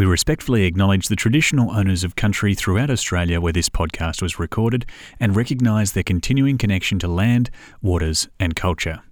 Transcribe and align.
We 0.00 0.06
respectfully 0.06 0.64
acknowledge 0.64 1.08
the 1.08 1.14
traditional 1.14 1.72
owners 1.72 2.04
of 2.04 2.16
country 2.16 2.54
throughout 2.54 2.88
Australia 2.88 3.38
where 3.38 3.52
this 3.52 3.68
podcast 3.68 4.22
was 4.22 4.38
recorded 4.38 4.86
and 5.20 5.36
recognise 5.36 5.92
their 5.92 6.02
continuing 6.02 6.56
connection 6.56 6.98
to 7.00 7.06
land, 7.06 7.50
waters, 7.82 8.26
and 8.40 8.56
culture. 8.56 9.02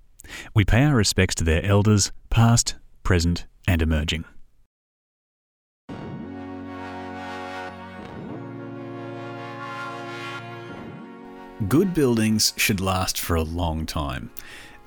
We 0.55 0.65
pay 0.65 0.85
our 0.85 0.97
respects 0.97 1.35
to 1.35 1.45
their 1.45 1.63
elders, 1.63 2.11
past, 2.31 2.77
present, 3.03 3.45
and 3.67 3.83
emerging. 3.83 4.25
Good 11.69 11.93
buildings 11.93 12.55
should 12.57 12.81
last 12.81 13.21
for 13.21 13.37
a 13.37 13.43
long 13.43 13.85
time. 13.85 14.31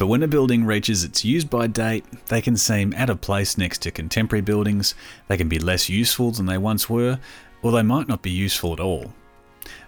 But 0.01 0.07
when 0.07 0.23
a 0.23 0.27
building 0.27 0.65
reaches 0.65 1.03
its 1.03 1.23
use 1.23 1.43
by 1.43 1.67
date, 1.67 2.03
they 2.25 2.41
can 2.41 2.57
seem 2.57 2.91
out 2.95 3.11
of 3.11 3.21
place 3.21 3.55
next 3.55 3.83
to 3.83 3.91
contemporary 3.91 4.41
buildings, 4.41 4.95
they 5.27 5.37
can 5.37 5.47
be 5.47 5.59
less 5.59 5.89
useful 5.89 6.31
than 6.31 6.47
they 6.47 6.57
once 6.57 6.89
were, 6.89 7.19
or 7.61 7.71
they 7.71 7.83
might 7.83 8.07
not 8.07 8.23
be 8.23 8.31
useful 8.31 8.73
at 8.73 8.79
all. 8.79 9.13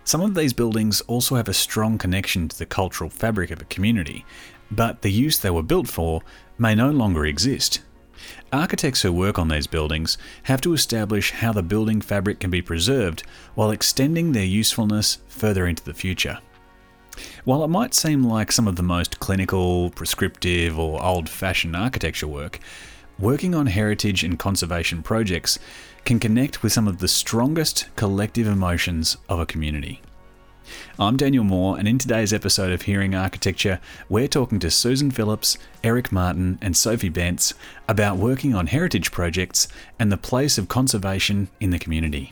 Some 0.03 0.21
of 0.21 0.35
these 0.35 0.53
buildings 0.53 1.01
also 1.07 1.33
have 1.33 1.47
a 1.47 1.53
strong 1.55 1.97
connection 1.97 2.47
to 2.47 2.55
the 2.55 2.67
cultural 2.67 3.09
fabric 3.09 3.49
of 3.49 3.59
a 3.59 3.65
community, 3.65 4.23
but 4.69 5.01
the 5.01 5.11
use 5.11 5.39
they 5.39 5.49
were 5.49 5.63
built 5.63 5.87
for 5.87 6.21
may 6.59 6.75
no 6.75 6.91
longer 6.91 7.25
exist. 7.25 7.81
Architects 8.51 9.01
who 9.01 9.11
work 9.11 9.39
on 9.39 9.47
these 9.47 9.65
buildings 9.65 10.19
have 10.43 10.61
to 10.61 10.73
establish 10.73 11.31
how 11.31 11.53
the 11.53 11.63
building 11.63 12.01
fabric 12.01 12.39
can 12.39 12.51
be 12.51 12.61
preserved 12.61 13.23
while 13.55 13.71
extending 13.71 14.31
their 14.31 14.45
usefulness 14.45 15.17
further 15.27 15.65
into 15.65 15.83
the 15.83 15.95
future. 15.95 16.37
While 17.45 17.63
it 17.63 17.69
might 17.69 17.93
seem 17.93 18.23
like 18.23 18.51
some 18.51 18.67
of 18.67 18.75
the 18.75 18.83
most 18.83 19.19
clinical, 19.19 19.89
prescriptive, 19.91 20.77
or 20.77 21.03
old 21.03 21.29
fashioned 21.29 21.75
architecture 21.75 22.27
work, 22.27 22.59
working 23.19 23.53
on 23.53 23.67
heritage 23.67 24.23
and 24.23 24.39
conservation 24.39 25.03
projects 25.03 25.59
can 26.05 26.19
connect 26.19 26.63
with 26.63 26.73
some 26.73 26.87
of 26.87 26.99
the 26.99 27.07
strongest 27.07 27.87
collective 27.95 28.47
emotions 28.47 29.17
of 29.29 29.39
a 29.39 29.45
community. 29.45 30.01
I'm 30.97 31.17
Daniel 31.17 31.43
Moore, 31.43 31.77
and 31.77 31.87
in 31.87 31.97
today's 31.97 32.33
episode 32.33 32.71
of 32.71 32.83
Hearing 32.83 33.13
Architecture, 33.13 33.79
we're 34.09 34.27
talking 34.27 34.59
to 34.59 34.71
Susan 34.71 35.11
Phillips, 35.11 35.57
Eric 35.83 36.11
Martin, 36.11 36.57
and 36.61 36.75
Sophie 36.75 37.09
Bence 37.09 37.53
about 37.87 38.17
working 38.17 38.55
on 38.55 38.67
heritage 38.67 39.11
projects 39.11 39.67
and 39.99 40.11
the 40.11 40.17
place 40.17 40.57
of 40.57 40.69
conservation 40.69 41.49
in 41.59 41.71
the 41.71 41.79
community. 41.79 42.31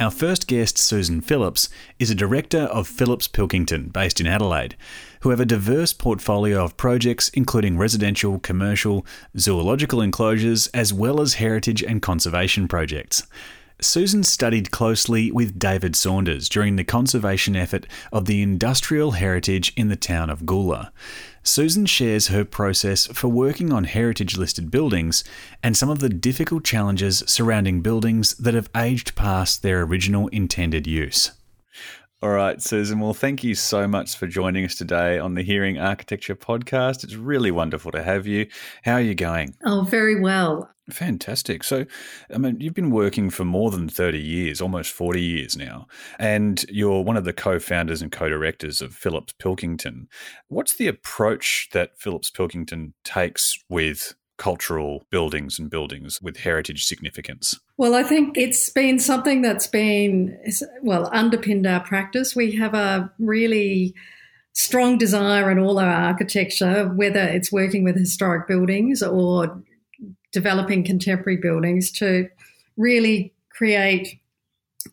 Our 0.00 0.10
first 0.10 0.48
guest, 0.48 0.76
Susan 0.76 1.20
Phillips, 1.20 1.68
is 2.00 2.10
a 2.10 2.16
director 2.16 2.62
of 2.62 2.88
Phillips 2.88 3.28
Pilkington, 3.28 3.90
based 3.90 4.20
in 4.20 4.26
Adelaide, 4.26 4.74
who 5.20 5.30
have 5.30 5.38
a 5.38 5.44
diverse 5.46 5.92
portfolio 5.92 6.64
of 6.64 6.76
projects 6.76 7.28
including 7.28 7.78
residential, 7.78 8.40
commercial, 8.40 9.06
zoological 9.38 10.00
enclosures, 10.00 10.66
as 10.68 10.92
well 10.92 11.20
as 11.20 11.34
heritage 11.34 11.80
and 11.80 12.02
conservation 12.02 12.66
projects. 12.66 13.22
Susan 13.80 14.22
studied 14.22 14.70
closely 14.70 15.32
with 15.32 15.58
David 15.58 15.96
Saunders 15.96 16.48
during 16.48 16.76
the 16.76 16.84
conservation 16.84 17.56
effort 17.56 17.86
of 18.12 18.24
the 18.24 18.40
industrial 18.40 19.12
heritage 19.12 19.72
in 19.76 19.88
the 19.88 19.96
town 19.96 20.30
of 20.30 20.42
Goola. 20.42 20.90
Susan 21.42 21.84
shares 21.84 22.28
her 22.28 22.44
process 22.44 23.06
for 23.08 23.28
working 23.28 23.72
on 23.72 23.84
heritage 23.84 24.36
listed 24.36 24.70
buildings 24.70 25.24
and 25.62 25.76
some 25.76 25.90
of 25.90 25.98
the 25.98 26.08
difficult 26.08 26.64
challenges 26.64 27.22
surrounding 27.26 27.80
buildings 27.82 28.34
that 28.36 28.54
have 28.54 28.70
aged 28.76 29.14
past 29.14 29.62
their 29.62 29.82
original 29.82 30.28
intended 30.28 30.86
use. 30.86 31.32
All 32.24 32.30
right, 32.30 32.58
Susan. 32.62 33.00
Well, 33.00 33.12
thank 33.12 33.44
you 33.44 33.54
so 33.54 33.86
much 33.86 34.16
for 34.16 34.26
joining 34.26 34.64
us 34.64 34.76
today 34.76 35.18
on 35.18 35.34
the 35.34 35.42
Hearing 35.42 35.78
Architecture 35.78 36.34
podcast. 36.34 37.04
It's 37.04 37.16
really 37.16 37.50
wonderful 37.50 37.92
to 37.92 38.02
have 38.02 38.26
you. 38.26 38.46
How 38.82 38.94
are 38.94 39.00
you 39.02 39.14
going? 39.14 39.54
Oh, 39.66 39.82
very 39.82 40.18
well. 40.18 40.70
Fantastic. 40.90 41.62
So, 41.62 41.84
I 42.34 42.38
mean, 42.38 42.58
you've 42.60 42.72
been 42.72 42.90
working 42.90 43.28
for 43.28 43.44
more 43.44 43.70
than 43.70 43.90
30 43.90 44.18
years, 44.18 44.62
almost 44.62 44.92
40 44.92 45.20
years 45.20 45.54
now, 45.54 45.86
and 46.18 46.64
you're 46.70 47.02
one 47.02 47.18
of 47.18 47.24
the 47.24 47.34
co 47.34 47.58
founders 47.58 48.00
and 48.00 48.10
co 48.10 48.30
directors 48.30 48.80
of 48.80 48.94
Phillips 48.94 49.34
Pilkington. 49.34 50.08
What's 50.48 50.78
the 50.78 50.86
approach 50.86 51.68
that 51.74 51.98
Phillips 51.98 52.30
Pilkington 52.30 52.94
takes 53.04 53.54
with 53.68 54.14
cultural 54.36 55.04
buildings 55.10 55.58
and 55.58 55.70
buildings 55.70 56.20
with 56.20 56.38
heritage 56.38 56.84
significance? 56.86 57.58
Well, 57.76 57.94
I 57.94 58.02
think 58.02 58.36
it's 58.36 58.70
been 58.70 58.98
something 58.98 59.42
that's 59.42 59.66
been, 59.66 60.38
well, 60.82 61.08
underpinned 61.12 61.66
our 61.66 61.80
practice. 61.80 62.34
We 62.34 62.52
have 62.56 62.74
a 62.74 63.12
really 63.18 63.94
strong 64.52 64.98
desire 64.98 65.50
in 65.50 65.58
all 65.58 65.78
our 65.78 65.90
architecture, 65.90 66.88
whether 66.88 67.20
it's 67.20 67.52
working 67.52 67.84
with 67.84 67.96
historic 67.96 68.46
buildings 68.48 69.02
or 69.02 69.62
developing 70.32 70.84
contemporary 70.84 71.36
buildings, 71.36 71.90
to 71.92 72.28
really 72.76 73.32
create 73.50 74.20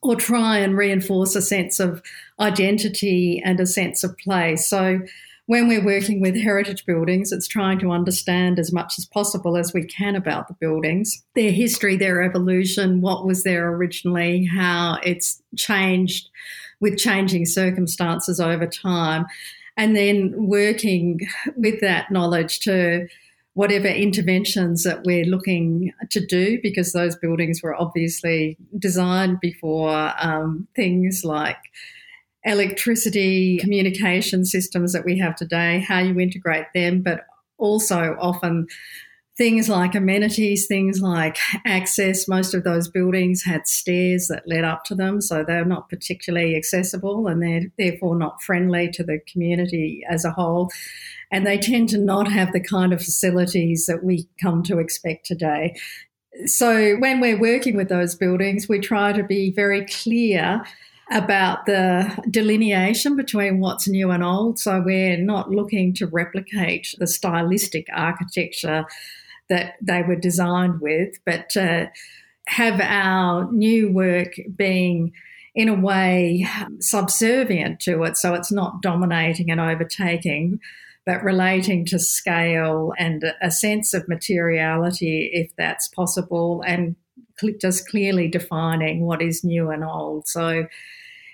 or 0.02 0.16
try 0.16 0.58
and 0.58 0.78
reinforce 0.78 1.36
a 1.36 1.42
sense 1.42 1.80
of 1.80 2.02
identity 2.40 3.42
and 3.44 3.60
a 3.60 3.66
sense 3.66 4.04
of 4.04 4.18
place. 4.18 4.68
So, 4.68 5.02
when 5.52 5.68
we're 5.68 5.84
working 5.84 6.22
with 6.22 6.34
heritage 6.34 6.86
buildings, 6.86 7.34
it's 7.34 7.46
trying 7.46 7.78
to 7.78 7.92
understand 7.92 8.58
as 8.58 8.72
much 8.72 8.94
as 8.98 9.06
possible 9.06 9.58
as 9.58 9.74
we 9.74 9.84
can 9.84 10.16
about 10.16 10.48
the 10.48 10.54
buildings, 10.54 11.26
their 11.36 11.52
history, 11.52 11.98
their 11.98 12.22
evolution, 12.22 13.02
what 13.02 13.26
was 13.26 13.44
there 13.44 13.68
originally, 13.68 14.46
how 14.46 14.98
it's 15.04 15.44
changed 15.58 16.30
with 16.80 16.98
changing 16.98 17.46
circumstances 17.46 18.40
over 18.40 18.66
time, 18.66 19.26
and 19.76 19.94
then 19.94 20.34
working 20.48 21.20
with 21.58 21.82
that 21.82 22.10
knowledge 22.10 22.62
to 22.62 23.06
whatever 23.54 23.90
interventions 23.90 24.86
that 24.86 25.04
we're 25.04 25.26
looking 25.26 25.92
to 26.12 26.26
do, 26.26 26.62
because 26.62 26.94
those 26.94 27.18
buildings 27.18 27.62
were 27.62 27.76
obviously 27.76 28.56
designed 28.80 29.42
before 29.42 30.14
um, 30.18 30.66
things 30.78 31.26
like 31.26 31.58
electricity 32.44 33.58
communication 33.58 34.46
systems 34.46 34.94
that 34.94 35.06
we 35.06 35.18
have 35.20 35.36
today, 35.36 35.80
how 35.80 36.00
you 36.00 36.20
integrate 36.20 36.66
them, 36.74 37.02
but 37.02 37.26
also 37.58 38.18
often 38.20 38.68
things 39.38 39.70
like 39.70 39.96
amenities, 39.96 40.68
things 40.68 41.02
like 41.02 41.38
access. 41.66 42.28
Most 42.28 42.54
of 42.54 42.64
those 42.64 42.88
buildings 42.88 43.44
had 43.44 43.68
stairs 43.68 44.28
that 44.28 44.48
led 44.48 44.64
up 44.64 44.84
to 44.86 44.96
them, 44.96 45.22
so 45.22 45.44
they're 45.44 45.66
not 45.66 45.90
particularly 45.90 46.56
accessible 46.56 47.28
and 47.28 47.42
they're 47.42 47.72
therefore 47.78 48.16
not 48.16 48.42
friendly 48.42 48.90
to 48.92 49.04
the 49.04 49.20
community 49.32 50.04
as 50.10 50.26
a 50.26 50.32
whole. 50.32 50.70
And 51.32 51.48
they 51.48 51.58
tend 51.58 51.90
to 51.90 51.98
not 51.98 52.30
have 52.30 52.52
the 52.52 52.60
kind 52.60 52.92
of 52.92 53.02
facilities 53.02 53.86
that 53.86 54.04
we 54.04 54.28
come 54.42 54.64
to 54.64 54.80
expect 54.80 55.26
today. 55.26 55.76
So 56.46 56.98
when 56.98 57.20
we're 57.20 57.40
working 57.40 57.76
with 57.76 57.90
those 57.90 58.16
buildings, 58.16 58.68
we 58.68 58.80
try 58.80 59.14
to 59.14 59.24
be 59.24 59.52
very 59.52 59.86
clear 59.86 60.64
about 61.12 61.66
the 61.66 62.10
delineation 62.30 63.16
between 63.16 63.60
what's 63.60 63.88
new 63.88 64.12
and 64.12 64.24
old. 64.24 64.60
So 64.60 64.82
we're 64.82 65.18
not 65.18 65.52
looking 65.52 65.94
to 65.96 66.08
replicate 66.08 66.96
the 66.98 67.08
stylistic 67.08 67.88
architecture 67.94 68.86
that 69.50 69.76
they 69.82 70.02
were 70.02 70.16
designed 70.16 70.80
with, 70.80 71.20
but 71.26 71.56
uh, 71.58 71.88
have 72.48 72.80
our 72.80 73.52
new 73.52 73.92
work 73.92 74.34
being 74.56 75.12
in 75.54 75.68
a 75.68 75.76
way 75.76 76.48
subservient 76.80 77.82
to 77.82 78.04
it. 78.04 78.16
So 78.16 78.34
it's 78.34 78.52
not 78.52 78.82
dominating 78.82 79.52
and 79.52 79.60
overtaking, 79.60 80.62
but 81.06 81.24
relating 81.24 81.86
to 81.88 82.00
scale 82.00 82.94
and 82.98 83.34
a 83.42 83.52
sense 83.52 83.94
of 83.94 84.08
materiality, 84.08 85.30
if 85.34 85.54
that's 85.58 85.90
possible, 85.90 86.64
and 86.66 86.96
just 87.60 87.90
clearly 87.90 88.28
defining 88.30 89.02
what 89.02 89.22
is 89.22 89.44
new 89.44 89.72
and 89.72 89.84
old. 89.84 90.28
So 90.28 90.68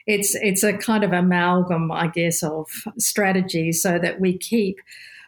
it's 0.07 0.35
it's 0.35 0.63
a 0.63 0.73
kind 0.73 1.03
of 1.03 1.11
amalgam, 1.11 1.91
I 1.91 2.07
guess, 2.07 2.41
of 2.41 2.67
strategies 2.97 3.81
so 3.81 3.99
that 3.99 4.19
we 4.19 4.37
keep 4.37 4.79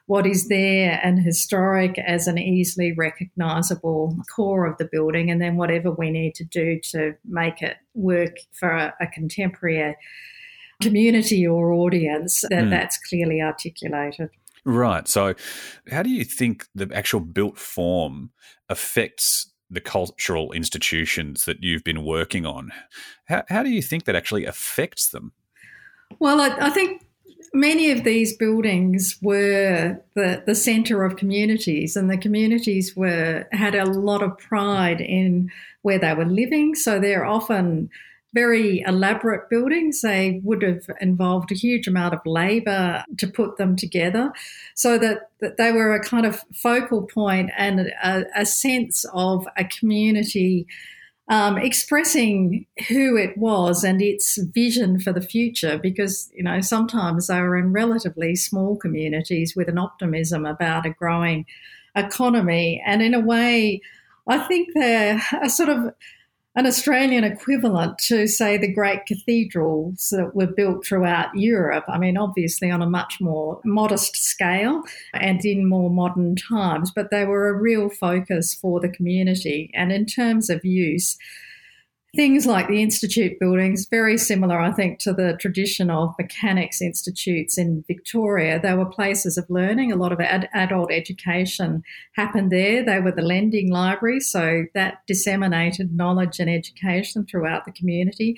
what 0.07 0.25
is 0.25 0.47
there 0.47 0.99
and 1.03 1.21
historic 1.21 1.99
as 1.99 2.25
an 2.25 2.39
easily 2.39 2.93
recognizable 2.93 4.17
core 4.33 4.65
of 4.65 4.77
the 4.77 4.89
building, 4.91 5.29
and 5.29 5.39
then 5.39 5.55
whatever 5.55 5.91
we 5.91 6.09
need 6.09 6.33
to 6.35 6.43
do 6.45 6.79
to 6.79 7.13
make 7.25 7.61
it 7.61 7.77
work 7.93 8.37
for 8.51 8.71
a, 8.71 8.93
a 8.99 9.05
contemporary 9.05 9.95
community 10.81 11.45
or 11.45 11.73
audience, 11.73 12.41
that 12.49 12.63
mm. 12.63 12.69
that's 12.71 12.97
clearly 12.97 13.41
articulated. 13.41 14.29
Right. 14.65 15.07
So, 15.07 15.35
how 15.91 16.03
do 16.03 16.09
you 16.09 16.23
think 16.23 16.65
the 16.73 16.89
actual 16.93 17.19
built 17.19 17.57
form 17.57 18.31
affects 18.67 19.48
the 19.69 19.81
cultural 19.81 20.51
institutions 20.51 21.45
that 21.45 21.63
you've 21.63 21.83
been 21.83 22.03
working 22.03 22.45
on. 22.45 22.71
How, 23.25 23.43
how 23.49 23.63
do 23.63 23.69
you 23.69 23.81
think 23.81 24.05
that 24.05 24.15
actually 24.15 24.45
affects 24.45 25.09
them? 25.09 25.31
Well, 26.17 26.41
I, 26.41 26.55
I 26.59 26.69
think 26.71 27.05
many 27.53 27.91
of 27.91 28.03
these 28.03 28.35
buildings 28.35 29.17
were 29.21 29.99
the, 30.15 30.43
the 30.45 30.55
centre 30.55 31.03
of 31.03 31.17
communities, 31.17 31.95
and 31.95 32.09
the 32.09 32.17
communities 32.17 32.95
were 32.95 33.47
had 33.51 33.75
a 33.75 33.85
lot 33.85 34.23
of 34.23 34.37
pride 34.37 35.01
in 35.01 35.51
where 35.81 35.99
they 35.99 36.13
were 36.13 36.25
living. 36.25 36.75
So 36.75 36.99
they're 36.99 37.25
often 37.25 37.89
very 38.33 38.83
elaborate 38.85 39.49
buildings. 39.49 40.01
They 40.01 40.39
would 40.43 40.61
have 40.61 40.83
involved 41.01 41.51
a 41.51 41.55
huge 41.55 41.87
amount 41.87 42.13
of 42.13 42.19
labour 42.25 43.03
to 43.17 43.27
put 43.27 43.57
them 43.57 43.75
together, 43.75 44.31
so 44.75 44.97
that, 44.97 45.29
that 45.41 45.57
they 45.57 45.71
were 45.71 45.93
a 45.93 46.03
kind 46.03 46.25
of 46.25 46.43
focal 46.53 47.03
point 47.03 47.51
and 47.57 47.91
a, 48.03 48.25
a 48.35 48.45
sense 48.45 49.05
of 49.13 49.47
a 49.57 49.63
community. 49.65 50.67
Um, 51.31 51.59
expressing 51.59 52.65
who 52.87 53.15
it 53.15 53.37
was 53.37 53.83
and 53.83 54.01
its 54.01 54.39
vision 54.41 54.99
for 54.99 55.13
the 55.13 55.21
future 55.21 55.77
because 55.77 56.31
you 56.33 56.41
know 56.41 56.59
sometimes 56.59 57.27
they 57.27 57.39
were 57.39 57.55
in 57.55 57.71
relatively 57.71 58.35
small 58.35 58.75
communities 58.75 59.55
with 59.55 59.69
an 59.69 59.77
optimism 59.77 60.43
about 60.47 60.87
a 60.87 60.89
growing 60.89 61.45
economy 61.95 62.81
and 62.83 63.03
in 63.03 63.13
a 63.13 63.19
way 63.19 63.79
i 64.27 64.39
think 64.39 64.69
they're 64.73 65.21
a 65.43 65.51
sort 65.51 65.69
of 65.69 65.93
an 66.59 66.67
Australian 66.67 67.23
equivalent 67.23 67.97
to, 67.97 68.27
say, 68.27 68.57
the 68.57 68.71
great 68.71 69.05
cathedrals 69.05 70.09
that 70.09 70.35
were 70.35 70.45
built 70.45 70.85
throughout 70.85 71.29
Europe. 71.33 71.85
I 71.87 71.97
mean, 71.97 72.17
obviously 72.17 72.69
on 72.69 72.81
a 72.81 72.89
much 72.89 73.21
more 73.21 73.61
modest 73.63 74.17
scale 74.17 74.83
and 75.13 75.43
in 75.45 75.69
more 75.69 75.89
modern 75.89 76.35
times, 76.35 76.91
but 76.93 77.11
they 77.11 77.23
were 77.23 77.47
a 77.47 77.57
real 77.57 77.89
focus 77.89 78.53
for 78.53 78.81
the 78.81 78.89
community. 78.89 79.71
And 79.73 79.93
in 79.93 80.05
terms 80.05 80.49
of 80.49 80.65
use, 80.65 81.17
things 82.15 82.45
like 82.45 82.67
the 82.67 82.81
institute 82.81 83.39
buildings, 83.39 83.87
very 83.89 84.17
similar, 84.17 84.59
I 84.59 84.71
think, 84.71 84.99
to 84.99 85.13
the 85.13 85.37
tradition 85.39 85.89
of 85.89 86.15
mechanics 86.17 86.81
institutes 86.81 87.57
in 87.57 87.83
Victoria. 87.87 88.59
They 88.59 88.73
were 88.73 88.85
places 88.85 89.37
of 89.37 89.49
learning. 89.49 89.91
A 89.91 89.95
lot 89.95 90.11
of 90.11 90.19
ad- 90.19 90.49
adult 90.53 90.91
education 90.91 91.83
happened 92.15 92.51
there. 92.51 92.83
They 92.83 92.99
were 92.99 93.11
the 93.11 93.21
lending 93.21 93.71
library, 93.71 94.19
so 94.19 94.65
that 94.73 95.05
disseminated 95.07 95.95
knowledge 95.95 96.39
and 96.39 96.49
education 96.49 97.25
throughout 97.25 97.65
the 97.65 97.71
community. 97.71 98.37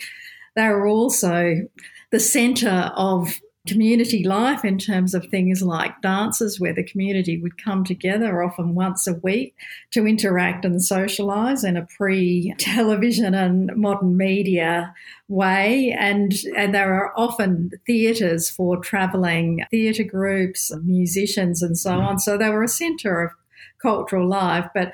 They 0.56 0.68
were 0.68 0.88
also 0.88 1.68
the 2.12 2.20
centre 2.20 2.92
of 2.96 3.40
community 3.68 4.24
life 4.24 4.66
in 4.66 4.80
terms 4.80 5.14
of 5.14 5.26
things 5.28 5.62
like 5.62 6.02
dances 6.02 6.60
where 6.60 6.74
the 6.74 6.84
community 6.84 7.40
would 7.40 7.64
come 7.64 7.84
together 7.84 8.42
often 8.42 8.74
once 8.74 9.06
a 9.06 9.14
week 9.14 9.56
to 9.92 10.08
interact 10.08 10.66
and 10.66 10.84
socialize 10.84 11.64
in 11.64 11.78
a 11.78 11.86
pre-television 11.98 13.36
and 13.36 13.72
modern 13.76 14.18
media 14.18 14.94
way. 15.28 15.96
And 15.98 16.34
and 16.58 16.74
there 16.74 16.94
are 16.94 17.14
often 17.16 17.72
theatres 17.86 18.50
for 18.50 18.78
travelling 18.78 19.64
theatre 19.70 20.04
groups 20.04 20.72
musicians 20.84 21.62
and 21.62 21.78
so 21.78 21.92
mm. 21.92 22.04
on. 22.04 22.20
So 22.20 22.38
they 22.38 22.50
were 22.50 22.64
a 22.64 22.68
centre 22.68 23.22
of 23.22 23.32
cultural 23.80 24.28
life 24.28 24.68
but 24.76 24.94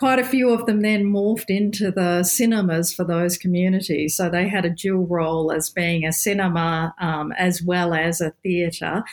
quite 0.00 0.18
a 0.18 0.24
few 0.24 0.50
of 0.50 0.64
them 0.64 0.80
then 0.80 1.04
morphed 1.04 1.50
into 1.50 1.90
the 1.90 2.22
cinemas 2.22 2.92
for 2.92 3.04
those 3.04 3.36
communities. 3.36 4.16
So 4.16 4.30
they 4.30 4.48
had 4.48 4.64
a 4.64 4.70
dual 4.70 5.06
role 5.06 5.52
as 5.52 5.68
being 5.68 6.06
a 6.06 6.12
cinema 6.12 6.94
um, 6.98 7.32
as 7.32 7.62
well 7.62 7.92
as 7.92 8.22
a 8.22 8.32
theatre. 8.42 9.04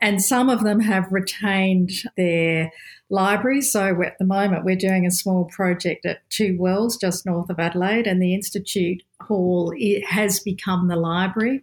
And 0.00 0.20
some 0.20 0.50
of 0.50 0.64
them 0.64 0.80
have 0.80 1.12
retained 1.12 1.92
their 2.16 2.72
libraries. 3.08 3.70
So 3.70 4.02
at 4.02 4.18
the 4.18 4.24
moment, 4.24 4.64
we're 4.64 4.74
doing 4.74 5.06
a 5.06 5.12
small 5.12 5.44
project 5.44 6.04
at 6.04 6.28
Two 6.28 6.56
Wells, 6.58 6.96
just 6.96 7.24
north 7.24 7.48
of 7.48 7.60
Adelaide, 7.60 8.08
and 8.08 8.20
the 8.20 8.34
Institute 8.34 9.04
Hall 9.20 9.72
has 10.08 10.40
become 10.40 10.88
the 10.88 10.96
library. 10.96 11.62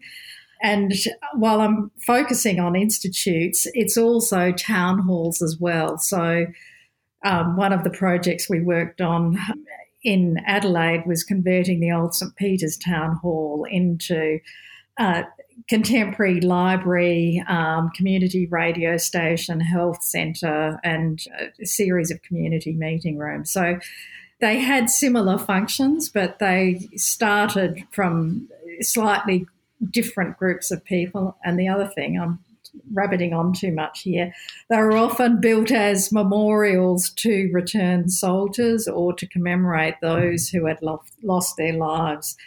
And 0.62 0.94
while 1.34 1.60
I'm 1.60 1.92
focusing 2.06 2.62
on 2.62 2.78
institutes, 2.78 3.68
it's 3.74 3.98
also 3.98 4.54
town 4.54 5.00
halls 5.00 5.42
as 5.42 5.58
well. 5.60 5.98
So 5.98 6.46
um, 7.24 7.57
one 7.57 7.74
of 7.74 7.83
the 7.83 7.89
projects 7.89 8.50
we 8.50 8.62
worked 8.62 9.01
on 9.01 9.38
in 10.04 10.38
Adelaide 10.45 11.04
was 11.06 11.24
converting 11.24 11.80
the 11.80 11.92
old 11.92 12.16
St 12.16 12.36
Peter's 12.36 12.77
Town 12.77 13.18
Hall 13.18 13.66
into 13.69 14.39
a 14.98 15.25
contemporary 15.68 16.39
library, 16.42 17.44
um, 17.48 17.89
community 17.95 18.45
radio 18.48 18.98
station, 18.98 19.60
health 19.60 20.01
centre, 20.04 20.80
and 20.83 21.25
a 21.62 21.66
series 21.66 22.12
of 22.12 22.21
community 22.21 22.74
meeting 22.74 23.18
rooms. 23.18 23.51
So 23.51 23.80
they 24.39 24.60
had 24.60 24.89
similar 24.89 25.38
functions, 25.38 26.10
but 26.10 26.39
they 26.39 26.88
started 26.95 27.83
from 27.92 28.50
slightly 28.81 29.45
different 29.92 30.38
groups 30.38 30.71
of 30.71 30.83
people. 30.86 31.38
And 31.44 31.60
the 31.60 31.68
other 31.68 31.88
thing 31.88 32.19
I'm 32.19 32.39
rabbiting 32.94 33.34
on 33.34 33.54
too 33.54 33.72
much 33.72 34.02
here. 34.02 34.34
They 34.70 34.78
were 34.78 34.98
often 34.98 35.42
built 35.42 35.72
as 35.72 36.12
memorials 36.12 37.10
to 37.18 37.50
returned 37.54 38.12
soldiers 38.12 38.88
or 38.88 39.14
to 39.14 39.28
commemorate 39.28 39.96
those 40.02 40.50
who 40.50 40.66
had 40.66 40.81
lost, 40.81 41.14
lost 41.24 41.58
their 41.58 41.74
lives 41.74 42.38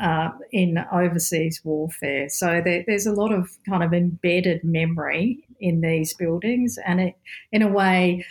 uh, 0.00 0.30
in 0.50 0.84
overseas 0.92 1.60
warfare. 1.64 2.28
So 2.28 2.60
there, 2.64 2.84
there's 2.86 3.06
a 3.06 3.12
lot 3.12 3.32
of 3.32 3.56
kind 3.68 3.82
of 3.82 3.92
embedded 3.92 4.64
memory 4.64 5.46
in 5.60 5.80
these 5.80 6.14
buildings, 6.14 6.78
and 6.84 7.00
it, 7.00 7.16
in 7.52 7.62
a 7.62 7.68
way, 7.68 8.26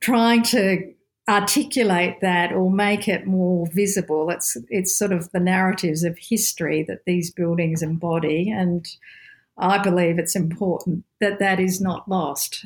trying 0.00 0.42
to 0.44 0.92
articulate 1.28 2.20
that 2.22 2.52
or 2.52 2.70
make 2.70 3.06
it 3.06 3.26
more 3.26 3.66
visible. 3.72 4.30
It's 4.30 4.56
it's 4.70 4.96
sort 4.96 5.12
of 5.12 5.30
the 5.32 5.40
narratives 5.40 6.02
of 6.04 6.16
history 6.18 6.84
that 6.84 7.04
these 7.04 7.30
buildings 7.30 7.82
embody, 7.82 8.50
and 8.50 8.88
I 9.58 9.78
believe 9.78 10.18
it's 10.18 10.36
important 10.36 11.04
that 11.20 11.38
that 11.40 11.60
is 11.60 11.80
not 11.80 12.08
lost. 12.08 12.64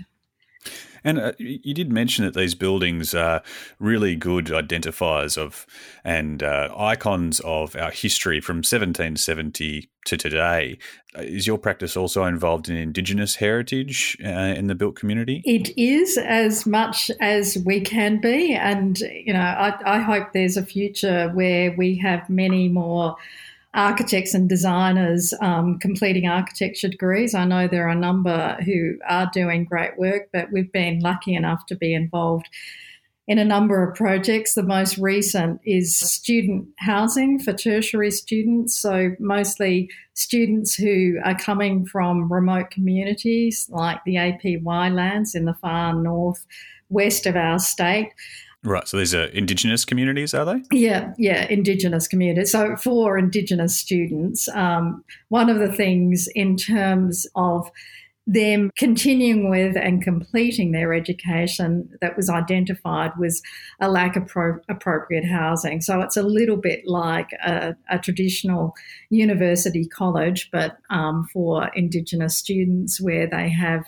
And 1.05 1.19
uh, 1.19 1.33
you 1.39 1.75
did 1.75 1.91
mention 1.91 2.25
that 2.25 2.35
these 2.35 2.55
buildings 2.55 3.15
are 3.15 3.43
really 3.79 4.15
good 4.15 4.47
identifiers 4.47 5.37
of 5.37 5.67
and 6.05 6.43
uh, 6.43 6.73
icons 6.77 7.41
of 7.41 7.75
our 7.77 7.91
history 7.91 8.41
from 8.41 8.59
1770 8.59 9.91
to 10.05 10.17
today. 10.17 10.79
Uh, 11.17 11.23
is 11.23 11.47
your 11.47 11.59
practice 11.59 11.97
also 11.97 12.25
involved 12.25 12.69
in 12.69 12.77
Indigenous 12.77 13.37
heritage 13.37 14.17
uh, 14.25 14.29
in 14.29 14.69
the 14.69 14.75
built 14.75 14.97
community? 14.97 15.43
It 15.45 15.77
is 15.77 16.19
as 16.19 16.67
much 16.67 17.11
as 17.21 17.59
we 17.65 17.81
can 17.81 18.21
be. 18.21 18.55
And, 18.55 18.99
you 19.01 19.33
know, 19.33 19.41
I, 19.41 19.97
I 19.97 19.99
hope 19.99 20.33
there's 20.33 20.57
a 20.57 20.65
future 20.65 21.31
where 21.31 21.75
we 21.77 21.97
have 21.99 22.29
many 22.31 22.69
more 22.69 23.17
architects 23.75 24.35
and 24.35 24.49
designers 24.49 25.33
um, 25.41 25.79
completing 25.79 26.29
architecture 26.29 26.89
degrees. 26.89 27.35
I 27.35 27.45
know 27.45 27.67
there 27.67 27.87
are 27.87 27.93
a 27.93 27.95
number 27.95 28.57
who 28.65 28.99
are 29.09 29.31
doing 29.33 29.65
great 29.65 29.99
work, 29.99 30.29
but 30.33 30.53
we've 30.53 30.73
been 30.73 31.01
lucky 31.01 31.35
enough 31.35 31.65
to 31.67 31.77
be 31.77 31.95
involved 31.95 32.49
in 33.29 33.39
a 33.39 33.45
number 33.45 33.83
of 33.83 33.97
projects. 33.97 34.55
The 34.55 34.63
most 34.63 34.99
recent 34.99 35.61
is 35.65 35.97
student 35.97 36.69
housing 36.79 37.39
for 37.39 37.53
tertiary 37.53 38.11
students, 38.11 38.77
so 38.77 39.13
mostly 39.19 39.89
students 40.13 40.75
who 40.75 41.19
are 41.25 41.39
coming 41.39 41.87
from 41.87 42.31
remote 42.31 42.71
communities 42.71 43.69
like 43.71 44.01
the 44.05 44.17
APY 44.17 44.95
lands 44.95 45.35
in 45.35 45.47
the 45.47 45.55
far 45.55 45.95
north 45.95 46.45
west 46.91 47.25
of 47.27 47.37
our 47.37 47.59
state. 47.59 48.11
Right. 48.65 48.87
So 48.87 48.97
these 48.97 49.15
are 49.15 49.25
Indigenous 49.25 49.85
communities, 49.85 50.35
are 50.35 50.45
they? 50.45 50.63
Yeah, 50.71 51.15
yeah, 51.19 51.47
Indigenous 51.49 52.07
communities. 52.07 52.53
So 52.53 52.77
for 52.77 53.19
Indigenous 53.19 53.77
students, 53.77 54.49
um, 54.49 55.05
one 55.29 55.51
of 55.51 55.59
the 55.59 55.73
things 55.73 56.29
in 56.35 56.57
terms 56.57 57.27
of 57.35 57.71
them 58.25 58.71
continuing 58.79 59.51
with 59.51 59.77
and 59.77 60.01
completing 60.01 60.71
their 60.71 60.95
education 60.95 61.89
that 62.01 62.17
was 62.17 62.31
identified 62.31 63.11
was 63.19 63.43
a 63.81 63.91
lack 63.91 64.15
of 64.15 64.29
pro- 64.29 64.61
appropriate 64.69 65.25
housing. 65.25 65.81
So 65.81 66.01
it's 66.01 66.17
a 66.17 66.23
little 66.23 66.57
bit 66.57 66.87
like 66.87 67.31
a, 67.45 67.75
a 67.91 67.99
traditional 67.99 68.75
university 69.11 69.87
college, 69.87 70.51
but 70.53 70.79
um, 70.89 71.29
for 71.33 71.69
Indigenous 71.75 72.37
students 72.37 73.01
where 73.01 73.27
they 73.27 73.49
have 73.49 73.85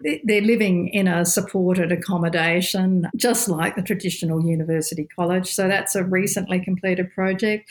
they're 0.00 0.40
living 0.42 0.88
in 0.88 1.08
a 1.08 1.24
supported 1.24 1.92
accommodation, 1.92 3.08
just 3.16 3.48
like 3.48 3.76
the 3.76 3.82
traditional 3.82 4.44
university 4.44 5.06
college. 5.16 5.52
So 5.54 5.68
that's 5.68 5.94
a 5.94 6.04
recently 6.04 6.60
completed 6.60 7.12
project. 7.12 7.70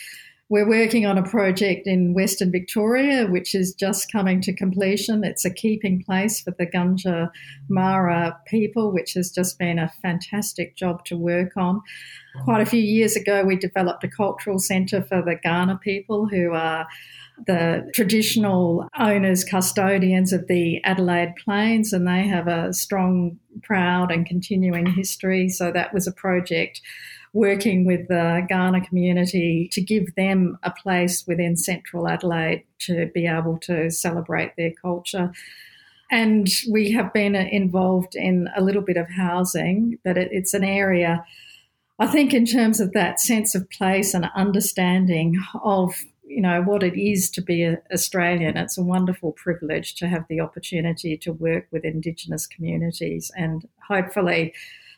We're 0.49 0.67
working 0.67 1.05
on 1.05 1.17
a 1.17 1.23
project 1.23 1.87
in 1.87 2.13
Western 2.13 2.51
Victoria, 2.51 3.25
which 3.25 3.55
is 3.55 3.73
just 3.73 4.11
coming 4.11 4.41
to 4.41 4.53
completion. 4.53 5.23
It's 5.23 5.45
a 5.45 5.49
keeping 5.49 6.03
place 6.03 6.41
for 6.41 6.51
the 6.51 6.67
Gunja 6.67 7.31
Mara 7.69 8.37
people, 8.45 8.91
which 8.91 9.13
has 9.13 9.31
just 9.31 9.57
been 9.57 9.79
a 9.79 9.91
fantastic 10.01 10.75
job 10.75 11.05
to 11.05 11.17
work 11.17 11.57
on. 11.57 11.81
Quite 12.43 12.61
a 12.61 12.65
few 12.65 12.81
years 12.81 13.15
ago, 13.15 13.43
we 13.43 13.55
developed 13.55 14.03
a 14.03 14.07
cultural 14.07 14.59
centre 14.59 15.01
for 15.01 15.21
the 15.21 15.37
Kaurna 15.43 15.79
people 15.79 16.27
who 16.27 16.51
are 16.51 16.87
the 17.45 17.89
traditional 17.93 18.87
owners, 18.97 19.43
custodians 19.43 20.33
of 20.33 20.47
the 20.47 20.83
Adelaide 20.83 21.35
Plains, 21.43 21.93
and 21.93 22.07
they 22.07 22.27
have 22.27 22.47
a 22.47 22.73
strong, 22.73 23.39
proud, 23.63 24.11
and 24.11 24.25
continuing 24.25 24.85
history. 24.85 25.49
So 25.49 25.71
that 25.71 25.93
was 25.93 26.07
a 26.07 26.11
project 26.11 26.81
working 27.33 27.85
with 27.85 28.07
the 28.07 28.45
Kaurna 28.49 28.87
community 28.87 29.67
to 29.71 29.81
give 29.81 30.13
them 30.15 30.57
a 30.63 30.71
place 30.71 31.25
within 31.25 31.57
central 31.57 32.07
Adelaide 32.07 32.63
to 32.79 33.07
be 33.13 33.25
able 33.25 33.57
to 33.59 33.89
celebrate 33.89 34.55
their 34.55 34.71
culture. 34.71 35.31
And 36.11 36.47
we 36.69 36.91
have 36.91 37.11
been 37.11 37.35
involved 37.35 38.15
in 38.15 38.47
a 38.55 38.61
little 38.61 38.83
bit 38.83 38.97
of 38.97 39.09
housing, 39.09 39.97
but 40.03 40.15
it, 40.15 40.29
it's 40.31 40.53
an 40.53 40.63
area, 40.63 41.25
I 41.97 42.05
think, 42.05 42.35
in 42.35 42.45
terms 42.45 42.79
of 42.79 42.93
that 42.93 43.19
sense 43.19 43.55
of 43.55 43.67
place 43.71 44.13
and 44.13 44.29
understanding 44.35 45.35
of 45.63 45.95
you 46.33 46.41
know 46.41 46.61
what 46.61 46.83
it 46.83 46.99
is 46.99 47.29
to 47.31 47.41
be 47.41 47.63
an 47.63 47.77
Australian. 47.91 48.57
It's 48.57 48.77
a 48.77 48.83
wonderful 48.83 49.33
privilege 49.33 49.95
to 49.95 50.07
have 50.07 50.25
the 50.29 50.39
opportunity 50.39 51.17
to 51.17 51.31
work 51.31 51.67
with 51.71 51.85
Indigenous 51.85 52.47
communities 52.47 53.31
and 53.35 53.67
hopefully 53.87 54.53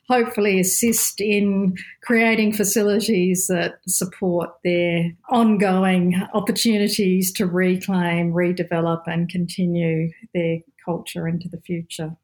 hopefully 0.08 0.60
assist 0.60 1.20
in 1.20 1.76
creating 2.04 2.54
facilities 2.54 3.48
that 3.48 3.80
support 3.88 4.52
their 4.64 5.12
ongoing 5.30 6.22
opportunities 6.34 7.32
to 7.34 7.46
reclaim, 7.46 8.32
redevelop, 8.32 9.02
and 9.08 9.30
continue 9.30 10.12
their 10.34 10.60
culture 10.84 11.28
into 11.28 11.50
the 11.50 11.60
future. 11.62 12.16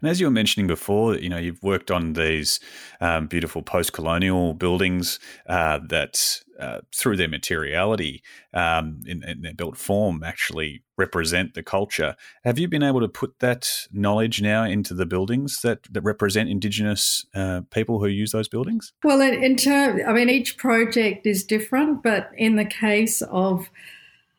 And 0.00 0.10
as 0.10 0.20
you 0.20 0.26
were 0.26 0.32
mentioning 0.32 0.66
before, 0.66 1.16
you 1.16 1.28
know 1.28 1.36
you've 1.36 1.62
worked 1.62 1.90
on 1.90 2.14
these 2.14 2.60
um, 3.00 3.26
beautiful 3.26 3.62
post-colonial 3.62 4.54
buildings 4.54 5.20
uh, 5.46 5.80
that, 5.88 6.40
uh, 6.58 6.80
through 6.94 7.16
their 7.16 7.28
materiality 7.28 8.22
um, 8.54 9.02
in, 9.06 9.22
in, 9.24 9.42
their 9.42 9.54
built 9.54 9.76
form, 9.76 10.22
actually 10.22 10.82
represent 10.96 11.54
the 11.54 11.62
culture. 11.62 12.16
Have 12.44 12.58
you 12.58 12.68
been 12.68 12.82
able 12.82 13.00
to 13.00 13.08
put 13.08 13.38
that 13.40 13.86
knowledge 13.92 14.40
now 14.40 14.64
into 14.64 14.94
the 14.94 15.06
buildings 15.06 15.60
that, 15.62 15.82
that 15.90 16.00
represent 16.00 16.48
Indigenous 16.48 17.26
uh, 17.34 17.62
people 17.70 18.00
who 18.00 18.06
use 18.06 18.32
those 18.32 18.48
buildings? 18.48 18.92
Well, 19.04 19.20
in, 19.20 19.34
in 19.42 19.56
terms, 19.56 20.02
I 20.06 20.12
mean, 20.12 20.30
each 20.30 20.56
project 20.56 21.26
is 21.26 21.44
different, 21.44 22.02
but 22.02 22.30
in 22.36 22.56
the 22.56 22.64
case 22.64 23.22
of 23.22 23.68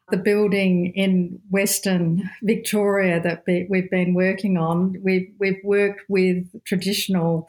the 0.10 0.18
building 0.18 0.94
in 0.96 1.40
Western 1.50 2.30
Victoria 2.42 3.20
that 3.22 3.44
we've 3.70 3.92
been 3.92 4.14
working 4.14 4.58
on, 4.58 4.96
we've, 5.04 5.32
we've 5.38 5.60
worked 5.64 6.02
with 6.08 6.46
traditional 6.64 7.48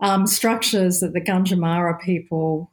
um, 0.00 0.26
structures 0.26 1.00
that 1.00 1.12
the 1.12 1.20
Gunditjmara 1.20 2.00
people 2.00 2.70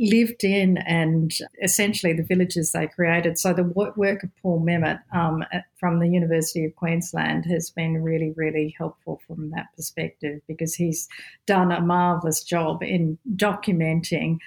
lived 0.00 0.44
in 0.44 0.78
and 0.78 1.32
essentially 1.62 2.14
the 2.14 2.22
villages 2.22 2.72
they 2.72 2.86
created. 2.86 3.38
So 3.38 3.52
the 3.52 3.64
work 3.64 4.22
of 4.22 4.30
Paul 4.40 4.60
Memmott 4.60 5.00
um, 5.12 5.44
from 5.78 5.98
the 5.98 6.08
University 6.08 6.64
of 6.64 6.74
Queensland 6.74 7.44
has 7.44 7.68
been 7.68 8.02
really, 8.02 8.32
really 8.34 8.74
helpful 8.78 9.20
from 9.26 9.50
that 9.50 9.66
perspective 9.76 10.40
because 10.48 10.74
he's 10.74 11.06
done 11.44 11.70
a 11.70 11.82
marvellous 11.82 12.42
job 12.42 12.82
in 12.82 13.18
documenting 13.36 14.38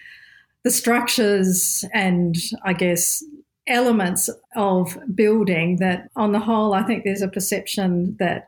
the 0.64 0.72
structures 0.72 1.86
and 1.94 2.36
I 2.64 2.74
guess 2.74 3.24
elements 3.68 4.30
of 4.56 4.98
building 5.14 5.78
that, 5.78 6.10
on 6.16 6.32
the 6.32 6.40
whole, 6.40 6.74
I 6.74 6.84
think 6.84 7.04
there's 7.04 7.22
a 7.22 7.28
perception 7.28 8.16
that 8.20 8.48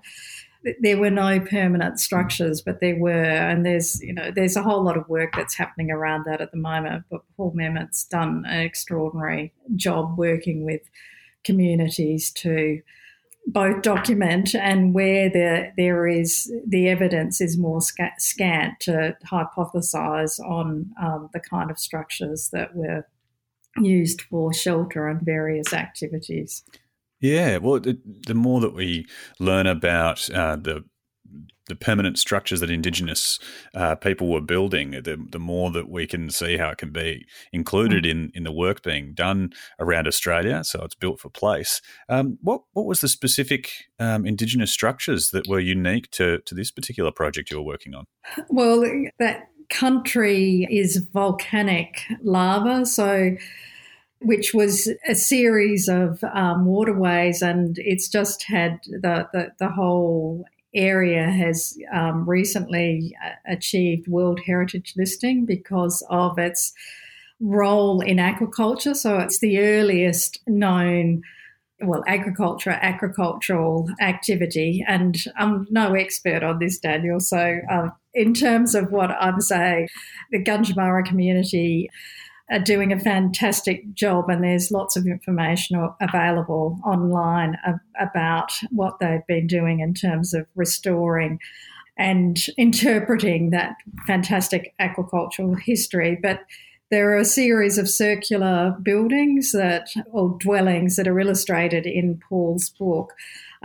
there 0.80 0.98
were 0.98 1.12
no 1.12 1.40
permanent 1.40 2.00
structures, 2.00 2.62
but 2.62 2.80
there 2.80 2.98
were, 2.98 3.12
and 3.12 3.66
there's 3.66 4.02
you 4.02 4.14
know 4.14 4.32
there's 4.32 4.56
a 4.56 4.64
whole 4.64 4.84
lot 4.84 4.98
of 4.98 5.08
work 5.08 5.34
that's 5.36 5.56
happening 5.56 5.92
around 5.92 6.26
that 6.26 6.42
at 6.42 6.52
the 6.52 6.58
moment. 6.58 7.06
But 7.10 7.22
Paul 7.38 7.54
Memmott's 7.56 8.06
done 8.06 8.44
an 8.48 8.62
extraordinary 8.62 9.54
job 9.76 10.18
working 10.18 10.66
with 10.66 10.82
communities 11.44 12.32
to 12.32 12.82
both 13.48 13.84
document 13.84 14.56
and 14.56 14.94
where 14.94 15.30
there 15.30 15.74
there 15.78 16.08
is 16.08 16.52
the 16.66 16.88
evidence 16.90 17.42
is 17.42 17.58
more 17.58 17.80
scant 18.18 18.80
to 18.80 19.16
hypothesize 19.24 20.40
on 20.40 20.92
um, 21.02 21.30
the 21.34 21.40
kind 21.40 21.70
of 21.70 21.78
structures 21.78 22.50
that 22.52 22.76
were 22.76 23.06
used 23.78 24.22
for 24.24 24.54
shelter 24.54 25.08
and 25.08 25.22
various 25.22 25.74
activities. 25.74 26.64
Yeah, 27.22 27.58
well, 27.58 27.80
the, 27.80 28.00
the 28.28 28.36
more 28.36 28.60
that 28.62 28.74
we 28.74 29.06
learn 29.40 29.68
about 29.68 30.30
uh, 30.30 30.58
the 30.58 30.84
the 31.68 31.76
permanent 31.76 32.20
structures 32.20 32.60
that 32.60 32.70
Indigenous 32.70 33.40
uh, 33.74 33.96
people 33.96 34.30
were 34.30 34.42
building, 34.42 34.92
the, 34.92 35.18
the 35.32 35.40
more 35.40 35.72
that 35.72 35.90
we 35.90 36.06
can 36.06 36.30
see 36.30 36.58
how 36.58 36.70
it 36.70 36.78
can 36.78 36.92
be 36.92 37.26
included 37.52 38.04
mm. 38.04 38.12
in, 38.12 38.32
in 38.36 38.44
the 38.44 38.52
work 38.52 38.84
being 38.84 39.14
done 39.14 39.52
around 39.80 40.08
Australia. 40.08 40.64
So 40.64 40.84
it's 40.84 40.96
built 40.96 41.20
for 41.20 41.30
place. 41.30 41.82
Um, 42.08 42.38
what 42.42 42.62
what 42.74 42.86
was 42.86 43.02
the 43.02 43.08
specific 43.08 43.72
um, 44.00 44.26
Indigenous 44.26 44.72
structures 44.72 45.30
that 45.32 45.48
were 45.48 45.60
unique 45.60 46.12
to 46.12 46.40
to 46.46 46.56
this 46.56 46.72
particular 46.72 47.12
project 47.12 47.50
you 47.50 47.58
were 47.58 47.64
working 47.64 47.96
on? 47.96 48.06
Well, 48.50 48.82
that 49.20 49.48
country 49.70 50.68
is 50.70 51.08
volcanic 51.14 52.04
lava, 52.22 52.86
so 52.86 53.36
which 54.26 54.54
was 54.54 54.90
a 55.08 55.16
series 55.16 55.88
of 55.88 56.24
um, 56.34 56.66
waterways, 56.66 57.42
and 57.42 57.78
it's 57.80 58.10
just 58.10 58.44
had 58.44 58.80
the, 58.86 59.28
the, 59.32 59.52
the 59.60 59.70
whole 59.70 60.46
area 60.74 61.30
has 61.30 61.78
um, 61.94 62.28
recently 62.28 63.16
uh, 63.24 63.30
achieved 63.48 64.08
World 64.08 64.40
Heritage 64.46 64.94
listing 64.98 65.46
because 65.46 66.06
of 66.10 66.38
its 66.40 66.74
role 67.40 68.02
in 68.02 68.18
aquaculture. 68.18 68.96
So 68.96 69.20
it's 69.20 69.40
the 69.40 69.60
earliest 69.60 70.40
known 70.48 71.22
well, 71.82 72.04
agriculture, 72.08 72.72
agricultural 72.72 73.90
activity. 74.02 74.84
And 74.88 75.18
I'm 75.36 75.68
no 75.70 75.94
expert 75.94 76.42
on 76.42 76.60
this, 76.60 76.80
Daniel. 76.80 77.20
So, 77.20 77.60
uh, 77.70 77.90
in 78.14 78.34
terms 78.34 78.76
of 78.76 78.92
what 78.92 79.12
I'm 79.12 79.42
saying, 79.42 79.90
the 80.32 80.42
Gunditjmara 80.42 81.06
community 81.06 81.90
are 82.52 82.60
doing 82.60 82.94
a 82.94 83.00
fantastic 83.00 83.94
job, 83.94 84.30
and 84.30 84.44
there's 84.44 84.72
lots 84.72 84.96
of 84.96 85.08
information 85.08 85.90
available 86.00 86.80
online 86.86 87.58
about 88.00 88.52
what 88.70 89.00
they've 89.00 89.26
been 89.28 89.48
doing 89.48 89.80
in 89.80 89.94
terms 89.94 90.34
of 90.34 90.46
restoring 90.56 91.40
and 91.98 92.38
interpreting 92.58 93.50
that 93.50 93.76
fantastic 94.06 94.74
aquacultural 94.80 95.60
history. 95.60 96.20
But 96.22 96.42
there 96.92 97.10
are 97.12 97.18
a 97.18 97.26
series 97.26 97.80
of 97.80 97.90
circular 97.90 98.78
buildings 98.84 99.52
that, 99.54 99.90
or 100.12 100.38
dwellings 100.40 100.98
that 100.98 101.08
are 101.08 101.20
illustrated 101.20 101.88
in 101.88 102.22
Paul's 102.30 102.70
book 102.70 103.14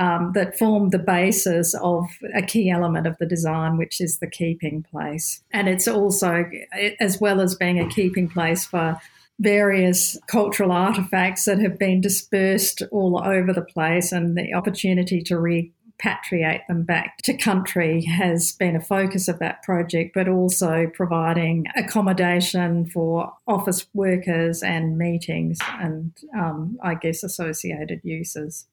um, 0.01 0.33
that 0.33 0.59
form 0.59 0.89
the 0.89 0.99
basis 0.99 1.75
of 1.75 2.07
a 2.35 2.41
key 2.41 2.71
element 2.71 3.07
of 3.07 3.19
the 3.19 3.27
design, 3.27 3.77
which 3.77 4.01
is 4.01 4.19
the 4.19 4.27
keeping 4.27 4.83
place. 4.83 5.43
And 5.53 5.69
it's 5.69 5.87
also, 5.87 6.51
as 6.99 7.21
well 7.21 7.41
as 7.41 7.55
being 7.55 7.79
a 7.79 7.87
keeping 7.87 8.27
place 8.27 8.65
for 8.65 8.99
various 9.39 10.19
cultural 10.27 10.73
artifacts 10.73 11.45
that 11.45 11.59
have 11.59 11.79
been 11.79 12.01
dispersed 12.01 12.83
all 12.91 13.23
over 13.23 13.53
the 13.53 13.63
place, 13.63 14.11
and 14.11 14.39
the 14.39 14.55
opportunity 14.55 15.21
to 15.23 15.35
repatriate 15.35 16.67
them 16.67 16.83
back 16.83 17.19
to 17.25 17.37
country 17.37 18.03
has 18.07 18.53
been 18.53 18.77
a 18.77 18.81
focus 18.81 19.29
of 19.29 19.39
that 19.39 19.63
project, 19.63 20.13
but 20.15 20.29
also 20.29 20.87
providing 20.95 21.67
accommodation 21.77 22.87
for 22.87 23.35
office 23.47 23.87
workers 23.93 24.63
and 24.63 24.97
meetings 24.97 25.59
and 25.79 26.17
um, 26.35 26.79
I 26.83 26.95
guess 26.95 27.23
associated 27.23 28.01
uses. 28.03 28.67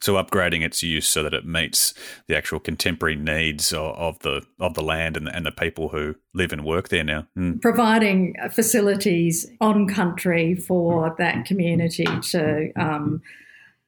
So 0.00 0.14
upgrading 0.14 0.64
its 0.64 0.82
use 0.82 1.08
so 1.08 1.22
that 1.22 1.34
it 1.34 1.44
meets 1.44 1.94
the 2.26 2.36
actual 2.36 2.60
contemporary 2.60 3.16
needs 3.16 3.72
of, 3.72 4.18
the 4.20 4.42
of 4.58 4.74
the 4.74 4.82
land 4.82 5.16
and, 5.16 5.28
and, 5.28 5.46
the 5.46 5.52
people 5.52 5.88
who 5.88 6.14
live 6.34 6.52
and 6.52 6.64
work 6.64 6.88
there 6.88 7.04
now. 7.04 7.26
Mm. 7.36 7.60
Providing 7.60 8.36
facilities 8.50 9.50
on 9.60 9.88
country 9.88 10.54
for 10.54 11.14
that 11.18 11.44
community 11.44 12.06
to 12.30 12.70
um, 12.76 13.22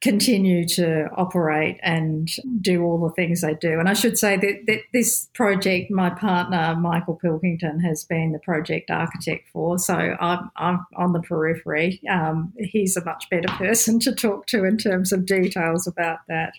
continue 0.03 0.67
to 0.67 1.07
operate 1.15 1.79
and 1.81 2.29
do 2.59 2.83
all 2.83 2.99
the 2.99 3.13
things 3.13 3.39
they 3.39 3.53
do. 3.53 3.79
And 3.79 3.87
I 3.87 3.93
should 3.93 4.17
say 4.17 4.35
that, 4.35 4.63
that, 4.67 4.81
this 4.91 5.29
project, 5.33 5.89
my 5.89 6.09
partner 6.09 6.75
Michael 6.75 7.15
Pilkington 7.15 7.79
has 7.79 8.03
been 8.03 8.33
the 8.33 8.39
project 8.39 8.91
architect 8.91 9.47
for. 9.53 9.79
So 9.79 9.95
I'm, 9.95 10.51
I'm 10.57 10.85
on 10.97 11.13
the 11.13 11.21
periphery. 11.21 12.01
Um, 12.09 12.51
he's 12.57 12.97
a 12.97 13.05
much 13.05 13.29
better 13.29 13.47
person 13.53 13.97
to 14.01 14.13
talk 14.13 14.45
to 14.47 14.65
in 14.65 14.77
terms 14.77 15.13
of 15.13 15.25
details 15.25 15.87
about 15.87 16.19
that. 16.27 16.51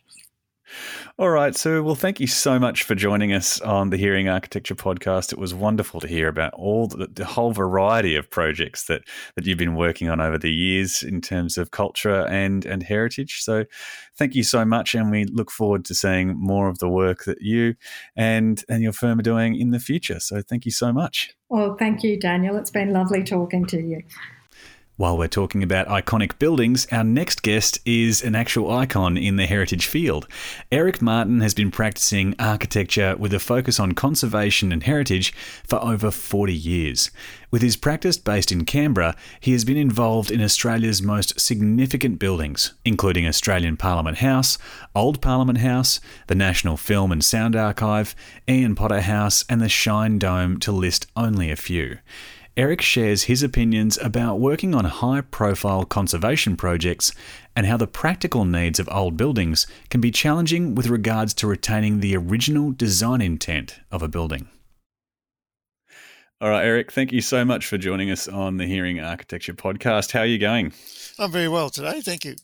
All 1.19 1.31
right, 1.31 1.55
so 1.55 1.83
well, 1.83 1.95
thank 1.95 2.21
you 2.21 2.27
so 2.27 2.59
much 2.59 2.83
for 2.83 2.95
joining 2.95 3.33
us 3.33 3.61
on 3.61 3.91
the 3.91 3.97
Hearing 3.97 4.29
Architecture 4.29 4.75
podcast. 4.75 5.33
It 5.33 5.39
was 5.39 5.55
wonderful 5.55 6.01
to 6.01 6.09
hear 6.09 6.29
about 6.29 6.55
all 6.55 6.89
the, 6.89 7.07
the, 7.07 7.25
whole 7.25 7.53
variety 7.53 8.17
of 8.17 8.31
projects 8.31 8.87
that 8.87 9.03
that 9.37 9.47
you've 9.47 9.59
been 9.59 9.77
working 9.77 10.09
on 10.09 10.21
over 10.21 10.39
the 10.39 10.51
years 10.51 11.03
in 11.03 11.21
terms 11.21 11.59
of 11.59 11.71
culture 11.71 12.27
and 12.27 12.65
and 12.65 12.83
heritage. 12.83 13.43
So, 13.43 13.65
thank 14.17 14.35
you 14.35 14.43
so 14.43 14.65
much, 14.65 14.95
and 14.95 15.11
we 15.11 15.25
look 15.25 15.51
forward 15.51 15.85
to 15.87 15.95
seeing 15.95 16.35
more 16.37 16.69
of 16.69 16.79
the 16.79 16.89
work 16.89 17.25
that 17.25 17.41
you 17.41 17.75
and 18.17 18.65
and 18.69 18.83
your 18.83 18.93
firm 18.93 19.19
are 19.19 19.23
doing 19.23 19.55
in 19.55 19.71
the 19.71 19.81
future. 19.81 20.19
So, 20.21 20.43
thank 20.43 20.65
you 20.65 20.73
so 20.73 20.93
much. 20.93 21.31
Well, 21.49 21.77
thank 21.79 22.03
you, 22.03 22.19
Daniel. 22.19 22.57
It's 22.57 22.71
been 22.71 22.93
lovely 22.93 23.23
talking 23.23 23.67
to 23.67 23.81
you. 23.81 24.03
While 24.97 25.19
we're 25.19 25.27
talking 25.27 25.65
about 25.65 25.89
iconic 25.89 26.39
buildings, 26.39 26.87
our 26.93 27.03
next 27.03 27.43
guest 27.43 27.81
is 27.85 28.23
an 28.23 28.37
actual 28.37 28.71
icon 28.71 29.17
in 29.17 29.35
the 29.35 29.47
heritage 29.47 29.87
field. 29.87 30.29
Eric 30.71 31.03
Martin 31.03 31.41
has 31.41 31.53
been 31.53 31.73
practicing 31.73 32.37
architecture 32.39 33.17
with 33.17 33.35
a 33.35 33.41
focus 33.41 33.81
on 33.81 33.93
conservation 33.93 34.71
and 34.71 34.85
heritage 34.85 35.35
for 35.67 35.83
over 35.83 36.13
40 36.13 36.55
years. 36.55 37.11
With 37.51 37.61
his 37.61 37.77
practice 37.77 38.19
based 38.19 38.53
in 38.53 38.67
Canberra, 38.67 39.17
he 39.41 39.51
has 39.51 39.65
been 39.65 39.77
involved 39.77 40.31
in 40.31 40.41
Australia's 40.41 41.03
most 41.03 41.41
significant 41.41 42.21
buildings, 42.21 42.73
including 42.85 43.27
Australian 43.27 43.77
Parliament 43.77 44.19
House, 44.19 44.59
Old 44.95 45.21
Parliament 45.21 45.59
House, 45.59 45.99
the 46.29 46.37
National 46.37 46.77
Film 46.77 47.11
and 47.11 47.25
Sound 47.25 47.57
Archive, 47.57 48.15
Ian 48.49 48.77
Potter 48.77 49.01
House, 49.01 49.45
and 49.49 49.61
the 49.61 49.69
Shine 49.69 50.21
Dome, 50.21 50.61
to 50.61 50.71
list 50.71 51.09
only 51.17 51.51
a 51.51 51.57
few. 51.57 51.99
Eric 52.57 52.81
shares 52.81 53.25
his 53.25 53.43
opinions 53.43 53.99
about 54.01 54.39
working 54.39 54.77
on 54.77 54.85
high 54.85 55.23
profile 55.23 55.85
conservation 55.85 56.57
projects 56.57 57.13
and 57.57 57.67
how 57.67 57.77
the 57.77 57.89
practical 57.89 58.45
needs 58.45 58.79
of 58.79 58.89
old 58.93 59.17
buildings 59.17 59.67
can 59.91 60.01
be 60.01 60.13
challenging 60.13 60.77
with 60.77 60.87
regards 60.87 61.35
to 61.35 61.49
retaining 61.49 61.99
the 61.99 62.17
original 62.17 62.71
design 62.71 63.21
intent 63.21 63.81
of 63.91 64.05
a 64.05 64.09
building. 64.09 64.49
All 66.41 66.51
right, 66.51 66.65
Eric, 66.65 66.93
thank 66.93 67.11
you 67.11 67.21
so 67.21 67.45
much 67.45 67.67
for 67.67 67.77
joining 67.77 68.11
us 68.13 68.29
on 68.29 68.59
the 68.59 68.67
Hearing 68.67 69.01
Architecture 69.01 69.55
podcast. 69.55 70.13
How 70.13 70.21
are 70.21 70.27
you 70.27 70.39
going? 70.39 70.73
I'm 71.19 71.33
very 71.33 71.49
well 71.49 71.71
today. 71.71 72.03
Thank 72.03 72.25
you. 72.25 72.37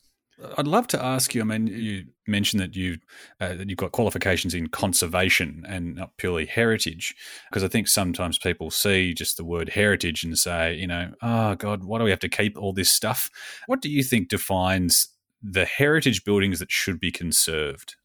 I'd 0.57 0.67
love 0.67 0.87
to 0.89 1.03
ask 1.03 1.35
you. 1.35 1.41
I 1.41 1.45
mean, 1.45 1.67
you 1.67 2.07
mentioned 2.27 2.61
that 2.63 2.75
you 2.75 2.99
uh, 3.41 3.55
that 3.55 3.69
you've 3.69 3.79
got 3.79 3.93
qualifications 3.93 4.55
in 4.55 4.69
conservation 4.69 5.65
and 5.69 5.95
not 5.97 6.17
purely 6.17 6.47
heritage, 6.47 7.15
because 7.49 7.65
I 7.65 7.69
think 7.69 7.89
sometimes 7.89 8.39
people 8.39 8.71
see 8.71 9.13
just 9.15 9.37
the 9.37 9.45
word 9.45 9.71
heritage 9.71 10.25
and 10.25 10.39
say, 10.39 10.75
you 10.75 10.87
know, 10.87 11.13
oh 11.23 11.55
God, 11.55 11.85
why 11.85 11.99
do 11.99 12.05
we 12.05 12.11
have 12.11 12.21
to 12.21 12.29
keep 12.29 12.57
all 12.57 12.73
this 12.73 12.91
stuff? 12.91 13.31
What 13.67 13.83
do 13.83 13.91
you 13.91 14.03
think 14.03 14.29
defines 14.29 15.09
the 15.43 15.65
heritage 15.65 16.25
buildings 16.25 16.59
that 16.59 16.71
should 16.71 17.01
be 17.01 17.11
conserved? 17.11 17.97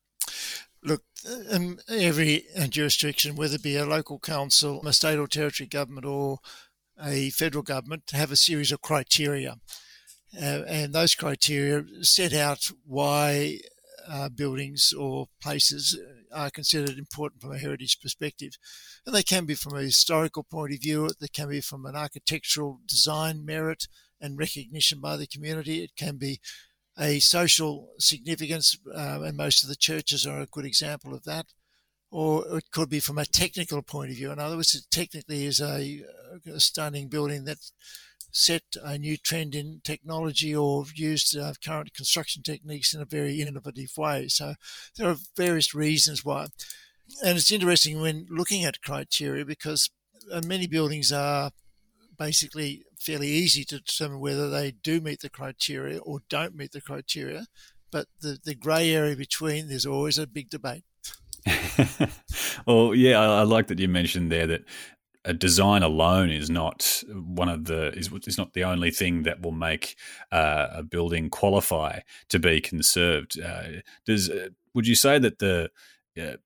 Look, 0.84 1.04
in 1.52 1.80
every 1.90 2.46
jurisdiction, 2.70 3.36
whether 3.36 3.56
it 3.56 3.64
be 3.64 3.76
a 3.76 3.86
local 3.86 4.20
council, 4.20 4.86
a 4.86 4.94
state 4.94 5.18
or 5.18 5.28
territory 5.28 5.68
government, 5.68 6.06
or 6.06 6.40
a 7.04 7.30
federal 7.32 7.64
government, 7.64 8.12
have 8.14 8.32
a 8.32 8.38
series 8.38 8.72
of 8.72 8.82
criteria 8.82 9.58
and 10.38 10.94
those 10.94 11.16
criteria 11.16 11.84
set 12.02 12.34
out 12.34 12.72
why 12.86 13.60
uh, 14.08 14.30
buildings 14.30 14.94
or 14.98 15.28
places 15.42 15.98
are 16.32 16.50
considered 16.50 16.98
important 16.98 17.42
from 17.42 17.54
a 17.54 17.58
heritage 17.58 18.00
perspective. 18.02 18.58
And 19.06 19.16
they 19.16 19.24
can 19.24 19.46
be 19.46 19.56
from 19.56 19.78
a 19.78 19.82
historical 19.82 20.44
point 20.44 20.74
of 20.74 20.82
view, 20.82 21.10
they 21.20 21.28
can 21.28 21.50
be 21.50 21.62
from 21.62 21.86
an 21.86 21.96
architectural 21.96 22.82
design 22.86 23.46
merit 23.46 23.88
and 24.20 24.38
recognition 24.38 25.00
by 25.00 25.18
the 25.18 25.28
community, 25.28 25.84
it 25.84 25.96
can 25.96 26.18
be 26.18 26.40
a 26.98 27.20
social 27.20 27.90
significance, 28.00 28.78
uh, 28.94 29.22
and 29.24 29.36
most 29.38 29.64
of 29.64 29.70
the 29.70 29.76
churches 29.76 30.26
are 30.26 30.40
a 30.40 30.48
good 30.48 30.66
example 30.66 31.14
of 31.14 31.24
that. 31.24 31.48
Or 32.12 32.58
it 32.58 32.72
could 32.72 32.90
be 32.90 33.02
from 33.02 33.18
a 33.18 33.26
technical 33.26 33.82
point 33.82 34.12
of 34.12 34.16
view. 34.16 34.32
In 34.32 34.40
other 34.40 34.56
words, 34.56 34.74
it 34.74 34.86
technically 34.90 35.46
is 35.46 35.60
a, 35.60 36.02
a 36.46 36.60
stunning 36.62 37.10
building 37.10 37.44
that 37.46 37.58
set 38.36 38.64
a 38.84 38.98
new 38.98 39.16
trend 39.16 39.56
in 39.56 39.80
technology 39.86 40.54
or 40.54 40.84
used 40.94 41.38
uh, 41.38 41.54
current 41.64 41.94
construction 41.94 42.44
techniques 42.44 42.94
in 42.94 43.02
a 43.02 43.06
very 43.06 43.42
innovative 43.42 43.92
way. 43.98 44.28
So 44.28 44.56
there 44.98 45.10
are 45.10 45.16
various 45.38 45.74
reasons 45.74 46.26
why. 46.26 46.48
And 47.24 47.38
it's 47.38 47.52
interesting 47.52 48.02
when 48.02 48.28
looking 48.30 48.66
at 48.66 48.82
criteria 48.82 49.46
because 49.46 49.90
uh, 50.30 50.42
many 50.46 50.68
buildings 50.68 51.14
are 51.14 51.52
basically 52.20 52.84
fairly 53.00 53.30
easy 53.30 53.64
to 53.64 53.80
determine 53.80 54.20
whether 54.20 54.50
they 54.50 54.72
do 54.72 55.00
meet 55.00 55.22
the 55.22 55.30
criteria 55.30 56.00
or 56.00 56.20
don't 56.28 56.58
meet 56.58 56.74
the 56.74 56.82
criteria. 56.82 57.46
But 57.90 58.08
the, 58.20 58.38
the 58.44 58.56
grey 58.56 58.94
area 58.94 59.16
between, 59.16 59.70
there's 59.70 59.86
always 59.86 60.18
a 60.18 60.28
big 60.28 60.50
debate. 60.50 60.84
well, 62.68 62.94
yeah, 62.94 63.20
I, 63.20 63.26
I, 63.40 63.44
like 63.44 63.68
that 63.68 63.80
you 63.80 63.88
mentioned 63.88 64.32
there 64.32 64.48
that 64.48 64.66
a 65.26 65.34
design 65.34 65.82
alone 65.84 66.30
is 66.30 66.50
not 66.50 67.04
one 67.12 67.50
of 67.50 67.66
the 67.66 67.92
is, 67.98 68.10
is 68.28 68.38
not 68.38 68.54
the 68.54 68.64
only 68.64 68.92
thing 68.92 69.24
that 69.24 69.42
will 69.42 69.52
make 69.52 69.96
uh, 70.32 70.68
a 70.72 70.84
building 70.84 71.30
qualify 71.30 72.00
to 72.30 72.40
be 72.40 72.62
conserved. 72.62 73.40
Uh, 73.40 73.82
does 74.06 74.30
uh, 74.30 74.50
would 74.74 74.88
you 74.88 74.96
say 74.96 75.18
that 75.20 75.40
the 75.40 75.70
uh, 76.22 76.38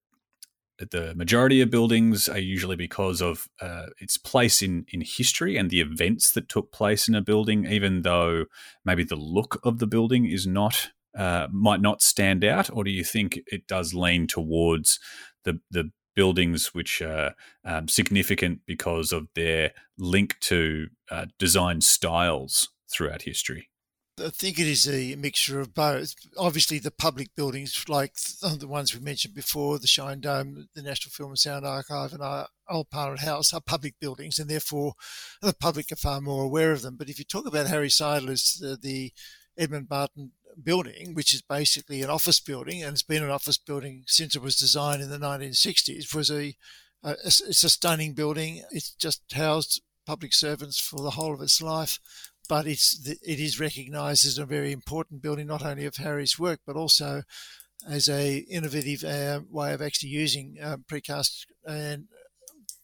the 0.91 1.13
majority 1.13 1.59
of 1.59 1.69
buildings 1.69 2.29
are 2.29 2.39
usually 2.39 2.77
because 2.77 3.21
of 3.21 3.49
uh, 3.61 3.87
its 3.99 4.17
place 4.17 4.61
in, 4.61 4.85
in 4.93 5.01
history 5.01 5.57
and 5.57 5.69
the 5.69 5.81
events 5.81 6.31
that 6.31 6.47
took 6.47 6.71
place 6.71 7.09
in 7.09 7.15
a 7.15 7.21
building, 7.21 7.65
even 7.65 8.03
though 8.03 8.45
maybe 8.85 9.03
the 9.03 9.17
look 9.17 9.59
of 9.63 9.79
the 9.79 9.87
building 9.87 10.25
is 10.25 10.47
not 10.47 10.91
uh, 11.17 11.47
might 11.51 11.81
not 11.81 12.01
stand 12.01 12.45
out, 12.45 12.69
or 12.71 12.83
do 12.83 12.91
you 12.91 13.03
think 13.03 13.39
it 13.47 13.67
does 13.67 13.93
lean 13.93 14.25
towards 14.27 14.99
the 15.43 15.59
the 15.69 15.91
buildings 16.19 16.73
which 16.73 17.01
are 17.01 17.33
um, 17.63 17.87
significant 17.87 18.59
because 18.65 19.13
of 19.13 19.29
their 19.35 19.71
link 19.97 20.37
to 20.41 20.89
uh, 21.09 21.27
design 21.37 21.79
styles 21.79 22.67
throughout 22.91 23.21
history? 23.21 23.69
I 24.21 24.27
think 24.27 24.59
it 24.59 24.67
is 24.67 24.85
a 24.85 25.15
mixture 25.15 25.61
of 25.61 25.73
both. 25.73 26.13
Obviously, 26.37 26.77
the 26.77 26.91
public 26.91 27.29
buildings, 27.37 27.85
like 27.87 28.15
the 28.41 28.67
ones 28.67 28.93
we 28.93 28.99
mentioned 28.99 29.33
before, 29.33 29.79
the 29.79 29.87
Shine 29.87 30.19
Dome, 30.19 30.67
the 30.75 30.81
National 30.81 31.11
Film 31.11 31.29
and 31.29 31.39
Sound 31.39 31.65
Archive, 31.65 32.11
and 32.11 32.21
our 32.21 32.49
Old 32.69 32.89
Parliament 32.89 33.21
House, 33.21 33.53
are 33.53 33.61
public 33.61 33.93
buildings, 34.01 34.39
and 34.39 34.49
therefore 34.49 34.95
the 35.41 35.53
public 35.53 35.89
are 35.89 35.95
far 35.95 36.19
more 36.19 36.43
aware 36.43 36.73
of 36.73 36.81
them. 36.81 36.97
But 36.97 37.07
if 37.07 37.17
you 37.17 37.23
talk 37.23 37.47
about 37.47 37.67
Harry 37.67 37.87
Seidler's, 37.87 38.57
the, 38.59 38.75
the 38.75 39.13
Edmund 39.57 39.87
Barton 39.87 40.33
building, 40.63 41.13
which 41.13 41.33
is 41.33 41.41
basically 41.41 42.01
an 42.01 42.09
office 42.09 42.39
building, 42.39 42.83
and 42.83 42.93
it's 42.93 43.03
been 43.03 43.23
an 43.23 43.29
office 43.29 43.57
building 43.57 44.03
since 44.07 44.35
it 44.35 44.41
was 44.41 44.57
designed 44.57 45.01
in 45.01 45.09
the 45.09 45.17
1960s, 45.17 46.13
was 46.13 46.29
a, 46.29 46.55
a 47.03 47.15
it's 47.25 47.63
a 47.63 47.69
stunning 47.69 48.13
building. 48.13 48.63
It's 48.71 48.91
just 48.91 49.21
housed 49.33 49.81
public 50.05 50.33
servants 50.33 50.79
for 50.79 51.01
the 51.01 51.11
whole 51.11 51.33
of 51.33 51.41
its 51.41 51.61
life, 51.61 51.99
but 52.47 52.67
it's 52.67 53.07
it 53.07 53.39
is 53.39 53.59
recognised 53.59 54.25
as 54.25 54.37
a 54.37 54.45
very 54.45 54.71
important 54.71 55.21
building, 55.21 55.47
not 55.47 55.65
only 55.65 55.85
of 55.85 55.97
Harry's 55.97 56.39
work, 56.39 56.59
but 56.65 56.75
also 56.75 57.23
as 57.87 58.09
a 58.09 58.39
innovative 58.49 59.03
uh, 59.03 59.41
way 59.49 59.73
of 59.73 59.81
actually 59.81 60.09
using 60.09 60.57
uh, 60.61 60.77
precast 60.89 61.45
and 61.65 62.05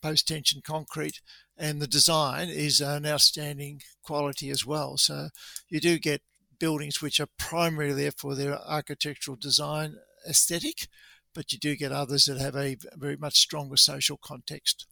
post 0.01 0.27
tension 0.27 0.61
concrete 0.63 1.19
and 1.57 1.81
the 1.81 1.87
design 1.87 2.49
is 2.49 2.81
an 2.81 3.05
outstanding 3.05 3.81
quality 4.03 4.49
as 4.49 4.65
well. 4.65 4.97
So 4.97 5.29
you 5.69 5.79
do 5.79 5.97
get 5.97 6.21
buildings 6.59 7.01
which 7.01 7.19
are 7.19 7.29
primarily 7.37 8.03
there 8.03 8.11
for 8.11 8.35
their 8.35 8.57
architectural 8.59 9.37
design 9.37 9.95
aesthetic, 10.27 10.87
but 11.33 11.51
you 11.51 11.59
do 11.59 11.75
get 11.75 11.91
others 11.91 12.25
that 12.25 12.39
have 12.39 12.55
a 12.55 12.77
very 12.95 13.17
much 13.17 13.37
stronger 13.37 13.77
social 13.77 14.17
context. 14.17 14.87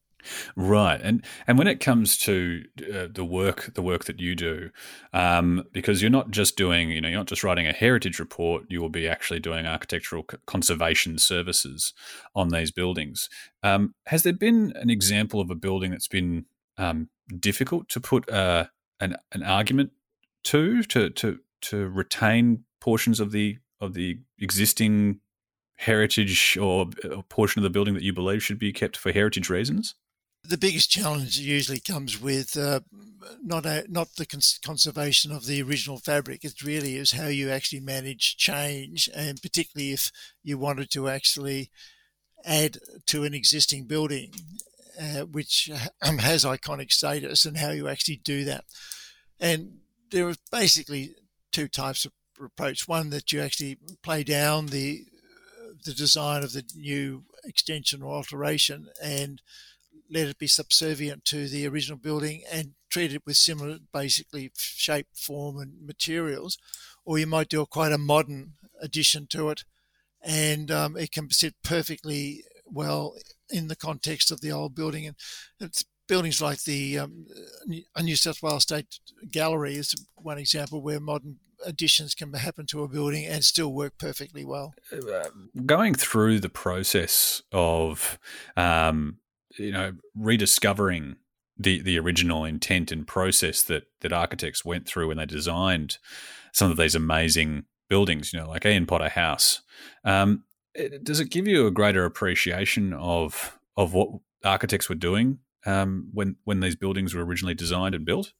Right, 0.55 1.01
and 1.01 1.25
and 1.47 1.57
when 1.57 1.67
it 1.67 1.79
comes 1.81 2.17
to 2.19 2.63
uh, 2.93 3.07
the 3.13 3.25
work, 3.25 3.73
the 3.73 3.81
work 3.81 4.05
that 4.05 4.19
you 4.19 4.35
do, 4.35 4.69
um, 5.11 5.63
because 5.73 6.01
you're 6.01 6.11
not 6.11 6.31
just 6.31 6.55
doing, 6.55 6.91
you 6.91 7.01
know, 7.01 7.09
you're 7.09 7.19
not 7.19 7.27
just 7.27 7.43
writing 7.43 7.67
a 7.67 7.73
heritage 7.73 8.19
report. 8.19 8.63
You 8.69 8.81
will 8.81 8.89
be 8.89 9.07
actually 9.07 9.41
doing 9.41 9.65
architectural 9.65 10.23
conservation 10.45 11.17
services 11.17 11.93
on 12.35 12.49
these 12.49 12.71
buildings. 12.71 13.29
Um, 13.63 13.95
has 14.07 14.23
there 14.23 14.33
been 14.33 14.71
an 14.75 14.89
example 14.89 15.41
of 15.41 15.49
a 15.49 15.55
building 15.55 15.91
that's 15.91 16.07
been 16.07 16.45
um, 16.77 17.09
difficult 17.39 17.89
to 17.89 17.99
put 17.99 18.29
uh, 18.29 18.67
an 18.99 19.17
an 19.33 19.43
argument 19.43 19.91
to 20.43 20.83
to 20.83 21.09
to 21.09 21.39
to 21.63 21.89
retain 21.89 22.63
portions 22.79 23.19
of 23.19 23.31
the 23.31 23.57
of 23.79 23.93
the 23.93 24.19
existing 24.39 25.19
heritage 25.75 26.57
or 26.57 26.89
a 27.03 27.23
portion 27.23 27.59
of 27.59 27.63
the 27.63 27.69
building 27.69 27.93
that 27.93 28.03
you 28.03 28.13
believe 28.13 28.43
should 28.43 28.59
be 28.59 28.71
kept 28.71 28.95
for 28.95 29.11
heritage 29.11 29.49
reasons? 29.49 29.95
The 30.45 30.57
biggest 30.57 30.89
challenge 30.89 31.37
usually 31.37 31.79
comes 31.79 32.21
with 32.21 32.57
uh, 32.57 32.81
not 33.41 33.65
a, 33.65 33.85
not 33.89 34.15
the 34.17 34.25
cons- 34.25 34.59
conservation 34.63 35.31
of 35.31 35.45
the 35.45 35.61
original 35.61 35.99
fabric. 35.99 36.43
It 36.43 36.61
really 36.61 36.97
is 36.97 37.13
how 37.13 37.27
you 37.27 37.49
actually 37.49 37.79
manage 37.79 38.35
change, 38.35 39.09
and 39.15 39.41
particularly 39.41 39.93
if 39.93 40.11
you 40.43 40.57
wanted 40.57 40.89
to 40.91 41.07
actually 41.07 41.69
add 42.45 42.77
to 43.07 43.23
an 43.23 43.33
existing 43.33 43.85
building, 43.85 44.33
uh, 45.01 45.21
which 45.21 45.71
um, 46.01 46.17
has 46.19 46.43
iconic 46.43 46.91
status, 46.91 47.45
and 47.45 47.57
how 47.57 47.71
you 47.71 47.87
actually 47.87 48.17
do 48.17 48.43
that. 48.43 48.65
And 49.39 49.77
there 50.11 50.27
are 50.27 50.35
basically 50.51 51.15
two 51.53 51.67
types 51.69 52.05
of 52.05 52.11
approach. 52.43 52.87
One 52.87 53.09
that 53.11 53.31
you 53.31 53.41
actually 53.41 53.77
play 54.01 54.23
down 54.23 54.67
the 54.67 55.05
the 55.85 55.93
design 55.93 56.43
of 56.43 56.53
the 56.53 56.63
new 56.75 57.23
extension 57.43 58.01
or 58.01 58.15
alteration 58.15 58.87
and 59.03 59.41
let 60.09 60.27
it 60.27 60.37
be 60.37 60.47
subservient 60.47 61.25
to 61.25 61.47
the 61.47 61.67
original 61.67 61.97
building 61.97 62.43
and 62.51 62.73
treat 62.89 63.13
it 63.13 63.23
with 63.25 63.35
similar 63.35 63.79
basically 63.91 64.51
shape, 64.55 65.07
form 65.13 65.57
and 65.57 65.85
materials. 65.85 66.57
Or 67.03 67.17
you 67.17 67.27
might 67.27 67.49
do 67.49 67.61
a 67.61 67.65
quite 67.65 67.91
a 67.91 67.97
modern 67.97 68.53
addition 68.81 69.27
to 69.31 69.49
it 69.49 69.65
and 70.21 70.71
um, 70.71 70.95
it 70.95 71.11
can 71.11 71.29
sit 71.31 71.55
perfectly 71.63 72.43
well 72.65 73.15
in 73.49 73.67
the 73.67 73.75
context 73.75 74.31
of 74.31 74.41
the 74.41 74.51
old 74.51 74.73
building. 74.73 75.05
And 75.07 75.15
it's 75.59 75.83
buildings 76.07 76.41
like 76.41 76.63
the 76.63 76.99
um, 76.99 77.25
New 77.67 78.15
South 78.15 78.41
Wales 78.41 78.63
State 78.63 78.99
Gallery 79.29 79.75
is 79.75 79.95
one 80.15 80.37
example 80.37 80.81
where 80.81 80.99
modern 80.99 81.39
additions 81.65 82.15
can 82.15 82.33
happen 82.33 82.65
to 82.67 82.83
a 82.83 82.87
building 82.87 83.25
and 83.25 83.43
still 83.43 83.73
work 83.73 83.97
perfectly 83.97 84.43
well. 84.43 84.73
Uh, 84.91 85.29
going 85.65 85.93
through 85.93 86.39
the 86.39 86.49
process 86.49 87.41
of, 87.51 88.17
um, 88.57 89.17
you 89.57 89.71
know, 89.71 89.93
rediscovering 90.15 91.17
the 91.57 91.81
the 91.81 91.99
original 91.99 92.45
intent 92.45 92.91
and 92.91 93.07
process 93.07 93.61
that 93.63 93.83
that 94.01 94.13
architects 94.13 94.65
went 94.65 94.87
through 94.87 95.07
when 95.07 95.17
they 95.17 95.25
designed 95.25 95.97
some 96.51 96.71
of 96.71 96.77
these 96.77 96.95
amazing 96.95 97.65
buildings, 97.89 98.33
you 98.33 98.39
know, 98.39 98.49
like 98.49 98.65
Ian 98.65 98.85
Potter 98.85 99.09
House. 99.09 99.61
Um, 100.03 100.43
it, 100.73 101.03
does 101.03 101.19
it 101.19 101.29
give 101.29 101.47
you 101.47 101.67
a 101.67 101.71
greater 101.71 102.05
appreciation 102.05 102.93
of 102.93 103.57
of 103.77 103.93
what 103.93 104.09
architects 104.43 104.89
were 104.89 104.95
doing 104.95 105.39
um, 105.65 106.09
when 106.13 106.35
when 106.43 106.59
these 106.59 106.75
buildings 106.75 107.13
were 107.13 107.23
originally 107.23 107.53
designed 107.53 107.95
and 107.95 108.05
built? 108.05 108.33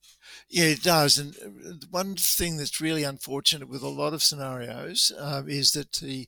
Yeah, 0.50 0.66
it 0.66 0.84
does. 0.84 1.18
And 1.18 1.36
uh, 1.36 1.86
one 1.90 2.16
thing 2.16 2.58
that's 2.58 2.82
really 2.82 3.04
unfortunate 3.04 3.70
with 3.70 3.82
a 3.82 3.90
lot 3.90 4.14
of 4.14 4.24
scenarios 4.24 5.12
um, 5.18 5.50
is 5.50 5.72
that 5.72 5.94
the 5.94 6.28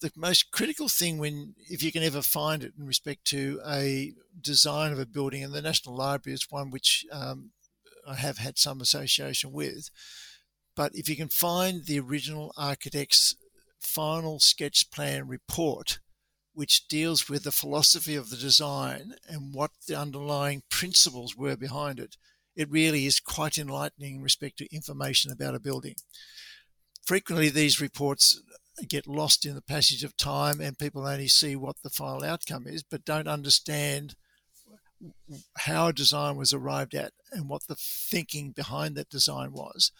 the 0.00 0.12
most 0.14 0.52
critical 0.52 0.88
thing 0.88 1.18
when 1.18 1.54
if 1.68 1.82
you 1.82 1.90
can 1.90 2.02
ever 2.02 2.22
find 2.22 2.62
it 2.62 2.72
in 2.78 2.86
respect 2.86 3.24
to 3.24 3.60
a 3.66 4.12
design 4.40 4.92
of 4.92 4.98
a 4.98 5.06
building 5.06 5.42
and 5.42 5.52
the 5.52 5.62
national 5.62 5.96
library 5.96 6.34
is 6.34 6.46
one 6.50 6.70
which 6.70 7.04
um, 7.10 7.50
i 8.06 8.14
have 8.14 8.38
had 8.38 8.58
some 8.58 8.80
association 8.80 9.52
with 9.52 9.90
but 10.76 10.92
if 10.94 11.08
you 11.08 11.16
can 11.16 11.28
find 11.28 11.86
the 11.86 11.98
original 11.98 12.52
architect's 12.56 13.34
final 13.80 14.38
sketch 14.38 14.90
plan 14.90 15.26
report 15.26 15.98
which 16.58 16.88
deals 16.88 17.28
with 17.28 17.44
the 17.44 17.52
philosophy 17.52 18.16
of 18.16 18.30
the 18.30 18.36
design 18.36 19.14
and 19.28 19.54
what 19.54 19.70
the 19.86 19.94
underlying 19.94 20.62
principles 20.68 21.36
were 21.36 21.56
behind 21.56 21.98
it 22.00 22.16
it 22.56 22.70
really 22.70 23.06
is 23.06 23.20
quite 23.20 23.56
enlightening 23.56 24.16
in 24.16 24.22
respect 24.22 24.58
to 24.58 24.74
information 24.74 25.30
about 25.30 25.54
a 25.54 25.60
building 25.60 25.94
frequently 27.06 27.48
these 27.48 27.80
reports 27.80 28.42
get 28.86 29.06
lost 29.06 29.44
in 29.44 29.54
the 29.54 29.62
passage 29.62 30.04
of 30.04 30.16
time 30.16 30.60
and 30.60 30.78
people 30.78 31.06
only 31.06 31.28
see 31.28 31.56
what 31.56 31.76
the 31.82 31.90
final 31.90 32.24
outcome 32.24 32.66
is, 32.66 32.82
but 32.82 33.04
don't 33.04 33.28
understand 33.28 34.14
how 35.58 35.88
a 35.88 35.92
design 35.92 36.36
was 36.36 36.52
arrived 36.52 36.94
at 36.94 37.12
and 37.32 37.48
what 37.48 37.62
the 37.68 37.76
thinking 37.78 38.50
behind 38.52 38.96
that 38.96 39.08
design 39.08 39.52
was. 39.52 39.92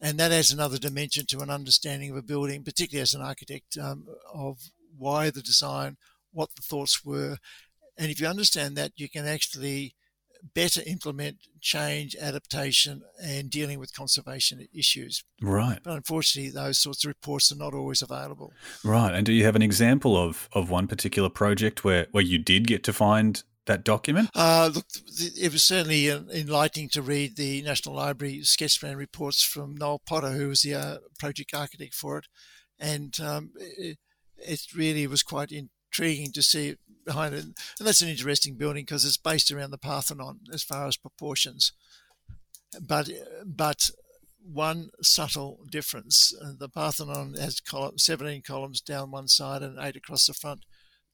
And 0.00 0.18
that 0.18 0.32
adds 0.32 0.52
another 0.52 0.78
dimension 0.78 1.26
to 1.26 1.40
an 1.40 1.50
understanding 1.50 2.10
of 2.10 2.16
a 2.16 2.22
building, 2.22 2.64
particularly 2.64 3.02
as 3.02 3.14
an 3.14 3.22
architect, 3.22 3.78
um, 3.80 4.06
of 4.34 4.58
why 4.96 5.30
the 5.30 5.42
design, 5.42 5.96
what 6.32 6.50
the 6.56 6.62
thoughts 6.62 7.04
were. 7.04 7.36
And 7.98 8.10
if 8.10 8.20
you 8.20 8.26
understand 8.26 8.76
that, 8.76 8.92
you 8.96 9.08
can 9.08 9.26
actually 9.26 9.94
better 10.54 10.80
implement 10.86 11.36
change, 11.60 12.16
adaptation, 12.20 13.02
and 13.22 13.48
dealing 13.48 13.78
with 13.78 13.94
conservation 13.94 14.66
issues. 14.74 15.22
Right. 15.40 15.78
But 15.82 15.94
unfortunately, 15.94 16.50
those 16.50 16.78
sorts 16.78 17.04
of 17.04 17.08
reports 17.08 17.52
are 17.52 17.56
not 17.56 17.74
always 17.74 18.02
available. 18.02 18.52
Right. 18.84 19.14
And 19.14 19.24
do 19.24 19.32
you 19.32 19.44
have 19.44 19.56
an 19.56 19.62
example 19.62 20.16
of, 20.16 20.48
of 20.52 20.70
one 20.70 20.88
particular 20.88 21.28
project 21.28 21.84
where, 21.84 22.08
where 22.10 22.24
you 22.24 22.38
did 22.38 22.66
get 22.66 22.82
to 22.84 22.92
find 22.92 23.42
that 23.66 23.84
document? 23.84 24.30
Uh, 24.34 24.70
look, 24.74 24.86
it 25.16 25.52
was 25.52 25.62
certainly 25.62 26.08
enlightening 26.08 26.88
to 26.88 27.02
read 27.02 27.36
the 27.36 27.62
National 27.62 27.94
Library 27.94 28.42
sketch 28.42 28.80
plan 28.80 28.96
reports 28.96 29.44
from 29.44 29.76
Noel 29.76 30.02
Potter, 30.04 30.30
who 30.30 30.48
was 30.48 30.62
the 30.62 30.74
uh, 30.74 30.96
project 31.20 31.54
architect 31.54 31.94
for 31.94 32.18
it. 32.18 32.26
And 32.80 33.16
um, 33.20 33.52
it, 33.56 33.98
it, 34.46 34.60
really 34.74 35.06
was 35.06 35.22
quite 35.22 35.52
intriguing 35.52 36.32
to 36.32 36.42
see 36.42 36.76
behind 37.04 37.34
it. 37.34 37.44
And 37.44 37.54
that's 37.80 38.02
an 38.02 38.08
interesting 38.08 38.56
building 38.56 38.84
because 38.84 39.04
it's 39.04 39.16
based 39.16 39.50
around 39.50 39.70
the 39.70 39.78
Parthenon 39.78 40.40
as 40.52 40.62
far 40.62 40.86
as 40.86 40.96
proportions. 40.96 41.72
But 42.80 43.10
but 43.44 43.90
one 44.44 44.90
subtle 45.02 45.60
difference: 45.70 46.34
uh, 46.42 46.52
the 46.58 46.68
Parthenon 46.68 47.34
has 47.34 47.60
column, 47.60 47.98
17 47.98 48.42
columns 48.42 48.80
down 48.80 49.10
one 49.10 49.28
side 49.28 49.62
and 49.62 49.78
eight 49.78 49.96
across 49.96 50.26
the 50.26 50.34
front. 50.34 50.64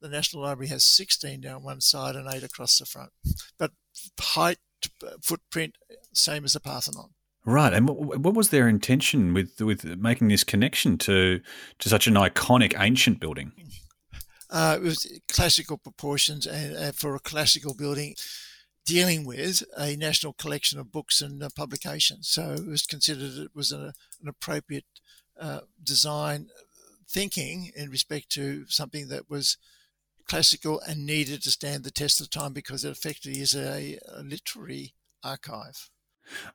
The 0.00 0.08
National 0.08 0.44
Library 0.44 0.68
has 0.68 0.84
16 0.84 1.40
down 1.40 1.64
one 1.64 1.80
side 1.80 2.14
and 2.14 2.32
eight 2.32 2.44
across 2.44 2.78
the 2.78 2.86
front. 2.86 3.10
But 3.58 3.72
height, 4.20 4.58
footprint, 5.24 5.76
same 6.12 6.44
as 6.44 6.52
the 6.52 6.60
Parthenon. 6.60 7.10
Right, 7.50 7.72
and 7.72 7.88
what, 7.88 8.34
was 8.34 8.50
their 8.50 8.68
intention 8.68 9.32
with 9.32 9.60
with 9.60 9.84
making 9.84 10.28
this 10.28 10.44
connection 10.44 10.98
to 10.98 11.40
to 11.78 11.88
such 11.88 12.06
an 12.06 12.14
iconic 12.14 12.74
ancient 12.78 13.20
building? 13.20 13.52
uh, 14.50 14.76
it 14.80 14.82
was 14.82 15.20
classical 15.28 15.76
proportions 15.76 16.46
and, 16.46 16.74
and, 16.74 16.94
for 16.94 17.14
a 17.14 17.20
classical 17.20 17.74
building 17.74 18.14
dealing 18.84 19.26
with 19.26 19.62
a 19.76 19.96
national 19.96 20.32
collection 20.32 20.78
of 20.78 20.90
books 20.90 21.20
and 21.20 21.42
uh, 21.42 21.48
publications. 21.54 22.28
So 22.28 22.52
it 22.52 22.66
was 22.66 22.82
considered 22.82 23.36
it 23.36 23.54
was 23.54 23.72
a, 23.72 23.92
an 24.22 24.28
appropriate 24.28 24.86
uh, 25.38 25.60
design 25.82 26.48
thinking 27.08 27.70
in 27.76 27.90
respect 27.90 28.30
to 28.30 28.66
something 28.68 29.08
that 29.08 29.28
was 29.28 29.58
classical 30.26 30.80
and 30.80 31.06
needed 31.06 31.42
to 31.42 31.50
stand 31.50 31.84
the 31.84 31.90
test 31.90 32.20
of 32.20 32.30
time 32.30 32.52
because 32.52 32.84
it 32.84 32.90
effectively 32.90 33.40
is 33.40 33.54
a, 33.54 33.98
a 34.14 34.22
literary 34.22 34.94
archive. 35.22 35.90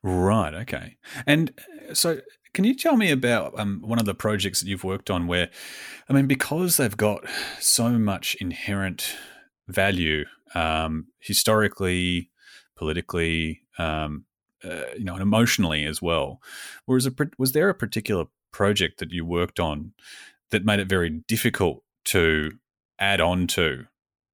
Right. 0.01 0.53
Okay. 0.53 0.97
And 1.25 1.53
uh, 1.89 1.93
so 1.93 2.21
can 2.53 2.65
you 2.65 2.75
tell 2.75 2.97
me 2.97 3.12
about 3.12 3.57
um, 3.59 3.81
one 3.83 3.99
of 3.99 4.05
the 4.05 4.13
projects 4.13 4.62
that 4.62 4.67
you've 4.67 4.83
worked 4.83 5.09
on 5.09 5.27
where, 5.27 5.49
I 6.07 6.13
mean, 6.13 6.27
because 6.27 6.77
they've 6.77 6.95
got 6.95 7.23
so 7.59 7.89
much 7.89 8.36
inherent 8.39 9.15
value 9.67 10.25
um, 10.53 11.07
historically, 11.19 12.29
politically, 12.77 13.62
um, 13.79 14.25
uh, 14.63 14.93
you 14.97 15.03
know, 15.03 15.13
and 15.13 15.21
emotionally 15.21 15.83
as 15.86 16.01
well. 16.01 16.39
Was, 16.88 17.07
a, 17.07 17.13
was 17.38 17.53
there 17.53 17.69
a 17.69 17.75
particular 17.75 18.25
project 18.51 18.99
that 18.99 19.12
you 19.12 19.25
worked 19.25 19.59
on 19.59 19.93
that 20.51 20.63
made 20.63 20.79
it 20.79 20.88
very 20.88 21.09
difficult 21.27 21.83
to 22.05 22.51
add 22.99 23.19
on 23.19 23.47
to, 23.47 23.86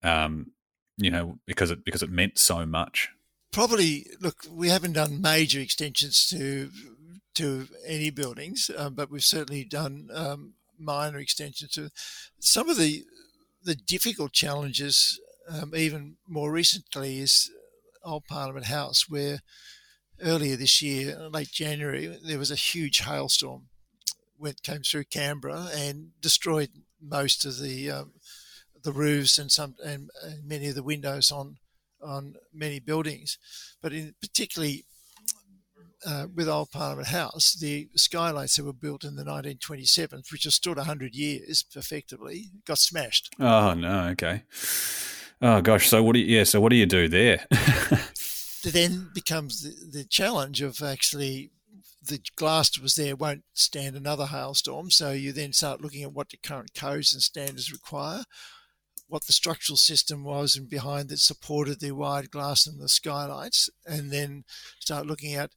um, 0.03 0.51
you 0.97 1.09
know, 1.09 1.39
because 1.47 1.71
it 1.71 1.85
because 1.85 2.03
it 2.03 2.11
meant 2.11 2.37
so 2.37 2.65
much? 2.65 3.09
Probably, 3.51 4.05
look, 4.21 4.45
we 4.49 4.69
haven't 4.69 4.93
done 4.93 5.21
major 5.21 5.59
extensions 5.59 6.27
to 6.29 6.69
to 7.35 7.67
any 7.85 8.09
buildings, 8.09 8.69
um, 8.75 8.95
but 8.95 9.09
we've 9.09 9.23
certainly 9.23 9.63
done 9.63 10.09
um, 10.13 10.53
minor 10.77 11.19
extensions 11.19 11.71
to 11.71 11.89
some 12.39 12.69
of 12.69 12.77
the 12.77 13.03
the 13.63 13.75
difficult 13.75 14.31
challenges. 14.33 15.19
Um, 15.49 15.73
even 15.75 16.17
more 16.27 16.51
recently 16.51 17.19
is 17.19 17.49
Old 18.03 18.25
Parliament 18.25 18.67
House, 18.67 19.09
where 19.09 19.39
earlier 20.21 20.55
this 20.55 20.81
year, 20.81 21.17
late 21.29 21.51
January, 21.51 22.19
there 22.23 22.37
was 22.37 22.51
a 22.51 22.55
huge 22.55 22.99
hailstorm 22.99 23.69
went 24.39 24.63
came 24.63 24.81
through 24.81 25.03
Canberra 25.03 25.69
and 25.75 26.11
destroyed 26.21 26.69
most 27.01 27.45
of 27.45 27.59
the 27.59 27.91
um, 27.91 28.13
the 28.81 28.93
roofs 28.93 29.37
and 29.37 29.51
some 29.51 29.75
and, 29.83 30.09
and, 30.23 30.47
many 30.47 30.67
of 30.69 30.75
the 30.75 30.83
windows 30.83 31.31
on 31.31 31.57
on 32.03 32.35
many 32.53 32.79
buildings, 32.79 33.37
but 33.81 33.93
in 33.93 34.15
particularly 34.21 34.85
uh, 36.05 36.27
with 36.33 36.47
Old 36.47 36.71
Parliament 36.71 37.09
House, 37.09 37.53
the 37.59 37.89
skylights 37.95 38.55
that 38.55 38.65
were 38.65 38.73
built 38.73 39.03
in 39.03 39.15
the 39.15 39.23
1927s, 39.23 40.31
which 40.31 40.43
have 40.43 40.53
stood 40.53 40.77
100 40.77 41.15
years 41.15 41.65
effectively, 41.75 42.51
got 42.65 42.77
smashed. 42.77 43.33
Oh, 43.39 43.73
no. 43.73 44.07
Okay. 44.09 44.43
Oh, 45.41 45.61
gosh. 45.61 45.87
So, 45.87 46.03
what 46.03 46.13
do 46.13 46.19
you, 46.19 46.37
yeah, 46.37 46.43
so 46.43 46.61
what 46.61 46.69
do 46.69 46.75
you 46.75 46.85
do 46.85 47.07
there? 47.07 47.45
then 48.63 49.09
becomes 49.13 49.63
the, 49.63 49.99
the 49.99 50.03
challenge 50.03 50.61
of 50.61 50.81
actually 50.81 51.51
the 52.01 52.19
glass 52.35 52.71
that 52.71 52.81
was 52.81 52.95
there 52.95 53.15
won't 53.15 53.43
stand 53.53 53.95
another 53.95 54.27
hailstorm. 54.27 54.91
So, 54.91 55.11
you 55.11 55.31
then 55.31 55.53
start 55.53 55.81
looking 55.81 56.03
at 56.03 56.13
what 56.13 56.29
the 56.29 56.37
current 56.37 56.73
codes 56.73 57.13
and 57.13 57.21
standards 57.21 57.71
require 57.71 58.23
what 59.09 59.25
the 59.25 59.33
structural 59.33 59.75
system 59.75 60.23
was 60.23 60.55
and 60.55 60.69
behind 60.69 61.09
that 61.09 61.19
supported 61.19 61.79
the 61.79 61.91
wide 61.91 62.29
glass 62.31 62.65
and 62.65 62.79
the 62.79 62.87
skylights, 62.87 63.69
and 63.85 64.11
then 64.11 64.45
start 64.79 65.05
looking 65.05 65.33
at 65.33 65.51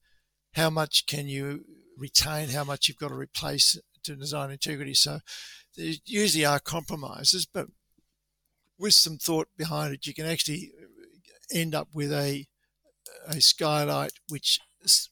how 0.54 0.70
much 0.70 1.06
can 1.06 1.28
you 1.28 1.64
retain, 1.96 2.48
how 2.48 2.64
much 2.64 2.88
you've 2.88 2.96
got 2.96 3.08
to 3.08 3.14
replace 3.14 3.78
to 4.02 4.16
design 4.16 4.50
integrity. 4.50 4.94
So 4.94 5.20
there 5.76 5.92
usually 6.04 6.44
are 6.44 6.58
compromises, 6.58 7.46
but 7.46 7.66
with 8.78 8.94
some 8.94 9.18
thought 9.18 9.48
behind 9.56 9.94
it, 9.94 10.06
you 10.06 10.14
can 10.14 10.26
actually 10.26 10.72
end 11.52 11.74
up 11.74 11.88
with 11.94 12.12
a 12.12 12.46
a 13.28 13.40
skylight 13.40 14.12
which 14.28 14.58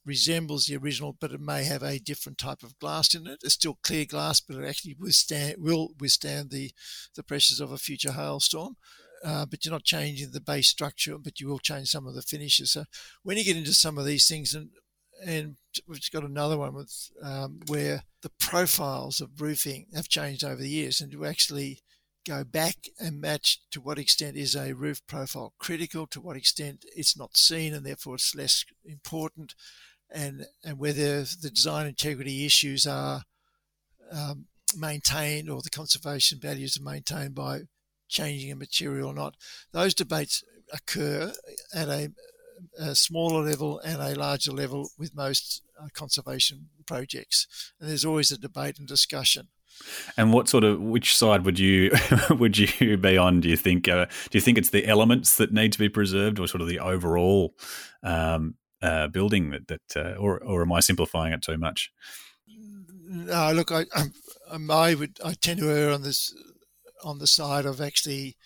resembles 0.05 0.67
the 0.67 0.77
original, 0.77 1.17
but 1.21 1.33
it 1.33 1.41
may 1.41 1.65
have 1.65 1.83
a 1.83 1.99
different 1.99 2.39
type 2.39 2.63
of 2.63 2.79
glass 2.79 3.15
in 3.15 3.27
it. 3.27 3.41
It's 3.43 3.55
still 3.55 3.79
clear 3.83 4.05
glass, 4.05 4.41
but 4.41 4.57
it 4.57 4.69
actually 4.69 4.97
withstand 4.99 5.57
will 5.59 5.91
withstand 5.99 6.51
the 6.51 6.73
the 7.15 7.23
pressures 7.23 7.61
of 7.61 7.73
a 7.73 7.79
future 7.79 8.13
hailstorm. 8.13 8.77
Uh, 9.23 9.45
but 9.45 9.65
you're 9.65 9.73
not 9.73 9.85
changing 9.85 10.31
the 10.31 10.41
base 10.41 10.69
structure, 10.69 11.19
but 11.19 11.41
you 11.41 11.47
will 11.47 11.59
change 11.59 11.89
some 11.89 12.07
of 12.07 12.15
the 12.15 12.23
finishes. 12.23 12.73
So 12.73 12.85
when 13.23 13.37
you 13.37 13.45
get 13.45 13.57
into 13.57 13.75
some 13.75 13.99
of 13.99 14.07
these 14.07 14.27
things, 14.27 14.55
and 14.55 14.71
and 15.25 15.57
we've 15.87 16.01
got 16.11 16.25
another 16.25 16.57
one 16.57 16.75
with 16.75 17.11
um, 17.23 17.61
where 17.67 18.05
the 18.23 18.31
profiles 18.41 19.21
of 19.21 19.41
roofing 19.41 19.87
have 19.95 20.09
changed 20.09 20.43
over 20.43 20.63
the 20.63 20.71
years, 20.71 21.01
and 21.01 21.13
to 21.13 21.27
actually 21.27 21.83
go 22.31 22.45
back 22.45 22.77
and 23.01 23.21
match 23.21 23.61
to 23.73 23.81
what 23.81 23.99
extent 23.99 24.37
is 24.37 24.55
a 24.55 24.73
roof 24.73 25.05
profile 25.09 25.53
critical, 25.59 26.07
to 26.07 26.21
what 26.21 26.37
extent 26.37 26.85
it's 26.95 27.17
not 27.19 27.37
seen, 27.37 27.75
and 27.75 27.85
therefore 27.85 28.15
it's 28.15 28.35
less 28.35 28.65
important, 28.85 29.55
and 30.11 30.47
and 30.65 30.79
whether 30.79 31.23
the 31.23 31.51
design 31.51 31.87
integrity 31.87 32.47
issues 32.47 32.87
are 32.87 33.23
um, 34.13 34.47
maintained 34.77 35.51
or 35.51 35.61
the 35.61 35.71
conservation 35.71 36.39
values 36.41 36.77
are 36.77 36.85
maintained 36.85 37.35
by 37.35 37.63
changing 38.09 38.53
a 38.53 38.57
material 38.57 39.09
or 39.09 39.15
not. 39.15 39.35
Those 39.73 39.95
debates 39.95 40.45
occur 40.73 41.33
at 41.75 41.89
a 41.89 42.13
a 42.79 42.95
smaller 42.95 43.43
level 43.43 43.81
and 43.81 44.01
a 44.03 44.15
larger 44.15 44.53
level 44.53 44.91
with 44.99 45.17
most 45.17 45.63
uh, 45.83 45.89
conservation 45.95 46.69
projects. 46.87 47.73
And 47.81 47.89
there's 47.89 48.05
always 48.05 48.31
a 48.31 48.39
debate 48.39 48.79
and 48.79 48.87
discussion. 48.87 49.49
And 50.17 50.33
what 50.33 50.49
sort 50.49 50.65
of 50.65 50.81
which 50.81 51.17
side 51.17 51.45
would 51.45 51.59
you 51.59 51.93
would 52.31 52.59
you 52.59 52.97
be 52.97 53.17
on? 53.17 53.41
Do 53.41 53.49
you 53.49 53.57
think 53.57 53.89
uh, 53.89 54.07
do 54.31 54.39
you 54.39 54.41
think 54.41 54.59
it's 54.59 54.71
the 54.71 54.87
elements 54.87 55.37
that 55.37 55.53
need 55.53 55.73
to 55.73 55.79
be 55.79 55.89
preserved, 55.89 56.39
or 56.39 56.47
sort 56.47 56.61
of 56.61 56.69
the 56.69 56.79
overall 56.79 57.55
um, 58.03 58.55
uh, 58.83 59.09
building 59.09 59.51
that, 59.51 59.69
that 59.69 59.97
uh, 59.97 60.19
or 60.19 60.39
or 60.43 60.63
am 60.63 60.73
I 60.73 60.81
simplifying 60.81 61.33
it 61.33 61.43
too 61.43 61.59
much? 61.59 61.93
No, 63.13 63.53
look, 63.53 63.73
I, 63.73 63.87
I 64.51 64.95
would 64.95 65.19
I 65.25 65.35
tend 65.35 65.61
to 65.61 65.71
err 65.71 65.91
on 65.91 66.03
this 66.03 66.33
on 67.03 67.19
the 67.19 67.27
side 67.27 67.67
of 67.67 67.81
actually 67.81 68.37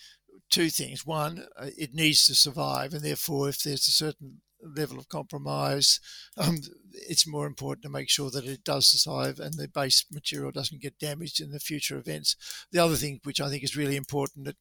two 0.50 0.70
things. 0.70 1.04
One, 1.04 1.46
uh, 1.56 1.70
it 1.76 1.94
needs 1.94 2.26
to 2.26 2.34
survive, 2.34 2.94
and 2.94 3.02
therefore, 3.02 3.48
if 3.48 3.62
there's 3.62 3.86
a 3.88 3.92
certain 3.92 4.40
level 4.64 4.98
of 4.98 5.08
compromise, 5.08 6.00
um, 6.36 6.58
it's 6.92 7.26
more 7.26 7.46
important 7.46 7.82
to 7.82 7.90
make 7.90 8.08
sure 8.08 8.30
that 8.30 8.44
it 8.44 8.64
does 8.64 8.86
survive 8.86 9.38
and 9.38 9.54
the 9.54 9.68
base 9.68 10.04
material 10.10 10.50
doesn't 10.50 10.82
get 10.82 10.98
damaged 10.98 11.40
in 11.40 11.50
the 11.50 11.60
future 11.60 11.98
events. 11.98 12.36
The 12.72 12.78
other 12.78 12.96
thing, 12.96 13.20
which 13.24 13.40
I 13.40 13.48
think 13.48 13.62
is 13.62 13.76
really 13.76 13.96
important, 13.96 14.46
that 14.46 14.56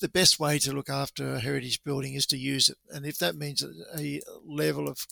the 0.00 0.08
best 0.08 0.40
way 0.40 0.58
to 0.60 0.72
look 0.72 0.88
after 0.88 1.34
a 1.34 1.40
heritage 1.40 1.82
building 1.84 2.14
is 2.14 2.26
to 2.26 2.36
use 2.36 2.68
it, 2.68 2.78
and 2.90 3.04
if 3.04 3.18
that 3.18 3.36
means 3.36 3.62
a 3.96 4.20
level 4.46 4.88
of 4.88 5.06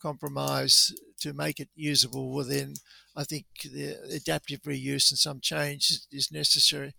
compromise 0.00 0.92
to 1.20 1.32
make 1.32 1.60
it 1.60 1.68
usable, 1.76 2.34
well 2.34 2.44
then 2.44 2.74
I 3.14 3.24
think 3.24 3.46
the 3.62 3.96
adaptive 4.12 4.62
reuse 4.62 5.10
and 5.10 5.18
some 5.18 5.40
change 5.40 6.00
is 6.10 6.32
necessary. 6.32 6.94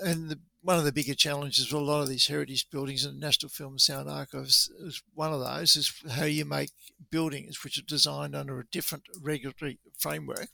And 0.00 0.30
the, 0.30 0.38
one 0.68 0.78
of 0.78 0.84
the 0.84 0.92
bigger 0.92 1.14
challenges 1.14 1.66
for 1.66 1.76
a 1.76 1.80
lot 1.80 2.02
of 2.02 2.10
these 2.10 2.26
heritage 2.26 2.68
buildings 2.70 3.02
and 3.02 3.18
National 3.18 3.48
Film 3.48 3.72
and 3.72 3.80
Sound 3.80 4.06
Archives 4.06 4.70
is 4.80 5.02
one 5.14 5.32
of 5.32 5.40
those 5.40 5.76
is 5.76 5.94
how 6.10 6.26
you 6.26 6.44
make 6.44 6.72
buildings 7.10 7.64
which 7.64 7.78
are 7.78 7.86
designed 7.86 8.36
under 8.36 8.60
a 8.60 8.66
different 8.66 9.04
regulatory 9.22 9.78
framework 9.96 10.48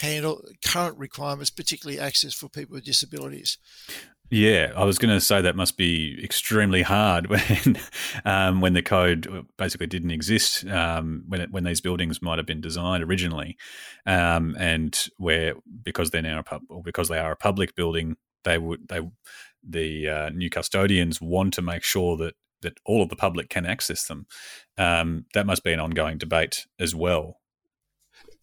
handle 0.00 0.42
current 0.64 0.96
requirements, 0.96 1.50
particularly 1.50 2.00
access 2.00 2.32
for 2.32 2.48
people 2.48 2.72
with 2.72 2.86
disabilities. 2.86 3.58
Yeah, 4.30 4.72
I 4.74 4.84
was 4.84 4.98
going 4.98 5.14
to 5.14 5.20
say 5.20 5.42
that 5.42 5.54
must 5.54 5.76
be 5.76 6.18
extremely 6.24 6.80
hard 6.80 7.26
when 7.30 7.78
um, 8.24 8.62
when 8.62 8.72
the 8.72 8.82
code 8.82 9.46
basically 9.58 9.88
didn't 9.88 10.10
exist 10.10 10.66
um, 10.68 11.24
when 11.28 11.42
it, 11.42 11.52
when 11.52 11.64
these 11.64 11.82
buildings 11.82 12.22
might 12.22 12.38
have 12.38 12.46
been 12.46 12.62
designed 12.62 13.04
originally, 13.04 13.58
um, 14.06 14.56
and 14.58 15.08
where 15.18 15.52
because 15.84 16.10
they're 16.10 16.22
now 16.22 16.38
a 16.38 16.42
pub, 16.42 16.62
or 16.70 16.82
because 16.82 17.08
they 17.08 17.18
are 17.18 17.32
a 17.32 17.36
public 17.36 17.76
building, 17.76 18.16
they 18.46 18.56
would 18.56 18.88
they 18.88 19.00
the 19.62 20.08
uh, 20.08 20.30
new 20.30 20.48
custodians 20.48 21.20
want 21.20 21.52
to 21.54 21.62
make 21.62 21.82
sure 21.82 22.16
that 22.16 22.34
that 22.62 22.78
all 22.86 23.02
of 23.02 23.10
the 23.10 23.16
public 23.16 23.50
can 23.50 23.66
access 23.66 24.06
them. 24.06 24.26
Um, 24.78 25.26
that 25.34 25.46
must 25.46 25.62
be 25.62 25.72
an 25.72 25.80
ongoing 25.80 26.16
debate 26.16 26.66
as 26.80 26.94
well 26.94 27.38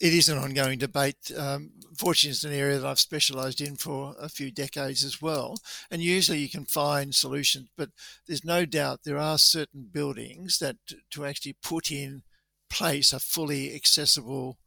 it 0.03 0.13
is 0.13 0.27
an 0.27 0.37
ongoing 0.37 0.79
debate. 0.79 1.31
Um, 1.35 1.71
fortunately, 1.95 2.31
it's 2.31 2.43
an 2.43 2.51
area 2.51 2.77
that 2.77 2.87
I've 2.87 2.99
specialised 2.99 3.61
in 3.61 3.77
for 3.77 4.15
a 4.19 4.27
few 4.27 4.51
decades 4.51 5.03
as 5.03 5.21
well. 5.21 5.57
And 5.89 6.01
usually 6.01 6.39
you 6.39 6.49
can 6.49 6.65
find 6.65 7.15
solutions, 7.15 7.69
but 7.77 7.89
there's 8.27 8.43
no 8.43 8.65
doubt 8.65 9.01
there 9.03 9.17
are 9.17 9.37
certain 9.37 9.87
buildings 9.91 10.59
that 10.59 10.75
to 11.11 11.25
actually 11.25 11.55
put 11.63 11.89
in 11.89 12.23
place 12.69 13.13
a 13.13 13.19
fully 13.19 13.73
accessible 13.73 14.57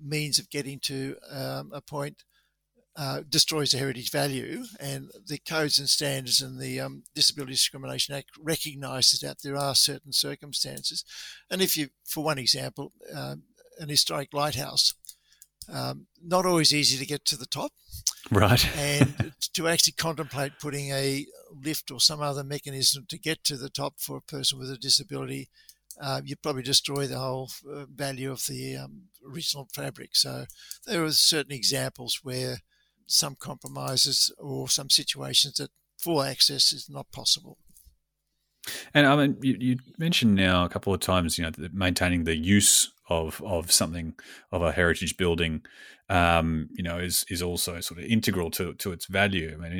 means 0.00 0.38
of 0.38 0.48
getting 0.48 0.78
to 0.78 1.16
um, 1.30 1.70
a 1.74 1.82
point 1.82 2.24
uh, 2.98 3.20
destroys 3.28 3.70
the 3.70 3.78
heritage 3.78 4.10
value, 4.10 4.64
and 4.80 5.10
the 5.28 5.38
codes 5.38 5.78
and 5.78 5.88
standards 5.88 6.42
and 6.42 6.60
the 6.60 6.80
um, 6.80 7.04
Disability 7.14 7.52
Discrimination 7.52 8.14
Act 8.14 8.30
recognises 8.40 9.20
that 9.20 9.36
there 9.44 9.56
are 9.56 9.76
certain 9.76 10.12
circumstances. 10.12 11.04
And 11.48 11.62
if 11.62 11.76
you, 11.76 11.90
for 12.04 12.24
one 12.24 12.38
example, 12.38 12.92
uh, 13.14 13.36
an 13.78 13.88
historic 13.88 14.34
lighthouse. 14.34 14.94
Um, 15.72 16.06
not 16.22 16.46
always 16.46 16.74
easy 16.74 16.96
to 16.98 17.06
get 17.06 17.24
to 17.26 17.36
the 17.36 17.46
top. 17.46 17.72
Right. 18.30 18.66
and 18.76 19.32
to 19.54 19.68
actually 19.68 19.92
contemplate 19.92 20.52
putting 20.60 20.90
a 20.90 21.26
lift 21.64 21.90
or 21.90 22.00
some 22.00 22.20
other 22.20 22.42
mechanism 22.44 23.06
to 23.08 23.18
get 23.18 23.44
to 23.44 23.56
the 23.56 23.70
top 23.70 23.94
for 23.98 24.16
a 24.16 24.22
person 24.22 24.58
with 24.58 24.70
a 24.70 24.76
disability, 24.76 25.50
uh, 26.00 26.20
you 26.24 26.36
probably 26.36 26.62
destroy 26.62 27.06
the 27.06 27.18
whole 27.18 27.50
uh, 27.70 27.84
value 27.86 28.30
of 28.32 28.46
the 28.46 28.76
um, 28.76 29.02
original 29.26 29.68
fabric. 29.72 30.10
So 30.14 30.46
there 30.86 31.04
are 31.04 31.12
certain 31.12 31.52
examples 31.52 32.20
where 32.22 32.58
some 33.08 33.36
compromises 33.36 34.32
or 34.38 34.68
some 34.68 34.90
situations 34.90 35.54
that 35.54 35.70
full 35.98 36.22
access 36.22 36.72
is 36.72 36.88
not 36.88 37.10
possible. 37.10 37.58
And 38.92 39.06
I 39.06 39.16
mean, 39.16 39.36
you, 39.40 39.56
you, 39.58 39.76
mentioned 39.98 40.34
now 40.34 40.64
a 40.64 40.68
couple 40.68 40.92
of 40.92 41.00
times, 41.00 41.38
you 41.38 41.44
know, 41.44 41.50
maintaining 41.72 42.24
the 42.24 42.36
use 42.36 42.92
of 43.08 43.42
of 43.42 43.72
something 43.72 44.14
of 44.52 44.60
a 44.60 44.72
heritage 44.72 45.16
building, 45.16 45.62
um, 46.10 46.68
you 46.72 46.82
know, 46.82 46.98
is 46.98 47.24
is 47.30 47.40
also 47.40 47.80
sort 47.80 48.00
of 48.00 48.06
integral 48.06 48.50
to 48.52 48.74
to 48.74 48.92
its 48.92 49.06
value. 49.06 49.58
I 49.58 49.68
mean, 49.68 49.78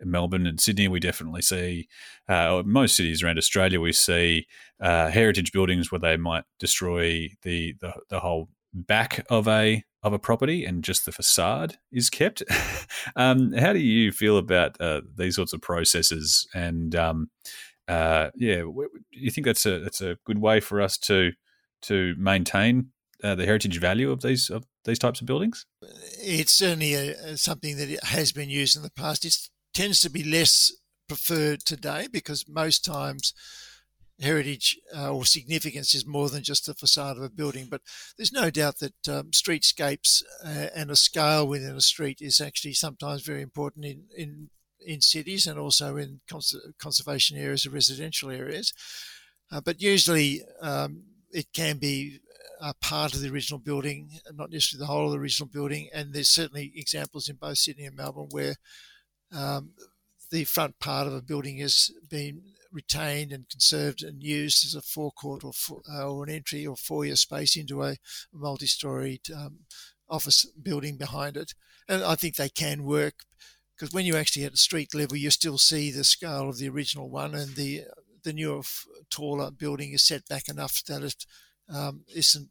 in 0.00 0.10
Melbourne 0.10 0.46
and 0.46 0.60
Sydney, 0.60 0.86
we 0.86 1.00
definitely 1.00 1.42
see, 1.42 1.88
uh, 2.28 2.62
most 2.64 2.96
cities 2.96 3.22
around 3.22 3.38
Australia, 3.38 3.80
we 3.80 3.92
see 3.92 4.46
uh, 4.80 5.10
heritage 5.10 5.50
buildings 5.52 5.90
where 5.90 6.00
they 6.00 6.16
might 6.16 6.44
destroy 6.60 7.30
the, 7.42 7.74
the 7.80 7.94
the 8.10 8.20
whole 8.20 8.48
back 8.72 9.24
of 9.30 9.48
a 9.48 9.82
of 10.04 10.12
a 10.12 10.18
property 10.18 10.64
and 10.64 10.84
just 10.84 11.06
the 11.06 11.12
facade 11.12 11.78
is 11.90 12.10
kept. 12.10 12.42
um, 13.16 13.52
how 13.52 13.72
do 13.72 13.80
you 13.80 14.12
feel 14.12 14.36
about 14.36 14.80
uh, 14.80 15.00
these 15.16 15.34
sorts 15.34 15.52
of 15.52 15.62
processes? 15.62 16.46
And 16.54 16.94
um, 16.94 17.30
uh, 17.88 18.30
yeah, 18.36 18.58
do 18.58 18.88
you 19.10 19.30
think 19.30 19.46
that's 19.46 19.64
a 19.66 19.80
that's 19.80 20.02
a 20.02 20.18
good 20.24 20.38
way 20.38 20.60
for 20.60 20.80
us 20.80 20.98
to 20.98 21.32
to 21.82 22.14
maintain 22.18 22.90
uh, 23.22 23.34
the 23.34 23.46
heritage 23.46 23.80
value 23.80 24.10
of 24.10 24.20
these 24.20 24.50
of 24.50 24.64
these 24.84 24.98
types 24.98 25.20
of 25.20 25.26
buildings? 25.26 25.64
It's 26.22 26.52
certainly 26.52 26.94
a, 26.94 27.36
something 27.38 27.78
that 27.78 28.04
has 28.04 28.30
been 28.30 28.50
used 28.50 28.76
in 28.76 28.82
the 28.82 28.90
past. 28.90 29.24
It 29.24 29.36
tends 29.72 30.00
to 30.00 30.10
be 30.10 30.22
less 30.22 30.70
preferred 31.08 31.60
today 31.64 32.08
because 32.10 32.44
most 32.48 32.84
times 32.84 33.32
heritage 34.20 34.78
uh, 34.96 35.12
or 35.12 35.24
significance 35.24 35.94
is 35.94 36.06
more 36.06 36.28
than 36.28 36.42
just 36.42 36.66
the 36.66 36.74
facade 36.74 37.16
of 37.16 37.22
a 37.22 37.28
building. 37.28 37.66
But 37.70 37.82
there's 38.16 38.32
no 38.32 38.50
doubt 38.50 38.78
that 38.78 39.08
um, 39.08 39.30
streetscapes 39.30 40.22
uh, 40.44 40.68
and 40.74 40.90
a 40.90 40.96
scale 40.96 41.46
within 41.46 41.76
a 41.76 41.80
street 41.80 42.18
is 42.20 42.40
actually 42.40 42.74
sometimes 42.74 43.22
very 43.22 43.42
important 43.42 43.84
in, 43.84 44.04
in, 44.16 44.50
in 44.80 45.00
cities 45.00 45.46
and 45.46 45.58
also 45.58 45.96
in 45.96 46.20
cons- 46.28 46.56
conservation 46.78 47.36
areas 47.36 47.66
or 47.66 47.70
residential 47.70 48.30
areas. 48.30 48.72
Uh, 49.50 49.60
but 49.60 49.82
usually 49.82 50.42
um, 50.60 51.02
it 51.32 51.46
can 51.52 51.78
be 51.78 52.20
a 52.60 52.74
part 52.74 53.14
of 53.14 53.20
the 53.20 53.30
original 53.30 53.58
building, 53.58 54.10
not 54.32 54.50
necessarily 54.50 54.86
the 54.86 54.92
whole 54.92 55.06
of 55.06 55.12
the 55.12 55.18
original 55.18 55.48
building. 55.48 55.88
And 55.92 56.12
there's 56.12 56.28
certainly 56.28 56.72
examples 56.76 57.28
in 57.28 57.36
both 57.36 57.58
Sydney 57.58 57.84
and 57.84 57.96
Melbourne 57.96 58.28
where 58.30 58.54
um, 59.32 59.72
the 60.30 60.44
front 60.44 60.78
part 60.78 61.06
of 61.06 61.14
a 61.14 61.20
building 61.20 61.58
has 61.58 61.90
been 62.08 62.42
retained 62.74 63.32
and 63.32 63.48
conserved 63.48 64.02
and 64.02 64.22
used 64.22 64.66
as 64.66 64.74
a 64.74 64.82
forecourt 64.82 65.44
or, 65.44 65.52
for, 65.52 65.80
uh, 65.90 66.10
or 66.10 66.24
an 66.24 66.30
entry 66.30 66.66
or 66.66 66.76
foyer 66.76 67.16
space 67.16 67.56
into 67.56 67.82
a 67.82 67.96
multi-storied 68.32 69.30
um, 69.34 69.60
office 70.10 70.44
building 70.60 70.96
behind 70.96 71.36
it. 71.36 71.54
And 71.88 72.02
I 72.02 72.16
think 72.16 72.36
they 72.36 72.48
can 72.48 72.84
work 72.84 73.14
because 73.74 73.92
when 73.94 74.04
you 74.04 74.16
actually 74.16 74.44
at 74.44 74.54
a 74.54 74.58
street 74.58 74.94
level, 74.94 75.16
you 75.16 75.30
still 75.30 75.58
see 75.58 75.90
the 75.90 76.04
scale 76.04 76.48
of 76.48 76.58
the 76.58 76.68
original 76.68 77.08
one 77.08 77.34
and 77.34 77.54
the 77.54 77.84
the 78.24 78.32
newer, 78.32 78.62
taller 79.10 79.50
building 79.50 79.92
is 79.92 80.02
set 80.02 80.26
back 80.28 80.48
enough 80.48 80.82
that 80.84 81.02
it 81.02 81.26
um, 81.68 82.04
not 82.14 82.46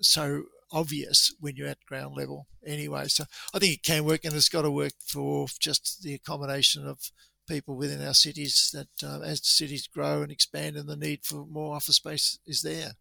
so 0.00 0.44
obvious 0.70 1.34
when 1.40 1.56
you're 1.56 1.68
at 1.68 1.84
ground 1.86 2.14
level 2.16 2.46
anyway. 2.66 3.06
So 3.08 3.24
I 3.54 3.58
think 3.58 3.74
it 3.74 3.82
can 3.82 4.04
work, 4.04 4.24
and 4.24 4.34
it's 4.34 4.48
got 4.48 4.62
to 4.62 4.70
work 4.70 4.92
for 5.04 5.46
just 5.58 6.02
the 6.02 6.14
accommodation 6.14 6.86
of 6.86 7.10
people 7.46 7.76
within 7.76 8.06
our 8.06 8.14
cities. 8.14 8.70
That 8.72 9.06
uh, 9.06 9.20
as 9.20 9.46
cities 9.46 9.86
grow 9.86 10.22
and 10.22 10.32
expand, 10.32 10.76
and 10.76 10.88
the 10.88 10.96
need 10.96 11.24
for 11.24 11.46
more 11.46 11.74
office 11.76 11.96
space 11.96 12.38
is 12.46 12.62
there. 12.62 12.92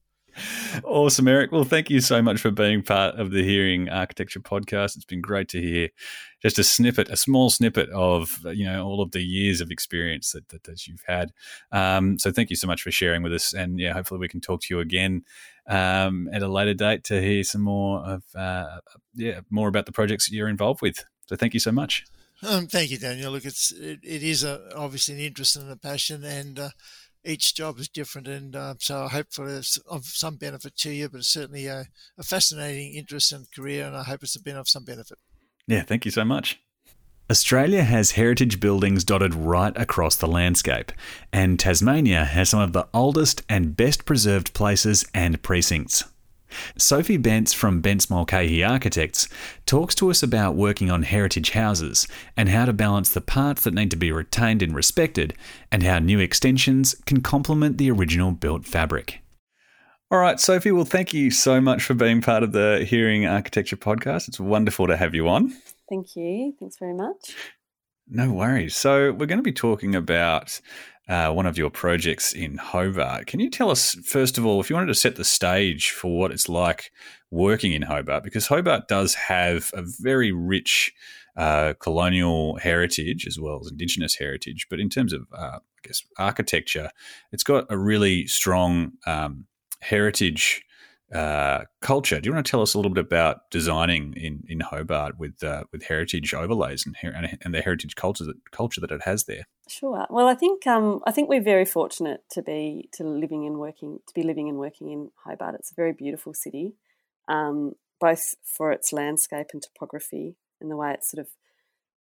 Awesome, 0.84 1.27
Eric. 1.27 1.51
Well, 1.51 1.63
thank 1.63 1.89
you 1.89 2.01
so 2.01 2.21
much 2.21 2.41
for 2.41 2.49
being 2.49 2.82
part 2.82 3.15
of 3.15 3.32
the 3.32 3.43
Hearing 3.43 3.89
Architecture 3.89 4.39
podcast. 4.39 4.95
It's 4.95 5.06
been 5.06 5.21
great 5.21 5.47
to 5.49 5.62
hear 5.62 5.89
just 6.41 6.58
a 6.58 6.63
snippet, 6.63 7.10
a 7.10 7.17
small 7.17 7.49
snippet 7.51 7.89
of 7.89 8.39
you 8.45 8.65
know 8.65 8.86
all 8.86 9.01
of 9.01 9.12
the 9.12 9.21
years 9.21 9.62
of 9.62 9.69
experience 9.69 10.32
that, 10.32 10.49
that, 10.49 10.63
that 10.63 10.88
you've 10.88 11.03
had. 11.08 11.32
Um, 11.71 12.17
so, 12.17 12.32
thank 12.32 12.49
you 12.49 12.56
so 12.56 12.67
much 12.67 12.82
for 12.82 12.91
sharing 12.91 13.21
with 13.21 13.34
us, 13.34 13.53
and 13.53 13.79
yeah, 13.79 13.93
hopefully 13.93 14.19
we 14.19 14.27
can 14.27 14.41
talk 14.41 14.62
to 14.62 14.73
you 14.73 14.79
again 14.79 15.23
um, 15.67 16.27
at 16.34 16.41
a 16.41 16.47
later 16.47 16.73
date 16.73 17.03
to 17.06 17.21
hear 17.21 17.43
some 17.43 17.62
more 17.62 18.03
of 18.03 18.23
uh, 18.36 18.79
yeah 19.13 19.41
more 19.51 19.67
about 19.67 19.86
the 19.86 19.91
projects 19.91 20.32
you're 20.32 20.49
involved 20.49 20.82
with. 20.82 21.06
So, 21.27 21.36
thank 21.36 21.53
you 21.53 21.60
so 21.60 21.71
much. 21.71 22.06
Um, 22.45 22.67
thank 22.67 22.91
you, 22.91 22.97
Daniel. 22.97 23.32
Look, 23.32 23.45
it's 23.45 23.71
it, 23.71 23.99
it 24.03 24.23
is 24.23 24.43
a, 24.43 24.62
obviously 24.75 25.15
an 25.15 25.21
interest 25.21 25.56
and 25.56 25.71
a 25.71 25.77
passion, 25.77 26.23
and 26.23 26.60
uh, 26.60 26.69
each 27.23 27.56
job 27.56 27.79
is 27.79 27.88
different, 27.88 28.27
and 28.27 28.56
uh, 28.56 28.75
so 28.79 29.08
hopefully 29.08 29.53
it's 29.53 29.77
of 29.89 30.06
some 30.06 30.36
benefit 30.36 30.75
to 30.77 30.91
you. 30.91 31.10
But 31.10 31.19
it's 31.19 31.29
certainly 31.29 31.67
a, 31.67 31.88
a 32.17 32.23
fascinating 32.23 32.93
interest 32.93 33.32
and 33.32 33.51
career, 33.51 33.86
and 33.86 33.95
I 33.95 34.03
hope 34.03 34.23
it's 34.23 34.36
been 34.38 34.58
of 34.58 34.67
some 34.67 34.84
benefit. 34.84 35.17
Yeah, 35.67 35.84
thank 35.84 36.06
you 36.06 36.12
so 36.12 36.25
much. 36.25 36.60
Australia 37.32 37.84
has 37.84 38.12
heritage 38.12 38.60
buildings 38.60 39.06
dotted 39.06 39.34
right 39.34 39.75
across 39.77 40.17
the 40.17 40.27
landscape, 40.27 40.91
and 41.32 41.58
Tasmania 41.58 42.25
has 42.25 42.49
some 42.49 42.60
of 42.60 42.73
the 42.73 42.88
oldest 42.93 43.41
and 43.47 43.77
best 43.77 44.03
preserved 44.03 44.53
places 44.53 45.06
and 45.13 45.41
precincts. 45.41 46.03
Sophie 46.78 47.18
Bence 47.18 47.54
from 47.54 47.82
Bence 47.82 48.10
Mulcahy 48.10 48.63
Architects 48.63 49.28
talks 49.66 49.96
to 49.96 50.10
us 50.10 50.24
about 50.24 50.56
working 50.56 50.92
on 50.92 51.04
heritage 51.04 51.52
houses 51.52 52.08
and 52.36 52.50
how 52.50 52.66
to 52.66 52.74
balance 52.74 53.10
the 53.10 53.22
parts 53.22 53.63
that 53.63 53.74
need 53.74 53.92
to 53.92 53.98
be 53.98 54.12
retained 54.12 54.62
and 54.62 54.76
respected, 54.76 55.34
and 55.72 55.84
how 55.84 56.00
new 56.00 56.20
extensions 56.20 56.96
can 57.06 57.22
complement 57.22 57.78
the 57.78 57.92
original 57.92 58.32
built 58.32 58.66
fabric. 58.66 59.22
All 60.12 60.20
right, 60.20 60.39
Sophie, 60.39 60.72
well, 60.72 60.86
thank 60.86 61.12
you 61.13 61.32
so 61.32 61.60
much 61.60 61.82
for 61.82 61.96
being 61.96 62.22
part 62.22 62.44
of 62.44 62.52
the 62.52 62.86
Hearing 62.88 63.26
Architecture 63.26 63.78
podcast. 63.78 64.28
It's 64.28 64.39
wonderful 64.39 64.86
to 64.88 64.96
have 64.96 65.16
you 65.16 65.28
on. 65.28 65.52
Thank 65.89 66.16
you. 66.16 66.54
Thanks 66.60 66.78
very 66.78 66.94
much. 66.94 67.36
No 68.08 68.32
worries. 68.32 68.76
So, 68.76 69.12
we're 69.12 69.26
going 69.26 69.39
to 69.39 69.42
be 69.42 69.52
talking 69.52 69.96
about 69.96 70.60
uh, 71.08 71.32
one 71.32 71.46
of 71.46 71.58
your 71.58 71.70
projects 71.70 72.34
in 72.34 72.58
Hobart. 72.58 73.28
Can 73.28 73.39
you 73.39 73.50
tell 73.50 73.70
us, 73.70 73.96
first 74.06 74.38
of 74.38 74.46
all, 74.46 74.62
if 74.62 74.70
you 74.70 74.76
wanted 74.76 74.88
to 74.88 74.96
set 74.96 75.16
the 75.16 75.26
stage 75.26 75.92
for 75.92 76.18
what 76.18 76.32
it's 76.32 76.48
like 76.48 76.92
working 77.30 77.74
in 77.74 77.84
Hobart? 77.84 78.24
Because 78.24 78.48
Hobart 78.48 78.88
does 78.88 79.13
have 79.16 79.72
a 79.74 79.84
very 79.84 80.32
rich 80.32 80.94
uh, 81.36 81.74
colonial 81.80 82.58
heritage 82.58 83.28
as 83.28 83.39
well 83.39 83.60
as 83.60 83.72
Indigenous 83.72 84.16
heritage, 84.16 84.68
but 84.70 84.80
in 84.80 84.89
terms 84.89 85.13
of, 85.13 85.28
uh, 85.34 85.60
I 85.60 85.88
guess, 85.88 86.04
architecture, 86.18 86.92
it's 87.32 87.44
got 87.44 87.66
a 87.70 87.78
really 87.78 88.28
strong 88.28 88.94
um, 89.06 89.46
heritage 89.82 90.63
uh, 91.13 91.65
culture. 91.82 92.19
Do 92.19 92.28
you 92.28 92.34
want 92.34 92.45
to 92.45 92.49
tell 92.49 92.62
us 92.62 92.73
a 92.73 92.78
little 92.78 92.91
bit 92.91 93.06
about 93.06 93.49
designing 93.52 94.13
in, 94.15 94.43
in 94.47 94.62
Hobart 94.62 95.19
with 95.19 95.43
uh, 95.43 95.63
with 95.71 95.84
heritage 95.84 96.34
overlays 96.34 96.86
and, 96.86 96.95
and 97.41 97.54
the 97.54 97.62
heritage 97.62 97.95
culture 97.95 98.23
that 98.26 98.52
culture 98.52 98.82
that 98.82 98.91
it 98.91 99.04
has 99.04 99.26
there? 99.26 99.45
Sure. 99.67 100.08
Well, 100.10 100.28
I 100.28 100.36
think 100.36 100.65
um, 100.65 101.02
I 101.06 101.12
think 101.12 101.30
we're 101.30 101.41
very 101.41 101.65
fortunate 101.65 102.23
to 102.32 102.41
be 102.41 102.89
to 102.93 103.04
living 103.04 103.45
and 103.45 103.60
working 103.60 103.99
to 104.08 104.13
be 104.13 104.23
living 104.23 104.49
and 104.49 104.58
working 104.58 104.89
in 104.89 105.12
Hobart. 105.23 105.56
It's 105.56 105.71
a 105.71 105.76
very 105.76 105.93
beautiful 105.93 106.34
city, 106.34 106.73
um, 107.28 107.73
both 107.99 108.36
for 108.43 108.71
its 108.71 108.91
landscape 108.91 109.47
and 109.54 109.62
topography 109.62 110.36
and 110.60 110.71
the 110.71 110.78
way 110.78 110.93
it's 110.93 111.12
sort 111.12 111.21
of 111.21 111.32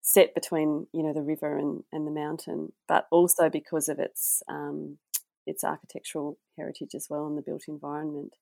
set 0.01 0.35
between 0.35 0.87
you 0.93 1.03
know 1.03 1.13
the 1.13 1.23
river 1.23 1.59
and, 1.59 1.85
and 1.93 2.07
the 2.07 2.11
mountain, 2.11 2.73
but 2.89 3.07
also 3.11 3.51
because 3.51 3.89
of 3.89 3.99
its 3.99 4.43
um, 4.49 4.99
its 5.47 5.65
architectural 5.65 6.39
heritage 6.57 6.95
as 6.95 7.09
well 7.11 7.27
and 7.27 7.37
the 7.37 7.43
built 7.43 7.65
environment. 7.69 8.33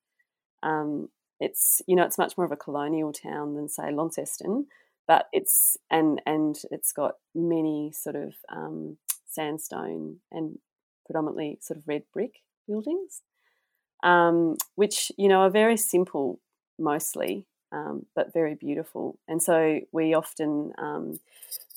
Um, 0.63 1.09
it's 1.39 1.81
you 1.87 1.95
know 1.95 2.03
it's 2.03 2.17
much 2.17 2.37
more 2.37 2.45
of 2.45 2.51
a 2.51 2.57
colonial 2.57 3.11
town 3.11 3.55
than 3.55 3.67
say 3.67 3.91
Launceston, 3.91 4.67
but 5.07 5.27
it's 5.33 5.75
and 5.89 6.21
and 6.25 6.57
it's 6.69 6.93
got 6.93 7.15
many 7.33 7.91
sort 7.91 8.15
of 8.15 8.35
um, 8.49 8.97
sandstone 9.25 10.17
and 10.31 10.59
predominantly 11.05 11.57
sort 11.61 11.77
of 11.79 11.87
red 11.87 12.03
brick 12.13 12.35
buildings, 12.67 13.21
um, 14.03 14.57
which 14.75 15.11
you 15.17 15.27
know 15.27 15.41
are 15.41 15.49
very 15.49 15.77
simple 15.77 16.39
mostly, 16.77 17.47
um, 17.71 18.05
but 18.15 18.33
very 18.33 18.55
beautiful. 18.55 19.17
And 19.27 19.41
so 19.41 19.81
we 19.91 20.13
often 20.13 20.73
um, 20.77 21.19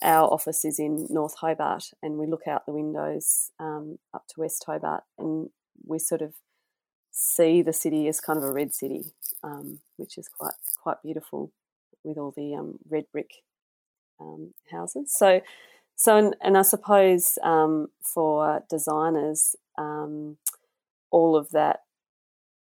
our 0.03 0.31
office 0.31 0.65
is 0.65 0.79
in 0.79 1.07
North 1.09 1.37
Hobart, 1.37 1.93
and 2.03 2.19
we 2.19 2.27
look 2.27 2.47
out 2.47 2.67
the 2.67 2.73
windows 2.73 3.51
um, 3.59 3.99
up 4.13 4.27
to 4.29 4.41
West 4.41 4.65
Hobart, 4.67 5.05
and 5.19 5.49
we 5.87 5.99
sort 5.99 6.21
of 6.21 6.35
see 7.17 7.63
the 7.63 7.73
city 7.73 8.09
as 8.09 8.21
kind 8.21 8.37
of 8.37 8.45
a 8.45 8.53
red 8.53 8.75
city, 8.75 9.05
um, 9.45 9.79
which 9.97 10.19
is 10.19 10.29
quite 10.29 10.55
quite 10.83 11.01
beautiful 11.03 11.53
with 12.03 12.19
all 12.19 12.33
the 12.37 12.55
um, 12.55 12.79
red 12.91 13.05
brick 13.13 13.31
um, 14.21 14.53
houses. 14.71 15.13
So, 15.15 15.41
so 15.95 16.17
and, 16.17 16.37
and 16.43 16.59
I 16.59 16.63
suppose 16.63 17.39
um, 17.43 17.89
for 18.03 18.65
designers, 18.69 19.55
um, 19.79 20.39
all 21.11 21.37
of 21.37 21.51
that, 21.53 21.81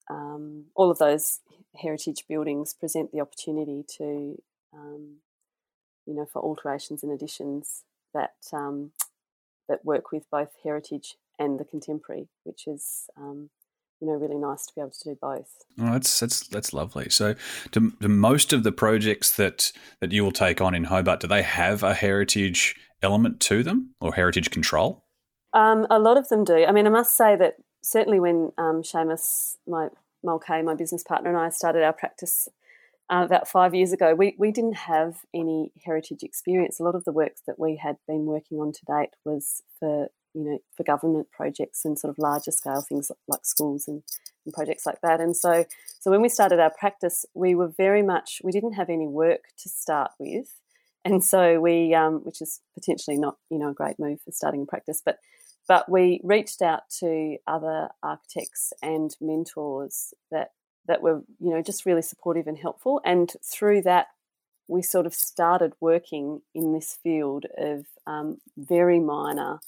all 0.08 0.92
of 0.92 1.00
those 1.00 1.40
heritage 1.76 2.26
buildings 2.30 2.74
present 2.74 3.12
the 3.12 3.20
opportunity 3.20 3.84
to, 3.98 4.38
you 4.74 6.14
know, 6.14 6.28
for 6.32 6.42
alterations 6.44 7.02
and 7.02 7.12
additions 7.12 7.84
that 8.14 8.36
that 9.68 9.84
work 9.84 10.12
with 10.12 10.30
both 10.30 10.52
heritage 10.64 11.16
and 11.40 11.60
the 11.60 11.66
contemporary, 11.66 12.28
which 12.44 12.68
is 12.68 13.10
um, 13.18 13.50
you 14.02 14.08
know 14.08 14.14
really 14.14 14.38
nice 14.38 14.66
to 14.66 14.74
be 14.76 14.82
able 14.82 14.92
to 14.92 15.10
do 15.10 15.18
both. 15.22 15.50
Oh, 15.80 15.94
that's 15.94 16.20
that's 16.20 16.48
that's 16.48 16.74
lovely. 16.74 17.10
So, 17.10 17.36
do, 17.72 17.94
do 18.02 18.08
most 18.08 18.54
of 18.54 18.64
the 18.64 18.72
projects 18.72 19.36
that 19.36 19.72
that 20.00 20.12
you 20.12 20.24
will 20.24 20.32
take 20.32 20.62
on 20.62 20.76
in 20.76 20.86
Hobart 20.86 21.20
do 21.20 21.28
they 21.28 21.44
have 21.44 21.84
a 21.84 21.94
heritage 21.94 22.76
element 23.02 23.40
to 23.42 23.64
them 23.64 23.96
or 24.02 24.14
heritage 24.14 24.52
control? 24.52 25.04
Um, 25.54 25.88
a 25.90 26.00
lot 26.00 26.18
of 26.18 26.28
them 26.28 26.44
do. 26.44 26.66
I 26.66 26.72
mean, 26.72 26.86
I 26.86 26.90
must 26.90 27.16
say 27.16 27.36
that 27.38 27.56
certainly 27.82 28.20
when 28.20 28.52
um, 28.58 28.82
Seamus, 28.82 29.56
my 29.68 29.88
Mulcahy, 30.24 30.62
my 30.62 30.76
business 30.76 31.04
partner, 31.04 31.30
and 31.30 31.40
I 31.40 31.50
started 31.50 31.84
our 31.84 31.94
practice 31.94 32.50
uh, 33.10 33.24
about 33.24 33.48
five 33.48 33.76
years 33.76 33.94
ago, 33.94 34.16
we, 34.16 34.36
we 34.38 34.52
didn't 34.52 34.78
have 34.78 35.20
any 35.34 35.72
heritage 35.86 36.24
experience. 36.24 36.80
A 36.80 36.84
lot 36.84 36.96
of 36.96 37.06
the 37.06 37.12
work 37.12 37.34
that 37.46 37.60
we 37.60 37.80
had 37.82 37.98
been 38.08 38.26
working 38.26 38.58
on 38.60 38.74
to 38.74 38.86
date 38.86 39.12
was 39.24 39.62
for 39.80 40.10
you 40.36 40.44
know, 40.44 40.60
for 40.76 40.84
government 40.84 41.32
projects 41.32 41.86
and 41.86 41.98
sort 41.98 42.12
of 42.12 42.20
larger 42.20 42.52
scale 42.52 42.82
things 42.82 43.12
like 43.28 43.46
schools 43.46 43.88
and, 43.88 44.04
and 44.46 44.54
projects 44.54 44.86
like 44.86 45.00
that. 45.02 45.22
And 45.22 45.36
so, 45.36 45.66
so 46.00 46.12
when 46.12 46.22
we 46.22 46.30
started 46.30 46.60
our 46.60 46.72
practice, 46.78 47.26
we 47.34 47.56
were 47.56 47.70
very 47.70 48.04
much 48.04 48.42
we 48.44 48.52
didn't 48.52 48.74
have 48.74 48.90
any 48.90 49.08
work 49.08 49.46
to 49.60 49.70
start 49.70 50.12
with, 50.20 50.54
and 51.06 51.24
so 51.24 51.60
we, 51.60 51.94
um, 51.96 52.16
which 52.24 52.42
is 52.42 52.62
potentially 52.74 53.18
not 53.18 53.38
you 53.50 53.58
know 53.58 53.70
a 53.70 53.74
great 53.74 53.98
move 53.98 54.20
for 54.22 54.32
starting 54.32 54.64
a 54.64 54.66
practice, 54.66 55.02
but 55.04 55.20
but 55.68 55.90
we 55.90 56.20
reached 56.24 56.62
out 56.62 56.84
to 57.00 57.38
other 57.48 57.90
architects 58.04 58.74
and 58.84 59.16
mentors 59.22 60.14
that 60.32 60.52
that 60.88 61.02
were 61.02 61.24
you 61.40 61.52
know 61.52 61.62
just 61.62 61.86
really 61.86 62.02
supportive 62.02 62.46
and 62.46 62.58
helpful, 62.58 63.02
and 63.06 63.34
through 63.42 63.82
that 63.84 64.08
we 64.68 64.82
sort 64.82 65.06
of 65.06 65.14
started 65.14 65.74
working 65.80 66.42
in 66.56 66.74
this 66.74 66.98
field 67.04 67.46
of 67.58 67.86
um, 68.08 68.40
very 68.58 69.00
minor 69.00 69.60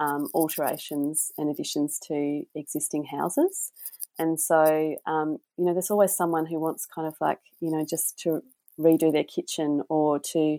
um, 0.00 0.28
alterations 0.34 1.32
and 1.38 1.50
additions 1.50 1.98
to 2.06 2.44
existing 2.54 3.04
houses. 3.04 3.72
And 4.18 4.40
so, 4.40 4.96
um, 5.06 5.38
you 5.56 5.64
know, 5.64 5.72
there's 5.72 5.90
always 5.90 6.16
someone 6.16 6.46
who 6.46 6.58
wants 6.58 6.86
kind 6.86 7.06
of 7.06 7.14
like, 7.20 7.38
you 7.60 7.70
know, 7.70 7.84
just 7.88 8.18
to 8.20 8.42
redo 8.78 9.12
their 9.12 9.24
kitchen 9.24 9.82
or 9.88 10.18
to 10.18 10.58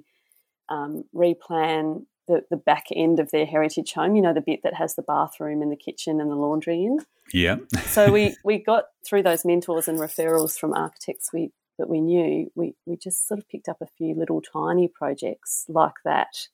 um, 0.69 1.03
replan 1.13 2.05
the, 2.27 2.45
the 2.49 2.57
back 2.57 2.85
end 2.95 3.19
of 3.19 3.31
their 3.31 3.45
heritage 3.45 3.93
home, 3.93 4.15
you 4.15 4.21
know, 4.21 4.33
the 4.33 4.41
bit 4.41 4.61
that 4.63 4.75
has 4.75 4.95
the 4.95 5.01
bathroom 5.01 5.61
and 5.61 5.71
the 5.71 5.75
kitchen 5.75 6.21
and 6.21 6.29
the 6.29 6.35
laundry 6.35 6.83
in. 6.83 6.99
Yeah. 7.33 7.57
so 7.85 8.11
we, 8.11 8.35
we 8.43 8.59
got 8.59 8.85
through 9.05 9.23
those 9.23 9.43
mentors 9.43 9.87
and 9.87 9.99
referrals 9.99 10.57
from 10.57 10.73
architects 10.73 11.31
we 11.33 11.51
that 11.79 11.89
we 11.89 12.01
knew, 12.01 12.51
we, 12.55 12.75
we 12.85 12.97
just 12.97 13.27
sort 13.27 13.39
of 13.39 13.47
picked 13.47 13.69
up 13.69 13.77
a 13.81 13.87
few 13.97 14.13
little 14.13 14.41
tiny 14.41 14.89
projects 14.89 15.65
like 15.69 15.93
that 16.03 16.47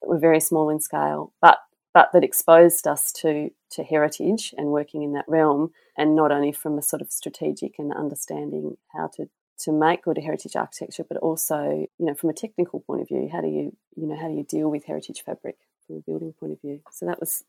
that 0.00 0.08
were 0.08 0.18
very 0.18 0.40
small 0.40 0.70
in 0.70 0.80
scale, 0.80 1.34
but 1.40 1.58
but 1.96 2.12
that 2.12 2.22
exposed 2.22 2.86
us 2.86 3.10
to 3.10 3.48
to 3.70 3.82
heritage 3.82 4.54
and 4.58 4.66
working 4.66 5.02
in 5.02 5.14
that 5.14 5.24
realm, 5.26 5.72
and 5.96 6.14
not 6.14 6.30
only 6.30 6.52
from 6.52 6.76
a 6.76 6.82
sort 6.82 7.00
of 7.00 7.10
strategic 7.10 7.78
and 7.78 7.90
understanding 7.90 8.76
how 8.94 9.06
to 9.06 9.30
to 9.60 9.72
make 9.72 10.04
good 10.04 10.18
heritage 10.18 10.56
architecture, 10.56 11.06
but 11.08 11.16
also 11.16 11.88
you 11.98 12.04
know 12.06 12.12
from 12.12 12.28
a 12.28 12.34
technical 12.34 12.80
point 12.80 13.00
of 13.00 13.08
view, 13.08 13.30
how 13.32 13.40
do 13.40 13.48
you 13.48 13.74
you 13.96 14.06
know 14.06 14.14
how 14.14 14.28
do 14.28 14.34
you 14.34 14.44
deal 14.44 14.70
with 14.70 14.84
heritage 14.84 15.22
fabric 15.24 15.56
from 15.86 15.96
a 15.96 16.00
building 16.00 16.34
point 16.38 16.52
of 16.52 16.60
view? 16.60 16.80
So 16.92 17.06
that 17.06 17.18
was 17.18 17.44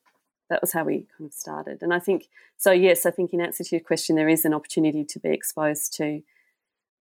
that 0.50 0.62
was 0.62 0.72
how 0.72 0.86
we 0.86 1.08
kind 1.18 1.28
of 1.28 1.34
started, 1.34 1.80
and 1.82 1.94
I 1.94 2.00
think 2.00 2.30
so. 2.56 2.72
Yes, 2.72 3.06
I 3.06 3.12
think 3.12 3.34
in 3.34 3.42
answer 3.42 3.66
to 3.66 3.76
your 3.76 3.84
question, 3.84 4.16
there 4.16 4.30
is 4.30 4.46
an 4.46 4.54
opportunity 4.54 5.04
to 5.04 5.20
be 5.20 5.32
exposed 5.32 5.92
to 5.98 6.22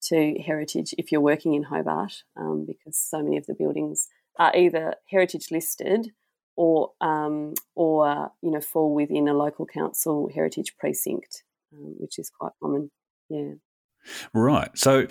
to 0.04 0.36
heritage 0.36 0.96
if 0.98 1.12
you're 1.12 1.20
working 1.20 1.56
in 1.56 1.64
Hobart, 1.64 2.24
um, 2.38 2.66
because 2.66 2.96
so 2.96 3.22
many 3.22 3.36
of 3.36 3.48
the 3.48 3.54
buildings 3.54 4.08
are 4.40 4.56
either 4.56 4.96
heritage 5.10 5.52
listed 5.52 6.14
or 6.56 6.92
um, 7.02 7.54
or 7.76 8.32
you 8.42 8.52
know 8.52 8.62
fall 8.62 8.94
within 8.94 9.28
a 9.28 9.34
local 9.34 9.66
council 9.66 10.30
heritage 10.34 10.76
precinct, 10.78 11.44
um, 11.74 11.96
which 11.98 12.20
is 12.20 12.30
quite 12.30 12.54
common. 12.62 12.92
Yeah. 13.30 13.54
Right. 14.34 14.70
So 14.78 15.08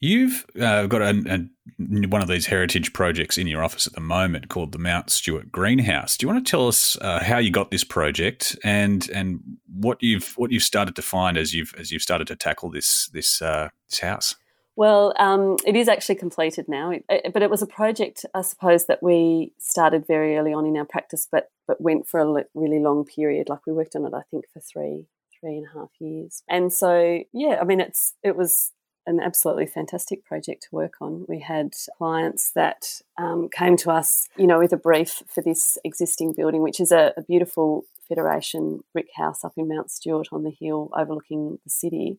you've 0.00 0.46
uh, 0.60 0.86
got 0.86 1.02
a, 1.02 1.48
a, 1.78 2.06
one 2.06 2.22
of 2.22 2.28
these 2.28 2.46
heritage 2.46 2.92
projects 2.92 3.38
in 3.38 3.46
your 3.46 3.62
office 3.62 3.86
at 3.86 3.92
the 3.92 4.00
moment 4.00 4.48
called 4.48 4.72
the 4.72 4.78
Mount 4.78 5.10
Stuart 5.10 5.52
Greenhouse. 5.52 6.16
Do 6.16 6.24
you 6.24 6.32
want 6.32 6.44
to 6.44 6.50
tell 6.50 6.68
us 6.68 6.96
uh, 7.00 7.22
how 7.22 7.38
you 7.38 7.50
got 7.50 7.70
this 7.70 7.84
project 7.84 8.58
and 8.64 9.08
and 9.10 9.40
what 9.72 10.02
you've 10.02 10.32
what 10.36 10.50
you've 10.50 10.62
started 10.62 10.96
to 10.96 11.02
find 11.02 11.36
as 11.36 11.54
you've 11.54 11.74
as 11.78 11.90
you've 11.90 12.02
started 12.02 12.26
to 12.28 12.36
tackle 12.36 12.70
this 12.70 13.08
this 13.12 13.40
uh, 13.40 13.68
this 13.88 14.00
house? 14.00 14.34
Well, 14.76 15.14
um, 15.18 15.56
it 15.66 15.74
is 15.74 15.88
actually 15.88 16.16
completed 16.16 16.66
now, 16.68 16.90
it, 16.90 17.32
but 17.32 17.42
it 17.42 17.50
was 17.50 17.62
a 17.62 17.66
project, 17.66 18.26
I 18.34 18.42
suppose, 18.42 18.86
that 18.86 19.02
we 19.02 19.52
started 19.58 20.06
very 20.06 20.36
early 20.36 20.52
on 20.52 20.66
in 20.66 20.76
our 20.76 20.84
practice, 20.84 21.26
but 21.30 21.50
but 21.66 21.80
went 21.80 22.06
for 22.06 22.20
a 22.20 22.44
really 22.54 22.78
long 22.78 23.04
period. 23.04 23.48
Like 23.48 23.66
we 23.66 23.72
worked 23.72 23.96
on 23.96 24.04
it, 24.04 24.12
I 24.14 24.22
think, 24.30 24.44
for 24.52 24.60
three 24.60 25.06
three 25.40 25.56
and 25.56 25.66
a 25.66 25.78
half 25.78 25.90
years. 25.98 26.42
And 26.48 26.72
so, 26.72 27.20
yeah, 27.32 27.58
I 27.60 27.64
mean, 27.64 27.80
it's 27.80 28.14
it 28.22 28.36
was 28.36 28.72
an 29.06 29.20
absolutely 29.20 29.66
fantastic 29.66 30.24
project 30.24 30.64
to 30.64 30.74
work 30.74 30.94
on. 31.00 31.24
We 31.28 31.40
had 31.40 31.72
clients 31.96 32.50
that 32.54 33.00
um, 33.16 33.48
came 33.48 33.76
to 33.78 33.90
us, 33.90 34.28
you 34.36 34.46
know, 34.46 34.58
with 34.58 34.72
a 34.72 34.76
brief 34.76 35.22
for 35.32 35.42
this 35.42 35.78
existing 35.84 36.34
building, 36.36 36.60
which 36.60 36.80
is 36.80 36.92
a, 36.92 37.12
a 37.16 37.22
beautiful 37.22 37.84
Federation 38.08 38.84
brick 38.92 39.08
house 39.16 39.44
up 39.44 39.54
in 39.56 39.68
Mount 39.68 39.90
Stuart 39.90 40.28
on 40.32 40.44
the 40.44 40.54
hill 40.60 40.90
overlooking 40.96 41.58
the 41.64 41.70
city 41.70 42.18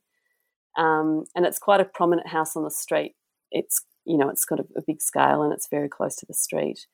um, 0.77 1.25
and 1.35 1.45
it's 1.45 1.59
quite 1.59 1.81
a 1.81 1.85
prominent 1.85 2.27
house 2.27 2.55
on 2.55 2.63
the 2.63 2.71
street. 2.71 3.15
It's 3.51 3.81
you 4.05 4.17
know 4.17 4.29
it's 4.29 4.45
got 4.45 4.59
a, 4.59 4.65
a 4.77 4.81
big 4.85 5.01
scale 5.01 5.41
and 5.41 5.51
it's 5.51 5.67
very 5.67 5.89
close 5.89 6.15
to 6.17 6.25
the 6.25 6.33
street. 6.33 6.87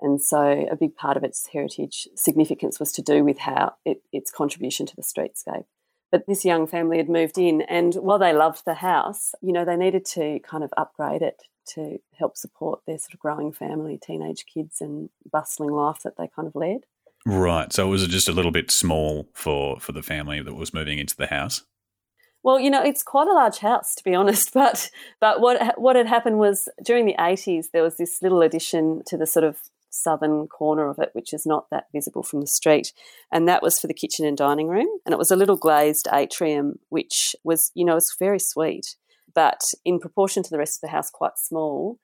And 0.00 0.20
so, 0.22 0.66
a 0.70 0.76
big 0.76 0.96
part 0.96 1.16
of 1.16 1.24
its 1.24 1.48
heritage 1.52 2.08
significance 2.16 2.80
was 2.80 2.92
to 2.92 3.02
do 3.02 3.22
with 3.22 3.38
how 3.38 3.74
it, 3.84 4.02
its 4.12 4.30
contribution 4.30 4.86
to 4.86 4.96
the 4.96 5.02
streetscape. 5.02 5.64
But 6.10 6.26
this 6.26 6.44
young 6.44 6.66
family 6.66 6.96
had 6.96 7.08
moved 7.08 7.38
in, 7.38 7.62
and 7.62 7.94
while 7.96 8.18
they 8.18 8.32
loved 8.32 8.62
the 8.64 8.74
house, 8.74 9.34
you 9.42 9.52
know, 9.52 9.64
they 9.64 9.76
needed 9.76 10.04
to 10.06 10.40
kind 10.40 10.64
of 10.64 10.72
upgrade 10.76 11.22
it 11.22 11.42
to 11.74 11.98
help 12.18 12.36
support 12.36 12.80
their 12.86 12.98
sort 12.98 13.14
of 13.14 13.20
growing 13.20 13.52
family, 13.52 13.98
teenage 14.02 14.46
kids, 14.52 14.80
and 14.80 15.10
bustling 15.30 15.70
life 15.70 16.00
that 16.02 16.16
they 16.16 16.28
kind 16.34 16.48
of 16.48 16.54
led. 16.54 16.80
Right. 17.26 17.70
So, 17.70 17.86
it 17.86 17.90
was 17.90 18.06
just 18.08 18.28
a 18.28 18.32
little 18.32 18.50
bit 18.50 18.70
small 18.70 19.28
for 19.34 19.78
for 19.80 19.92
the 19.92 20.02
family 20.02 20.40
that 20.40 20.54
was 20.54 20.72
moving 20.72 20.98
into 20.98 21.16
the 21.16 21.26
house? 21.26 21.62
Well, 22.42 22.58
you 22.58 22.70
know, 22.70 22.82
it's 22.82 23.02
quite 23.02 23.28
a 23.28 23.34
large 23.34 23.58
house 23.58 23.94
to 23.96 24.04
be 24.04 24.14
honest. 24.14 24.52
But 24.60 24.90
but 25.20 25.40
what 25.40 25.78
what 25.80 25.96
had 25.96 26.06
happened 26.06 26.38
was 26.38 26.68
during 26.84 27.06
the 27.06 27.16
eighties 27.18 27.70
there 27.72 27.82
was 27.82 27.96
this 27.96 28.22
little 28.22 28.42
addition 28.42 29.02
to 29.06 29.16
the 29.16 29.26
sort 29.26 29.44
of 29.44 29.58
southern 29.90 30.46
corner 30.46 30.88
of 30.88 30.98
it, 30.98 31.10
which 31.12 31.32
is 31.32 31.44
not 31.44 31.68
that 31.70 31.86
visible 31.92 32.22
from 32.22 32.40
the 32.40 32.46
street. 32.46 32.92
And 33.32 33.48
that 33.48 33.62
was 33.62 33.78
for 33.78 33.86
the 33.86 33.94
kitchen 33.94 34.24
and 34.24 34.36
dining 34.36 34.68
room. 34.68 34.86
And 35.04 35.12
it 35.12 35.18
was 35.18 35.30
a 35.30 35.36
little 35.36 35.56
glazed 35.56 36.08
atrium, 36.12 36.78
which 36.88 37.34
was, 37.44 37.70
you 37.74 37.84
know, 37.84 37.96
was 37.96 38.14
very 38.18 38.38
sweet, 38.38 38.96
but 39.34 39.74
in 39.84 39.98
proportion 39.98 40.42
to 40.42 40.50
the 40.50 40.58
rest 40.58 40.78
of 40.78 40.82
the 40.82 40.94
house, 40.94 41.10
quite 41.10 41.38
small. 41.38 41.98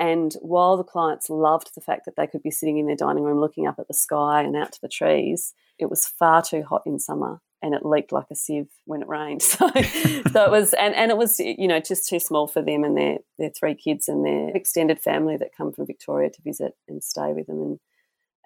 And 0.00 0.34
while 0.40 0.76
the 0.76 0.84
clients 0.84 1.28
loved 1.28 1.70
the 1.74 1.80
fact 1.80 2.04
that 2.04 2.14
they 2.16 2.26
could 2.26 2.42
be 2.42 2.50
sitting 2.50 2.78
in 2.78 2.86
their 2.86 2.96
dining 2.96 3.24
room 3.24 3.40
looking 3.40 3.66
up 3.66 3.78
at 3.78 3.88
the 3.88 3.94
sky 3.94 4.42
and 4.42 4.56
out 4.56 4.72
to 4.72 4.80
the 4.80 4.88
trees, 4.88 5.54
it 5.78 5.90
was 5.90 6.06
far 6.06 6.42
too 6.42 6.62
hot 6.62 6.82
in 6.86 6.98
summer 6.98 7.40
and 7.62 7.74
it 7.74 7.84
leaked 7.84 8.12
like 8.12 8.26
a 8.30 8.34
sieve 8.34 8.68
when 8.84 9.02
it 9.02 9.08
rained. 9.08 9.42
So, 9.58 9.68
so 10.32 10.44
it 10.44 10.50
was, 10.50 10.74
and, 10.74 10.94
and 10.94 11.10
it 11.10 11.16
was, 11.16 11.40
you 11.40 11.66
know, 11.66 11.80
just 11.80 12.08
too 12.08 12.20
small 12.20 12.46
for 12.46 12.62
them 12.62 12.84
and 12.84 12.96
their, 12.96 13.18
their 13.38 13.50
three 13.50 13.74
kids 13.74 14.08
and 14.08 14.24
their 14.24 14.50
extended 14.54 15.00
family 15.00 15.36
that 15.36 15.56
come 15.56 15.72
from 15.72 15.86
Victoria 15.86 16.30
to 16.30 16.42
visit 16.42 16.74
and 16.88 17.02
stay 17.02 17.32
with 17.32 17.46
them. 17.46 17.60
And, 17.60 17.80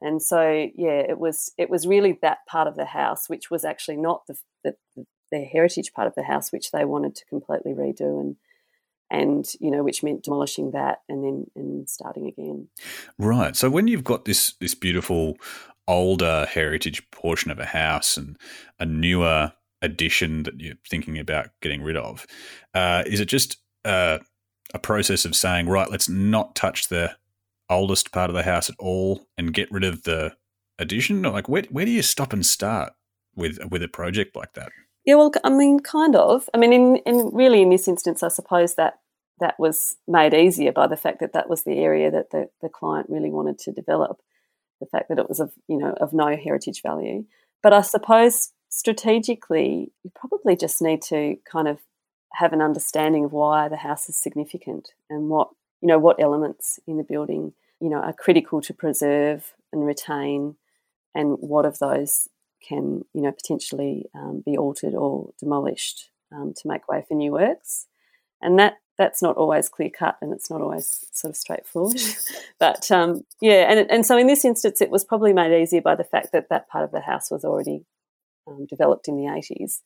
and 0.01 0.23
so, 0.23 0.69
yeah, 0.75 1.01
it 1.01 1.19
was, 1.19 1.53
it 1.59 1.69
was 1.69 1.87
really 1.87 2.19
that 2.23 2.39
part 2.49 2.69
of 2.69 2.77
the 2.77 2.87
house, 2.87 3.29
which 3.29 3.51
was 3.51 3.65
actually 3.65 3.97
not 3.99 4.23
the, 4.27 4.37
the, 4.65 4.77
the 5.31 5.45
heritage 5.45 5.93
part 5.93 6.07
of 6.07 6.15
the 6.15 6.23
house, 6.23 6.51
which 6.51 6.71
they 6.71 6.85
wanted 6.85 7.15
to 7.17 7.27
completely 7.27 7.73
redo 7.73 8.21
and, 8.21 8.37
and 9.13 9.53
you 9.61 9.71
know 9.71 9.83
which 9.83 10.03
meant 10.03 10.25
demolishing 10.25 10.71
that 10.71 11.03
and 11.09 11.23
then 11.23 11.47
and 11.55 11.89
starting 11.89 12.27
again 12.27 12.67
right 13.19 13.55
so 13.55 13.69
when 13.69 13.87
you've 13.87 14.03
got 14.03 14.25
this 14.25 14.55
this 14.59 14.75
beautiful 14.75 15.37
older 15.89 16.47
heritage 16.47 17.09
portion 17.11 17.51
of 17.51 17.59
a 17.59 17.65
house 17.65 18.17
and 18.17 18.37
a 18.79 18.87
newer 18.87 19.53
addition 19.81 20.45
that 20.45 20.61
you're 20.61 20.75
thinking 20.89 21.19
about 21.19 21.51
getting 21.61 21.83
rid 21.83 21.97
of. 21.97 22.27
Uh, 22.73 23.03
is 23.07 23.21
it 23.21 23.27
just 23.27 23.59
uh, 23.85 24.19
a 24.73 24.79
process 24.79 25.25
of 25.25 25.35
saying 25.35 25.67
right 25.67 25.91
let's 25.91 26.09
not 26.09 26.55
touch 26.55 26.89
the 26.89 27.15
oldest 27.69 28.13
part 28.13 28.31
of 28.31 28.37
the 28.37 28.43
house 28.43 28.71
at 28.71 28.77
all 28.79 29.27
and 29.37 29.55
get 29.55 29.71
rid 29.73 29.85
of 29.85 30.05
the 30.05 30.33
addition 30.79 31.23
like 31.23 31.49
where, 31.49 31.65
where 31.71 31.85
do 31.85 31.91
you 31.91 32.03
stop 32.03 32.33
and 32.33 32.47
start 32.47 32.93
with 33.35 33.59
with 33.71 33.83
a 33.83 33.89
project 33.89 34.37
like 34.37 34.53
that? 34.55 34.71
Yeah 35.05 35.17
well 35.17 35.33
i 35.45 35.51
mean 35.51 35.81
kind 35.81 36.15
of. 36.15 36.49
I 36.55 36.59
mean 36.59 36.73
in, 36.73 36.97
in 37.05 37.31
really 37.33 37.63
in 37.63 37.71
this 37.71 37.89
instance 37.89 38.23
i 38.23 38.29
suppose 38.29 38.77
that 38.77 38.95
that 39.43 39.59
was 39.59 39.97
made 40.07 40.33
easier 40.33 40.73
by 40.73 40.87
the 40.87 40.97
fact 40.97 41.19
that 41.21 41.33
that 41.33 41.51
was 41.51 41.65
the 41.65 41.79
area 41.79 42.11
that 42.11 42.31
the, 42.31 42.49
the 42.63 42.69
client 42.69 43.09
really 43.11 43.31
wanted 43.31 43.59
to 43.59 43.73
develop, 43.73 44.21
the 44.83 44.89
fact 44.99 45.09
that 45.09 45.19
it 45.19 45.29
was 45.29 45.41
of 45.41 45.53
you 45.69 45.79
know 45.79 45.95
of 46.01 46.13
no 46.13 46.37
heritage 46.37 46.83
value. 46.83 47.25
But 47.63 47.73
I 47.73 47.83
suppose 47.83 48.53
strategically, 48.69 49.93
you 50.03 50.11
probably 50.15 50.57
just 50.57 50.83
need 50.83 51.03
to 51.03 51.37
kind 51.51 51.69
of 51.69 51.79
have 52.33 52.53
an 52.53 52.61
understanding 52.61 53.25
of 53.25 53.33
why 53.33 53.69
the 53.69 53.77
house 53.77 54.09
is 54.09 54.17
significant 54.17 54.91
and 55.09 55.29
what 55.29 55.49
you 55.81 55.89
know 55.89 55.99
what 55.99 56.21
elements 56.21 56.81
in 56.87 56.97
the 56.97 57.05
building 57.05 57.53
you 57.81 57.89
know 57.89 57.99
are 57.99 58.13
critical 58.13 58.61
to 58.63 58.75
preserve 58.75 59.55
and 59.73 59.87
retain, 59.87 60.57
and 61.15 61.37
what 61.39 61.65
of 61.65 61.79
those 61.79 62.29
can 62.69 63.05
you 63.15 63.23
know 63.23 63.33
potentially 63.33 64.07
um, 64.15 64.43
be 64.45 64.57
altered 64.57 64.95
or 64.95 65.33
demolished 65.39 66.11
um, 66.35 66.53
to 66.57 66.69
make 66.69 66.89
way 66.89 67.05
for 67.07 67.15
new 67.15 67.33
works. 67.33 67.87
And 68.41 68.59
that 68.59 68.79
that's 68.99 69.23
not 69.23 69.37
always 69.37 69.69
clear 69.69 69.91
cut 69.91 70.17
and 70.21 70.33
it's 70.33 70.51
not 70.51 70.61
always 70.61 71.05
sort 71.13 71.31
of 71.31 71.37
straightforward. 71.37 72.01
but 72.59 72.91
um, 72.91 73.25
yeah, 73.41 73.71
and 73.71 73.91
and 73.91 74.07
so 74.07 74.17
in 74.17 74.27
this 74.27 74.45
instance, 74.45 74.81
it 74.81 74.91
was 74.91 75.05
probably 75.05 75.33
made 75.33 75.61
easier 75.61 75.81
by 75.81 75.95
the 75.95 76.05
fact 76.05 76.33
that 76.33 76.49
that 76.51 76.69
part 76.69 76.85
of 76.85 76.93
the 76.93 77.01
house 77.01 77.31
was 77.31 77.45
already 77.45 77.85
um, 78.47 78.67
developed 78.67 79.09
in 79.09 79.17
the 79.17 79.33
eighties. 79.33 79.83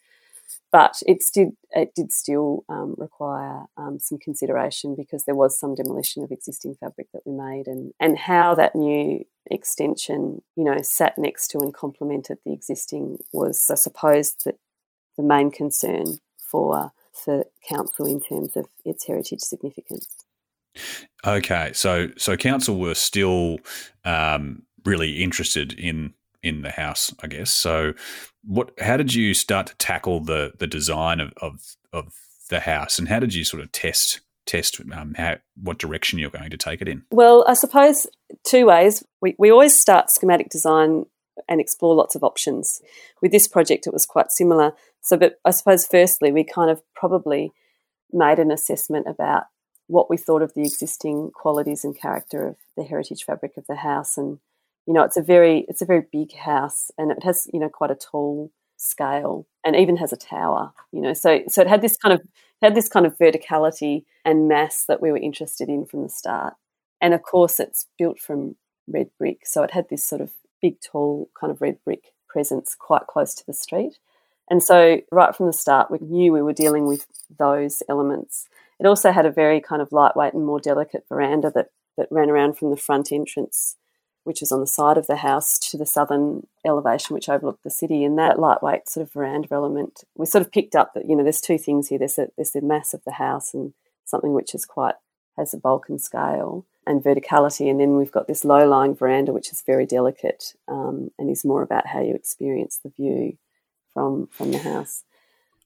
But 0.70 1.02
it 1.06 1.24
did 1.32 1.56
it 1.70 1.94
did 1.94 2.12
still 2.12 2.64
um, 2.68 2.94
require 2.98 3.64
um, 3.76 3.98
some 3.98 4.18
consideration 4.18 4.94
because 4.94 5.24
there 5.24 5.34
was 5.34 5.58
some 5.58 5.74
demolition 5.74 6.22
of 6.22 6.30
existing 6.30 6.76
fabric 6.76 7.08
that 7.12 7.22
we 7.24 7.32
made, 7.32 7.66
and 7.66 7.92
and 8.00 8.18
how 8.18 8.54
that 8.54 8.74
new 8.74 9.24
extension, 9.50 10.42
you 10.56 10.64
know, 10.64 10.80
sat 10.82 11.16
next 11.18 11.48
to 11.48 11.58
and 11.58 11.72
complemented 11.72 12.38
the 12.44 12.52
existing 12.52 13.18
was, 13.32 13.70
I 13.70 13.76
suppose, 13.76 14.34
that 14.44 14.56
the 15.16 15.22
main 15.22 15.50
concern 15.50 16.18
for 16.38 16.92
for 17.24 17.44
council 17.68 18.06
in 18.06 18.20
terms 18.20 18.56
of 18.56 18.66
its 18.84 19.06
heritage 19.06 19.40
significance. 19.40 20.08
Okay, 21.26 21.72
so 21.72 22.08
so 22.16 22.36
council 22.36 22.78
were 22.78 22.94
still 22.94 23.58
um, 24.04 24.62
really 24.84 25.22
interested 25.22 25.72
in 25.72 26.14
in 26.42 26.62
the 26.62 26.70
house, 26.70 27.12
I 27.22 27.26
guess. 27.26 27.50
So, 27.50 27.94
what? 28.44 28.70
How 28.80 28.96
did 28.96 29.14
you 29.14 29.34
start 29.34 29.66
to 29.68 29.76
tackle 29.76 30.20
the 30.20 30.52
the 30.58 30.66
design 30.66 31.20
of 31.20 31.32
of, 31.40 31.76
of 31.92 32.12
the 32.50 32.60
house, 32.60 32.98
and 32.98 33.08
how 33.08 33.18
did 33.18 33.34
you 33.34 33.44
sort 33.44 33.62
of 33.62 33.72
test 33.72 34.20
test 34.46 34.80
um, 34.92 35.14
how 35.14 35.36
what 35.60 35.78
direction 35.78 36.18
you're 36.18 36.30
going 36.30 36.50
to 36.50 36.56
take 36.56 36.80
it 36.80 36.88
in? 36.88 37.02
Well, 37.10 37.44
I 37.48 37.54
suppose 37.54 38.06
two 38.44 38.66
ways. 38.66 39.02
We 39.20 39.34
we 39.38 39.50
always 39.50 39.78
start 39.78 40.10
schematic 40.10 40.48
design 40.48 41.06
and 41.48 41.60
explore 41.60 41.94
lots 41.94 42.14
of 42.14 42.22
options. 42.22 42.80
With 43.20 43.32
this 43.32 43.48
project, 43.48 43.86
it 43.86 43.92
was 43.92 44.06
quite 44.06 44.30
similar. 44.30 44.72
So, 45.06 45.16
but 45.16 45.38
I 45.44 45.52
suppose 45.52 45.86
firstly, 45.86 46.32
we 46.32 46.42
kind 46.42 46.68
of 46.68 46.82
probably 46.96 47.52
made 48.12 48.40
an 48.40 48.50
assessment 48.50 49.06
about 49.08 49.44
what 49.86 50.10
we 50.10 50.16
thought 50.16 50.42
of 50.42 50.52
the 50.54 50.62
existing 50.62 51.30
qualities 51.32 51.84
and 51.84 51.96
character 51.96 52.48
of 52.48 52.56
the 52.76 52.82
heritage 52.82 53.22
fabric 53.22 53.56
of 53.56 53.68
the 53.68 53.76
house. 53.76 54.18
And, 54.18 54.40
you 54.84 54.92
know, 54.92 55.04
it's 55.04 55.16
a 55.16 55.22
very, 55.22 55.64
it's 55.68 55.80
a 55.80 55.86
very 55.86 56.02
big 56.10 56.34
house 56.34 56.90
and 56.98 57.12
it 57.12 57.22
has, 57.22 57.46
you 57.54 57.60
know, 57.60 57.68
quite 57.68 57.92
a 57.92 57.94
tall 57.94 58.50
scale 58.78 59.46
and 59.64 59.76
even 59.76 59.96
has 59.96 60.12
a 60.12 60.16
tower, 60.16 60.72
you 60.90 61.00
know, 61.00 61.14
so, 61.14 61.40
so 61.46 61.62
it 61.62 61.68
had 61.68 61.82
this 61.82 61.96
kind 61.96 62.12
of, 62.12 62.20
had 62.60 62.74
this 62.74 62.88
kind 62.88 63.06
of 63.06 63.16
verticality 63.16 64.02
and 64.24 64.48
mass 64.48 64.86
that 64.86 65.00
we 65.00 65.12
were 65.12 65.18
interested 65.18 65.68
in 65.68 65.86
from 65.86 66.02
the 66.02 66.08
start. 66.08 66.54
And 67.00 67.14
of 67.14 67.22
course, 67.22 67.60
it's 67.60 67.86
built 67.96 68.18
from 68.18 68.56
red 68.88 69.10
brick. 69.20 69.46
So 69.46 69.62
it 69.62 69.70
had 69.70 69.88
this 69.88 70.02
sort 70.02 70.20
of 70.20 70.32
big, 70.60 70.80
tall 70.80 71.30
kind 71.38 71.52
of 71.52 71.60
red 71.60 71.78
brick 71.84 72.12
presence 72.28 72.74
quite 72.76 73.06
close 73.06 73.36
to 73.36 73.46
the 73.46 73.52
street. 73.52 74.00
And 74.48 74.62
so, 74.62 75.00
right 75.10 75.34
from 75.34 75.46
the 75.46 75.52
start, 75.52 75.90
we 75.90 75.98
knew 76.00 76.32
we 76.32 76.42
were 76.42 76.52
dealing 76.52 76.86
with 76.86 77.06
those 77.36 77.82
elements. 77.88 78.48
It 78.78 78.86
also 78.86 79.10
had 79.10 79.26
a 79.26 79.30
very 79.30 79.60
kind 79.60 79.82
of 79.82 79.92
lightweight 79.92 80.34
and 80.34 80.44
more 80.44 80.60
delicate 80.60 81.04
veranda 81.08 81.50
that, 81.54 81.70
that 81.96 82.08
ran 82.10 82.30
around 82.30 82.56
from 82.56 82.70
the 82.70 82.76
front 82.76 83.10
entrance, 83.10 83.76
which 84.24 84.42
is 84.42 84.52
on 84.52 84.60
the 84.60 84.66
side 84.66 84.98
of 84.98 85.06
the 85.06 85.16
house, 85.16 85.58
to 85.58 85.76
the 85.76 85.86
southern 85.86 86.46
elevation, 86.64 87.14
which 87.14 87.28
overlooked 87.28 87.64
the 87.64 87.70
city. 87.70 88.04
And 88.04 88.18
that 88.18 88.38
lightweight 88.38 88.88
sort 88.88 89.06
of 89.06 89.12
veranda 89.12 89.48
element, 89.50 90.04
we 90.14 90.26
sort 90.26 90.44
of 90.44 90.52
picked 90.52 90.76
up 90.76 90.94
that, 90.94 91.08
you 91.08 91.16
know, 91.16 91.22
there's 91.22 91.40
two 91.40 91.58
things 91.58 91.88
here 91.88 91.98
there's, 91.98 92.18
a, 92.18 92.28
there's 92.36 92.52
the 92.52 92.60
mass 92.60 92.94
of 92.94 93.02
the 93.04 93.12
house 93.12 93.54
and 93.54 93.72
something 94.04 94.32
which 94.32 94.54
is 94.54 94.64
quite, 94.64 94.94
has 95.36 95.54
a 95.54 95.58
bulk 95.58 95.88
and 95.88 96.00
scale 96.00 96.66
and 96.86 97.02
verticality. 97.02 97.68
And 97.68 97.80
then 97.80 97.96
we've 97.96 98.12
got 98.12 98.28
this 98.28 98.44
low 98.44 98.68
lying 98.68 98.94
veranda, 98.94 99.32
which 99.32 99.50
is 99.50 99.62
very 99.66 99.86
delicate 99.86 100.54
um, 100.68 101.10
and 101.18 101.28
is 101.30 101.44
more 101.44 101.62
about 101.62 101.88
how 101.88 102.00
you 102.00 102.14
experience 102.14 102.78
the 102.78 102.90
view 102.90 103.38
from 103.96 104.28
from 104.30 104.52
the 104.52 104.58
house. 104.58 105.04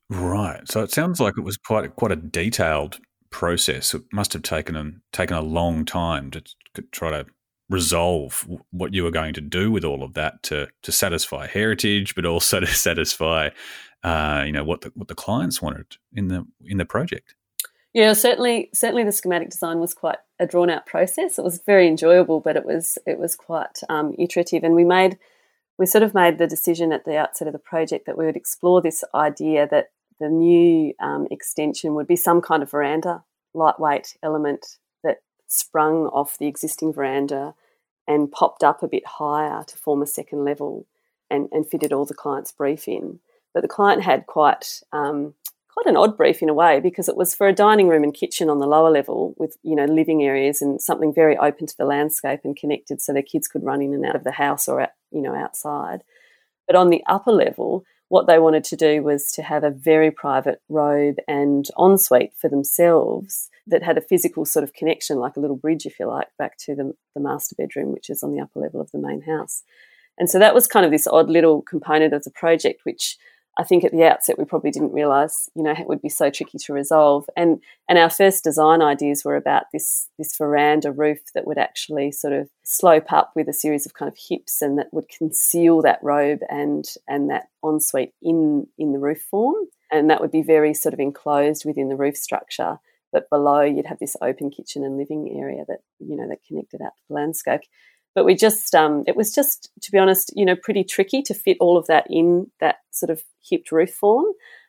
Right. 0.09 0.61
So 0.69 0.83
it 0.83 0.93
sounds 0.93 1.19
like 1.19 1.35
it 1.37 1.43
was 1.43 1.57
quite 1.57 1.97
quite 1.97 2.13
a 2.13 2.17
detailed 2.17 3.01
process. 3.31 3.93
It 3.93 4.03
must 4.13 4.33
have 4.35 4.43
taken 4.43 4.77
a, 4.77 4.93
taken 5.13 5.37
a 5.37 5.43
long 5.43 5.85
time 5.85 6.31
to, 6.31 6.43
try 6.93 7.11
to 7.11 7.27
resolve 7.69 8.47
what 8.71 8.95
you 8.95 9.03
were 9.03 9.11
going 9.11 9.35
to 9.35 9.41
do 9.41 9.71
with 9.71 9.85
all 9.85 10.05
of 10.05 10.15
that 10.15 10.43
to 10.45 10.69
to 10.83 10.93
satisfy 10.93 11.49
heritage, 11.49 12.15
but 12.15 12.25
also 12.25 12.61
to 12.67 12.67
satisfy 12.67 13.49
uh, 14.05 14.45
you 14.47 14.53
know 14.53 14.65
what 14.65 14.83
the 14.83 14.93
what 14.95 15.09
the 15.09 15.15
clients 15.17 15.61
wanted 15.61 15.97
in 16.13 16.29
the 16.29 16.47
in 16.65 16.79
the 16.79 16.85
project. 16.85 17.35
Yeah, 17.93 18.13
certainly 18.13 18.71
certainly 18.73 19.03
the 19.03 19.13
schematic 19.13 19.51
design 19.51 19.81
was 19.81 19.93
quite 19.93 20.19
a 20.39 20.47
drawn 20.47 20.71
out 20.71 20.87
process. 20.87 21.37
It 21.37 21.45
was 21.45 21.61
very 21.67 21.89
enjoyable, 21.89 22.39
but 22.39 22.57
it 22.57 22.65
was 22.65 22.97
it 23.07 23.19
was 23.19 23.35
quite 23.35 23.81
um, 23.89 24.15
iterative, 24.19 24.63
and 24.63 24.77
we 24.77 24.85
made 24.85 25.19
we 25.81 25.87
sort 25.87 26.05
of 26.05 26.13
made 26.13 26.37
the 26.37 26.47
decision 26.47 26.93
at 26.93 27.07
the 27.07 27.17
outset 27.17 27.47
of 27.47 27.55
the 27.55 27.59
project 27.59 28.05
that 28.05 28.19
we 28.19 28.27
would 28.27 28.37
explore 28.37 28.83
this 28.83 29.03
idea 29.15 29.67
that 29.71 29.87
the 30.21 30.29
new 30.29 30.93
um, 31.01 31.27
extension 31.31 31.95
would 31.95 32.07
be 32.07 32.17
some 32.17 32.43
kind 32.43 32.63
of 32.63 32.71
veranda, 32.71 33.25
lightweight 33.55 34.15
element 34.23 34.77
that 35.03 35.23
sprung 35.47 36.07
off 36.09 36.37
the 36.37 36.47
existing 36.47 36.93
veranda 36.93 37.55
and 38.07 38.31
popped 38.31 38.63
up 38.63 38.83
a 38.83 38.89
bit 38.89 39.07
higher 39.07 39.65
to 39.65 39.77
form 39.79 40.03
a 40.03 40.07
second 40.07 40.45
level 40.45 40.87
and, 41.31 41.49
and 41.51 41.67
fitted 41.67 41.95
all 41.95 42.05
the 42.05 42.13
client's 42.13 42.53
brief 42.53 42.87
in. 42.87 43.19
But 43.55 43.63
the 43.63 43.69
client 43.69 44.03
had 44.03 44.27
quite 44.27 44.83
um, 44.93 45.33
quite 45.81 45.91
an 45.91 45.97
odd 45.97 46.17
brief 46.17 46.43
in 46.43 46.49
a 46.49 46.55
way 46.55 46.81
because 46.81 47.09
it 47.09 47.17
was 47.17 47.35
for 47.35 47.49
a 47.49 47.55
dining 47.55 47.89
room 47.89 48.05
and 48.05 48.13
kitchen 48.13 48.51
on 48.51 48.59
the 48.59 48.67
lower 48.67 48.91
level 48.91 49.35
with 49.39 49.57
you 49.63 49.75
know 49.75 49.87
living 49.87 50.23
areas 50.23 50.61
and 50.61 50.81
something 50.81 51.13
very 51.13 51.37
open 51.39 51.67
to 51.67 51.77
the 51.77 51.85
landscape 51.85 52.41
and 52.45 52.57
connected 52.57 53.01
so 53.01 53.13
their 53.13 53.23
kids 53.23 53.49
could 53.49 53.65
run 53.65 53.81
in 53.81 53.95
and 53.95 54.05
out 54.05 54.17
of 54.17 54.25
the 54.25 54.33
house 54.33 54.69
or 54.69 54.87
you 55.11 55.23
know 55.23 55.35
outside. 55.35 56.03
But 56.67 56.77
on 56.77 56.91
the 56.91 57.03
upper 57.07 57.33
level 57.33 57.85
what 58.09 58.27
they 58.27 58.41
wanted 58.41 58.65
to 58.65 58.77
do 58.77 59.03
was 59.05 59.31
to 59.31 59.43
have 59.43 59.63
a 59.63 59.71
very 59.71 60.11
private 60.11 60.61
robe 60.69 61.19
and 61.29 61.67
ensuite 61.79 62.33
for 62.37 62.51
themselves 62.51 63.49
that 63.69 63.85
had 63.85 63.97
a 63.97 64.03
physical 64.03 64.45
sort 64.45 64.65
of 64.65 64.75
connection 64.75 65.19
like 65.19 65.37
a 65.37 65.41
little 65.41 65.57
bridge 65.57 65.87
if 65.87 66.01
you 66.01 66.07
like 66.07 66.27
back 66.37 66.59
to 66.59 66.75
the, 66.75 66.93
the 67.15 67.21
master 67.21 67.55
bedroom 67.57 67.93
which 67.93 68.11
is 68.11 68.23
on 68.23 68.33
the 68.35 68.41
upper 68.41 68.59
level 68.59 68.81
of 68.81 68.91
the 68.91 68.99
main 68.99 69.23
house. 69.23 69.63
And 70.19 70.29
so 70.29 70.39
that 70.41 70.55
was 70.55 70.67
kind 70.67 70.85
of 70.85 70.91
this 70.91 71.07
odd 71.07 71.31
little 71.31 71.63
component 71.63 72.13
of 72.13 72.25
the 72.25 72.33
project 72.33 72.81
which 72.85 73.17
I 73.59 73.65
think 73.65 73.85
at 73.85 73.93
the 73.93 74.05
outset 74.05 74.39
we 74.39 74.45
probably 74.45 74.71
didn't 74.71 74.93
realise, 74.93 75.51
you 75.55 75.63
know, 75.63 75.73
it 75.73 75.87
would 75.87 76.01
be 76.01 76.09
so 76.09 76.31
tricky 76.31 76.59
to 76.59 76.73
resolve. 76.73 77.27
And 77.37 77.61
and 77.89 77.99
our 77.99 78.11
first 78.11 78.45
design 78.45 78.81
ideas 78.81 79.25
were 79.25 79.37
about 79.37 79.65
this 79.73 80.09
this 80.19 80.37
veranda 80.37 80.93
roof 80.93 81.19
that 81.35 81.47
would 81.47 81.59
actually 81.59 82.13
sort 82.13 82.33
of 82.33 82.49
slope 82.65 83.13
up 83.13 83.33
with 83.35 83.49
a 83.49 83.53
series 83.53 83.87
of 83.87 83.95
kind 83.95 84.11
of 84.11 84.17
hips 84.17 84.63
and 84.63 84.79
that 84.79 84.93
would 84.93 85.09
conceal 85.09 85.83
that 85.83 85.99
robe 86.03 86.41
and 86.49 86.87
and 87.09 87.31
that 87.31 87.49
ensuite 87.65 88.13
in 88.23 88.67
in 88.79 88.93
the 88.93 88.99
roof 88.99 89.23
form. 89.31 89.57
And 89.93 90.09
that 90.09 90.21
would 90.21 90.31
be 90.31 90.43
very 90.43 90.73
sort 90.73 90.95
of 90.95 91.01
enclosed 91.01 91.65
within 91.65 91.89
the 91.89 91.97
roof 91.97 92.17
structure. 92.17 92.79
But 93.13 93.29
below 93.29 93.63
you'd 93.63 93.87
have 93.87 93.99
this 93.99 94.17
open 94.23 94.51
kitchen 94.51 94.85
and 94.85 94.97
living 94.97 95.37
area 95.37 95.65
that, 95.67 95.81
you 95.99 96.17
know, 96.17 96.29
that 96.29 96.45
connected 96.47 96.81
out 96.81 96.97
to 96.97 97.03
the 97.09 97.15
landscape 97.15 97.63
but 98.15 98.25
we 98.25 98.35
just 98.35 98.75
um, 98.75 99.05
it 99.07 99.17
was 99.17 99.33
just 99.33 99.71
to 99.83 99.93
be 99.93 99.99
honest 99.99 100.33
you 100.35 100.45
know 100.45 100.57
pretty 100.57 100.85
tricky 100.85 101.23
to 101.23 101.35
fit 101.35 101.57
all 101.61 101.77
of 101.77 101.87
that 101.87 102.07
in 102.09 102.51
that 102.61 102.77
sort 102.91 103.11
of 103.11 103.23
hipped 103.49 103.73
roof 103.73 103.91
form. 103.91 104.27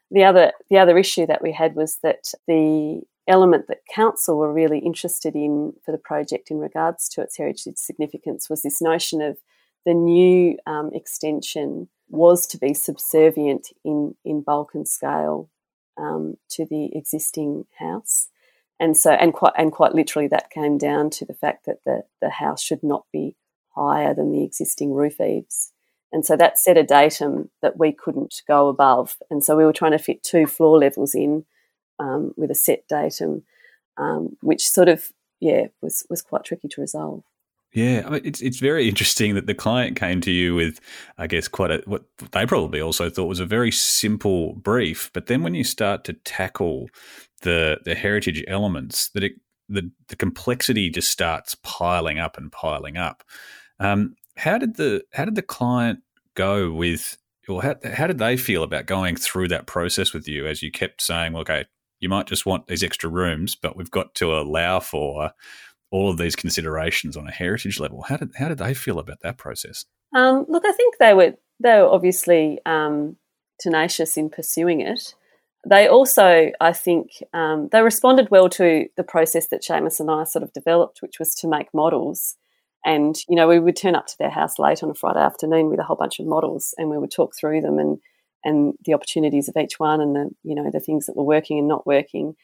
The 0.09 0.23
other 0.23 0.51
the 0.69 0.77
other 0.77 0.97
issue 0.97 1.25
that 1.27 1.41
we 1.41 1.51
had 1.51 1.75
was 1.75 1.97
that 2.03 2.33
the 2.47 3.01
element 3.27 3.65
that 3.67 3.85
council 3.93 4.37
were 4.37 4.53
really 4.53 4.79
interested 4.79 5.35
in 5.35 5.73
for 5.85 5.91
the 5.91 5.97
project 5.97 6.51
in 6.51 6.57
regards 6.57 7.07
to 7.09 7.21
its 7.21 7.37
heritage 7.37 7.77
significance 7.77 8.49
was 8.49 8.61
this 8.61 8.81
notion 8.81 9.21
of 9.21 9.37
the 9.85 9.93
new 9.93 10.57
um, 10.65 10.91
extension 10.93 11.87
was 12.09 12.45
to 12.47 12.57
be 12.57 12.73
subservient 12.73 13.67
in 13.85 14.15
in 14.25 14.41
bulk 14.41 14.71
and 14.73 14.87
scale 14.87 15.49
um, 15.97 16.35
to 16.49 16.65
the 16.65 16.89
existing 16.93 17.65
house 17.77 18.27
and 18.81 18.97
so 18.97 19.11
and 19.11 19.33
quite 19.33 19.53
and 19.57 19.71
quite 19.71 19.95
literally 19.95 20.27
that 20.27 20.49
came 20.49 20.77
down 20.77 21.09
to 21.11 21.25
the 21.25 21.33
fact 21.33 21.65
that 21.67 21.77
the 21.85 22.03
the 22.21 22.31
house 22.31 22.61
should 22.61 22.83
not 22.83 23.05
be 23.13 23.37
higher 23.75 24.13
than 24.13 24.31
the 24.31 24.43
existing 24.43 24.93
roof 24.93 25.21
eaves. 25.21 25.71
And 26.11 26.25
so 26.25 26.35
that 26.35 26.59
set 26.59 26.75
a 26.75 26.83
datum 26.83 27.51
that 27.61 27.77
we 27.77 27.93
couldn't 27.93 28.41
go 28.45 28.67
above. 28.67 29.15
And 29.29 29.41
so 29.41 29.55
we 29.55 29.63
were 29.63 29.71
trying 29.71 29.93
to 29.93 29.97
fit 29.97 30.23
two 30.23 30.45
floor 30.45 30.77
levels 30.77 31.15
in 31.15 31.45
um, 31.99 32.33
with 32.35 32.51
a 32.51 32.55
set 32.55 32.85
datum 32.89 33.43
um, 33.97 34.35
which 34.41 34.67
sort 34.67 34.89
of 34.89 35.11
yeah 35.39 35.67
was 35.81 36.05
was 36.09 36.21
quite 36.21 36.43
tricky 36.43 36.67
to 36.67 36.81
resolve 36.81 37.23
yeah, 37.73 38.03
I 38.05 38.09
mean, 38.09 38.21
it's 38.25 38.41
it's 38.41 38.59
very 38.59 38.89
interesting 38.89 39.35
that 39.35 39.47
the 39.47 39.53
client 39.53 39.95
came 39.95 40.19
to 40.21 40.31
you 40.31 40.55
with, 40.55 40.79
I 41.17 41.27
guess, 41.27 41.47
quite 41.47 41.71
a 41.71 41.81
what 41.85 42.03
they 42.31 42.45
probably 42.45 42.81
also 42.81 43.09
thought 43.09 43.27
was 43.27 43.39
a 43.39 43.45
very 43.45 43.71
simple 43.71 44.53
brief. 44.55 45.09
But 45.13 45.27
then 45.27 45.41
when 45.41 45.55
you 45.55 45.63
start 45.63 46.03
to 46.05 46.13
tackle 46.13 46.89
the 47.43 47.79
the 47.85 47.95
heritage 47.95 48.43
elements, 48.47 49.09
that 49.09 49.23
it 49.23 49.33
the 49.69 49.89
the 50.09 50.17
complexity 50.17 50.89
just 50.89 51.09
starts 51.09 51.55
piling 51.63 52.19
up 52.19 52.37
and 52.37 52.51
piling 52.51 52.97
up. 52.97 53.23
Um, 53.79 54.15
how 54.35 54.57
did 54.57 54.75
the 54.75 55.03
how 55.13 55.23
did 55.23 55.35
the 55.35 55.41
client 55.41 55.99
go 56.35 56.71
with, 56.71 57.17
or 57.47 57.61
how 57.61 57.75
how 57.93 58.07
did 58.07 58.17
they 58.17 58.35
feel 58.35 58.63
about 58.63 58.85
going 58.85 59.15
through 59.15 59.47
that 59.47 59.65
process 59.65 60.13
with 60.13 60.27
you 60.27 60.45
as 60.45 60.61
you 60.61 60.71
kept 60.71 61.01
saying, 61.01 61.37
okay, 61.37 61.65
you 62.01 62.09
might 62.09 62.27
just 62.27 62.45
want 62.45 62.67
these 62.67 62.83
extra 62.83 63.09
rooms, 63.09 63.55
but 63.55 63.77
we've 63.77 63.91
got 63.91 64.13
to 64.15 64.33
allow 64.35 64.81
for 64.81 65.31
all 65.91 66.09
of 66.09 66.17
these 66.17 66.35
considerations 66.35 67.17
on 67.17 67.27
a 67.27 67.31
heritage 67.31 67.79
level. 67.79 68.03
How 68.03 68.17
did 68.17 68.31
how 68.37 68.47
did 68.47 68.57
they 68.57 68.73
feel 68.73 68.97
about 68.97 69.19
that 69.21 69.37
process? 69.37 69.85
Um, 70.15 70.45
look, 70.47 70.65
I 70.65 70.71
think 70.71 70.95
they 70.97 71.13
were 71.13 71.33
they 71.59 71.79
were 71.79 71.89
obviously 71.89 72.59
um, 72.65 73.17
tenacious 73.59 74.17
in 74.17 74.29
pursuing 74.29 74.81
it. 74.81 75.13
They 75.67 75.87
also, 75.87 76.51
I 76.59 76.73
think, 76.73 77.11
um, 77.33 77.69
they 77.71 77.83
responded 77.83 78.31
well 78.31 78.49
to 78.49 78.87
the 78.97 79.03
process 79.03 79.47
that 79.49 79.61
Seamus 79.61 79.99
and 79.99 80.09
I 80.09 80.23
sort 80.23 80.41
of 80.41 80.53
developed, 80.53 81.03
which 81.03 81.19
was 81.19 81.35
to 81.35 81.47
make 81.47 81.67
models. 81.73 82.35
And 82.83 83.15
you 83.29 83.35
know, 83.35 83.47
we 83.47 83.59
would 83.59 83.75
turn 83.75 83.95
up 83.95 84.07
to 84.07 84.17
their 84.17 84.31
house 84.31 84.57
late 84.57 84.81
on 84.81 84.89
a 84.89 84.95
Friday 84.95 85.19
afternoon 85.19 85.69
with 85.69 85.79
a 85.79 85.83
whole 85.83 85.97
bunch 85.97 86.19
of 86.19 86.25
models, 86.25 86.73
and 86.77 86.89
we 86.89 86.97
would 86.97 87.11
talk 87.11 87.33
through 87.39 87.61
them 87.61 87.77
and 87.77 87.99
and 88.43 88.73
the 88.85 88.95
opportunities 88.95 89.47
of 89.47 89.55
each 89.61 89.77
one, 89.77 90.01
and 90.01 90.15
the 90.15 90.29
you 90.43 90.55
know 90.55 90.69
the 90.71 90.79
things 90.79 91.05
that 91.05 91.15
were 91.15 91.23
working 91.23 91.59
and 91.59 91.67
not 91.67 91.85
working. 91.85 92.35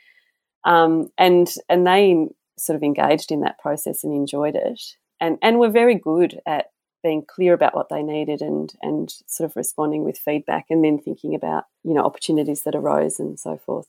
Um, 0.63 1.09
and 1.17 1.51
and 1.69 1.87
they 1.87 2.27
sort 2.57 2.75
of 2.75 2.83
engaged 2.83 3.31
in 3.31 3.41
that 3.41 3.59
process 3.59 4.03
and 4.03 4.13
enjoyed 4.13 4.55
it. 4.55 4.81
And 5.19 5.37
and 5.41 5.59
were 5.59 5.69
very 5.69 5.95
good 5.95 6.39
at 6.45 6.67
being 7.03 7.23
clear 7.25 7.53
about 7.53 7.75
what 7.75 7.89
they 7.89 8.03
needed 8.03 8.41
and 8.41 8.73
and 8.81 9.13
sort 9.27 9.49
of 9.49 9.55
responding 9.55 10.03
with 10.03 10.17
feedback 10.17 10.65
and 10.69 10.83
then 10.83 10.99
thinking 10.99 11.35
about 11.35 11.65
you 11.83 11.93
know 11.93 12.03
opportunities 12.03 12.63
that 12.63 12.75
arose 12.75 13.19
and 13.19 13.39
so 13.39 13.57
forth. 13.57 13.87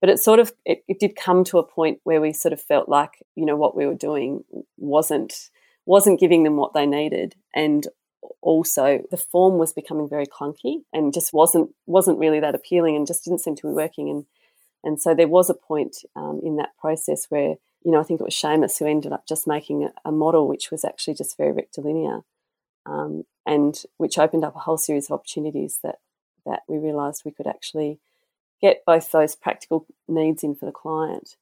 But 0.00 0.10
it 0.10 0.18
sort 0.18 0.38
of 0.38 0.52
it, 0.64 0.84
it 0.88 0.98
did 0.98 1.16
come 1.16 1.44
to 1.44 1.58
a 1.58 1.66
point 1.66 2.00
where 2.04 2.20
we 2.20 2.32
sort 2.32 2.52
of 2.52 2.60
felt 2.60 2.88
like 2.88 3.22
you 3.36 3.44
know 3.44 3.56
what 3.56 3.76
we 3.76 3.86
were 3.86 3.94
doing 3.94 4.44
wasn't 4.76 5.50
wasn't 5.86 6.20
giving 6.20 6.42
them 6.42 6.56
what 6.56 6.74
they 6.74 6.86
needed. 6.86 7.34
And 7.54 7.86
also 8.40 9.02
the 9.10 9.16
form 9.16 9.58
was 9.58 9.72
becoming 9.72 10.08
very 10.08 10.26
clunky 10.26 10.82
and 10.92 11.12
just 11.12 11.32
wasn't 11.32 11.70
wasn't 11.86 12.18
really 12.18 12.40
that 12.40 12.54
appealing 12.54 12.96
and 12.96 13.06
just 13.06 13.24
didn't 13.24 13.40
seem 13.40 13.56
to 13.56 13.68
be 13.68 13.72
working. 13.72 14.08
And 14.08 14.24
and 14.82 15.00
so 15.00 15.14
there 15.14 15.28
was 15.28 15.48
a 15.48 15.54
point 15.54 15.96
um, 16.14 16.40
in 16.44 16.56
that 16.56 16.76
process 16.78 17.26
where 17.30 17.54
you 17.84 17.90
know, 17.90 18.00
I 18.00 18.02
think 18.02 18.20
it 18.20 18.24
was 18.24 18.34
Seamus 18.34 18.78
who 18.78 18.86
ended 18.86 19.12
up 19.12 19.26
just 19.28 19.46
making 19.46 19.88
a, 20.04 20.10
model 20.10 20.48
which 20.48 20.70
was 20.70 20.84
actually 20.84 21.14
just 21.14 21.36
very 21.36 21.52
rectilinear, 21.52 22.22
um, 22.86 23.24
and 23.46 23.80
which 23.98 24.18
opened 24.18 24.44
up 24.44 24.56
a 24.56 24.60
whole 24.60 24.78
series 24.78 25.06
of 25.06 25.12
opportunities 25.12 25.80
that 25.82 25.96
that 26.46 26.62
we 26.68 26.78
realised 26.78 27.22
we 27.24 27.30
could 27.30 27.46
actually 27.46 27.98
get 28.60 28.82
both 28.86 29.10
those 29.12 29.34
practical 29.34 29.86
needs 30.08 30.42
in 30.42 30.54
for 30.54 30.66
the 30.66 30.72
client, 30.72 31.36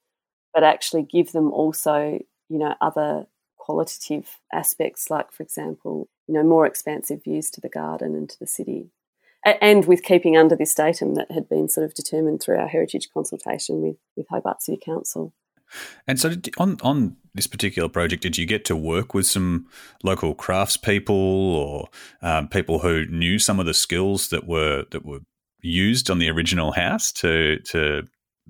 but 0.52 0.64
actually 0.64 1.02
give 1.02 1.32
them 1.32 1.50
also, 1.52 2.20
you 2.48 2.58
know, 2.58 2.74
other 2.80 3.26
qualitative 3.56 4.38
aspects, 4.52 5.10
like 5.10 5.32
for 5.32 5.42
example, 5.42 6.08
you 6.26 6.34
know, 6.34 6.42
more 6.42 6.66
expansive 6.66 7.22
views 7.22 7.50
to 7.50 7.60
the 7.60 7.68
garden 7.68 8.14
and 8.14 8.28
to 8.28 8.38
the 8.38 8.46
city. 8.46 8.90
And 9.44 9.86
with 9.86 10.04
keeping 10.04 10.36
under 10.36 10.54
this 10.54 10.74
datum 10.74 11.14
that 11.14 11.30
had 11.32 11.48
been 11.48 11.68
sort 11.68 11.84
of 11.84 11.94
determined 11.94 12.40
through 12.40 12.58
our 12.58 12.68
heritage 12.68 13.08
consultation 13.12 13.82
with, 13.82 13.96
with 14.16 14.26
Hobart 14.28 14.62
City 14.62 14.80
Council. 14.84 15.32
And 16.06 16.18
so, 16.18 16.30
did, 16.30 16.54
on 16.58 16.78
on 16.82 17.16
this 17.34 17.46
particular 17.46 17.88
project, 17.88 18.22
did 18.22 18.36
you 18.36 18.46
get 18.46 18.64
to 18.66 18.76
work 18.76 19.14
with 19.14 19.26
some 19.26 19.66
local 20.02 20.34
craftspeople 20.34 21.10
or 21.10 21.88
um, 22.20 22.48
people 22.48 22.80
who 22.80 23.06
knew 23.06 23.38
some 23.38 23.58
of 23.58 23.66
the 23.66 23.74
skills 23.74 24.28
that 24.28 24.46
were 24.46 24.84
that 24.90 25.04
were 25.04 25.20
used 25.60 26.10
on 26.10 26.18
the 26.18 26.28
original 26.30 26.72
house 26.72 27.12
to 27.12 27.58
to 27.60 28.02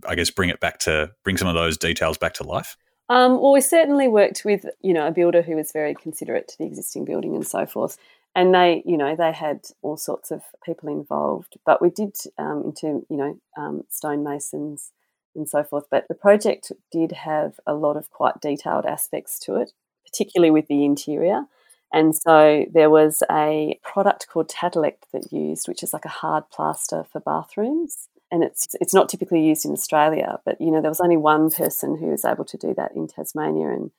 I 0.09 0.15
guess 0.15 0.31
bring 0.31 0.51
it 0.51 0.61
back 0.61 0.79
to 0.81 1.11
bring 1.25 1.37
some 1.37 1.49
of 1.49 1.55
those 1.55 1.77
details 1.77 2.19
back 2.19 2.35
to 2.35 2.45
life? 2.45 2.77
Um, 3.09 3.41
well, 3.41 3.53
we 3.53 3.61
certainly 3.61 4.09
worked 4.09 4.45
with 4.45 4.65
you 4.81 4.93
know 4.93 5.07
a 5.07 5.13
builder 5.13 5.43
who 5.43 5.57
was 5.57 5.73
very 5.73 5.95
considerate 5.95 6.49
to 6.49 6.59
the 6.59 6.65
existing 6.65 7.05
building 7.05 7.35
and 7.35 7.47
so 7.47 7.67
forth, 7.67 7.99
and 8.35 8.55
they 8.55 8.83
you 8.87 8.97
know 8.97 9.15
they 9.15 9.33
had 9.33 9.61
all 9.83 9.97
sorts 9.97 10.31
of 10.31 10.43
people 10.65 10.89
involved. 10.89 11.57
But 11.67 11.83
we 11.83 11.91
did 11.91 12.17
um, 12.39 12.63
into 12.67 13.07
you 13.09 13.17
know 13.17 13.39
um, 13.57 13.83
stonemasons 13.91 14.91
and 15.35 15.49
so 15.49 15.63
forth. 15.63 15.85
But 15.91 16.09
the 16.09 16.15
project 16.15 16.73
did 16.91 17.13
have 17.13 17.59
a 17.67 17.75
lot 17.75 17.97
of 17.97 18.11
quite 18.11 18.41
detailed 18.41 18.87
aspects 18.87 19.39
to 19.41 19.57
it, 19.57 19.73
particularly 20.07 20.51
with 20.51 20.69
the 20.69 20.85
interior. 20.85 21.47
And 21.93 22.17
so 22.17 22.65
there 22.73 22.91
was 22.91 23.23
a 23.31 23.79
product 23.83 24.27
called 24.29 24.49
Tadelakt 24.49 25.11
that 25.13 25.31
used, 25.31 25.69
which 25.69 25.83
is 25.83 25.93
like 25.93 26.07
a 26.07 26.09
hard 26.09 26.45
plaster 26.51 27.05
for 27.05 27.21
bathrooms. 27.21 28.09
And 28.31 28.43
it's 28.43 28.75
it's 28.81 28.95
not 28.95 29.11
typically 29.11 29.45
used 29.45 29.67
in 29.67 29.73
Australia, 29.73 30.39
but 30.47 30.59
you 30.59 30.71
know 30.71 30.81
there 30.81 30.91
was 30.91 31.03
only 31.03 31.19
one 31.19 31.51
person 31.51 31.99
who 31.99 32.07
was 32.07 32.25
able 32.25 32.47
to 32.47 32.57
do 32.57 32.73
that 32.75 32.93
in 32.97 33.07
Tasmania, 33.07 33.69
and 33.69 33.91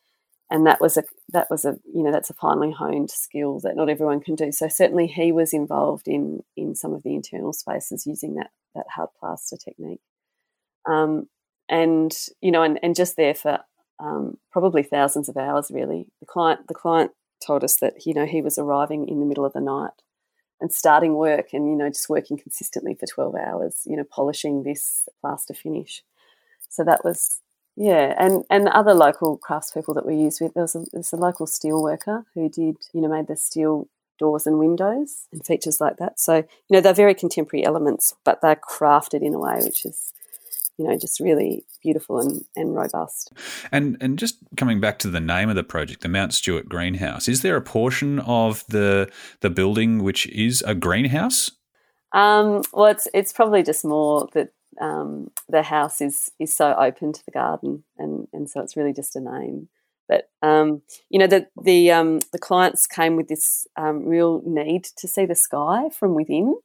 and 0.50 0.66
that 0.66 0.82
was 0.82 0.98
a 0.98 1.04
that 1.34 1.52
was 1.52 1.66
a 1.66 1.78
you 1.94 2.02
know 2.02 2.12
that's 2.12 2.32
a 2.32 2.34
finely 2.34 2.72
honed 2.72 3.12
skill 3.12 3.60
that 3.60 3.76
not 3.76 3.90
everyone 3.90 4.22
can 4.22 4.34
do. 4.34 4.52
So 4.52 4.68
certainly 4.70 5.06
he 5.06 5.32
was 5.32 5.54
involved 5.54 6.08
in 6.08 6.42
in 6.58 6.74
some 6.74 6.94
of 6.94 7.04
the 7.04 7.14
internal 7.14 7.54
spaces 7.54 8.08
using 8.08 8.34
that 8.36 8.50
that 8.74 8.86
hard 8.96 9.10
plaster 9.20 9.56
technique. 9.56 10.02
Um, 10.86 11.28
and 11.70 12.16
you 12.42 12.52
know, 12.52 12.64
and, 12.64 12.80
and 12.84 12.96
just 12.96 13.16
there 13.16 13.34
for 13.34 13.60
um, 14.00 14.38
probably 14.52 14.84
thousands 14.84 15.30
of 15.30 15.38
hours. 15.38 15.72
Really, 15.74 16.08
the 16.20 16.26
client 16.26 16.68
the 16.68 16.74
client 16.74 17.12
told 17.46 17.64
us 17.64 17.78
that 17.78 18.06
you 18.06 18.14
know 18.14 18.26
he 18.26 18.42
was 18.42 18.58
arriving 18.58 19.08
in 19.08 19.20
the 19.20 19.26
middle 19.26 19.46
of 19.46 19.54
the 19.54 19.62
night 19.62 19.92
and 20.60 20.72
starting 20.74 21.16
work, 21.16 21.54
and 21.54 21.68
you 21.68 21.76
know 21.76 21.90
just 21.90 22.10
working 22.10 22.38
consistently 22.38 22.96
for 22.96 23.06
twelve 23.06 23.36
hours. 23.36 23.82
You 23.86 23.98
know, 23.98 24.04
polishing 24.04 24.64
this 24.64 25.08
plaster 25.22 25.54
finish. 25.54 26.04
So 26.70 26.84
that 26.84 27.04
was 27.06 27.42
yeah, 27.76 28.14
and 28.18 28.44
and 28.50 28.68
other 28.68 28.94
local 28.94 29.40
craftspeople 29.40 29.96
that 29.96 30.06
we 30.06 30.16
used 30.16 30.42
with. 30.42 30.54
There 30.54 30.64
was 30.64 30.76
a, 30.76 31.16
a 31.16 31.18
local 31.18 31.48
steel 31.48 31.82
worker 31.82 32.26
who 32.34 32.50
did 32.50 32.78
you 32.94 33.02
know 33.02 33.08
made 33.08 33.28
the 33.28 33.38
steel 33.38 33.88
doors 34.20 34.46
and 34.46 34.60
windows 34.60 35.26
and 35.32 35.46
features 35.46 35.82
like 35.82 35.98
that. 35.98 36.20
So 36.20 36.36
you 36.36 36.46
know 36.72 36.82
they're 36.82 36.94
very 36.94 37.16
contemporary 37.16 37.66
elements, 37.66 38.14
but 38.24 38.42
they're 38.42 38.56
crafted 38.56 39.22
in 39.22 39.34
a 39.34 39.40
way 39.40 39.60
which 39.64 39.86
is 39.86 40.14
you 40.78 40.88
know, 40.88 40.98
just 40.98 41.20
really 41.20 41.66
beautiful 41.82 42.20
and, 42.20 42.44
and 42.56 42.76
robust. 42.76 43.32
And 43.72 43.98
and 44.02 44.18
just 44.18 44.38
coming 44.58 44.80
back 44.80 45.00
to 45.00 45.10
the 45.10 45.20
name 45.20 45.50
of 45.50 45.56
the 45.56 45.64
project, 45.64 46.02
the 46.02 46.10
Mount 46.10 46.34
Stuart 46.34 46.68
Greenhouse, 46.68 47.28
is 47.28 47.42
there 47.42 47.56
a 47.56 47.62
portion 47.62 48.20
of 48.20 48.64
the 48.68 49.10
the 49.42 49.50
building 49.50 50.04
which 50.04 50.28
is 50.28 50.64
a 50.66 50.76
greenhouse? 50.76 51.52
Um, 52.14 52.64
well, 52.74 52.92
it's 52.92 53.08
it's 53.14 53.34
probably 53.34 53.64
just 53.64 53.86
more 53.86 54.28
that 54.34 54.50
um, 54.82 55.32
the 55.48 55.64
house 55.64 56.02
is 56.02 56.32
is 56.40 56.56
so 56.56 56.74
open 56.74 57.14
to 57.14 57.26
the 57.26 57.32
garden, 57.32 57.84
and 57.98 58.28
and 58.34 58.50
so 58.50 58.62
it's 58.62 58.78
really 58.78 58.94
just 58.94 59.16
a 59.16 59.20
name. 59.20 59.70
But 60.08 60.30
um, 60.42 60.82
you 61.10 61.20
know, 61.20 61.28
the 61.28 61.48
the 61.62 61.92
um, 61.92 62.20
the 62.32 62.40
clients 62.40 62.88
came 62.88 63.16
with 63.16 63.28
this 63.28 63.68
um, 63.78 64.06
real 64.06 64.42
need 64.46 64.86
to 64.98 65.08
see 65.08 65.26
the 65.26 65.36
sky 65.36 65.90
from 65.90 66.14
within, 66.14 66.56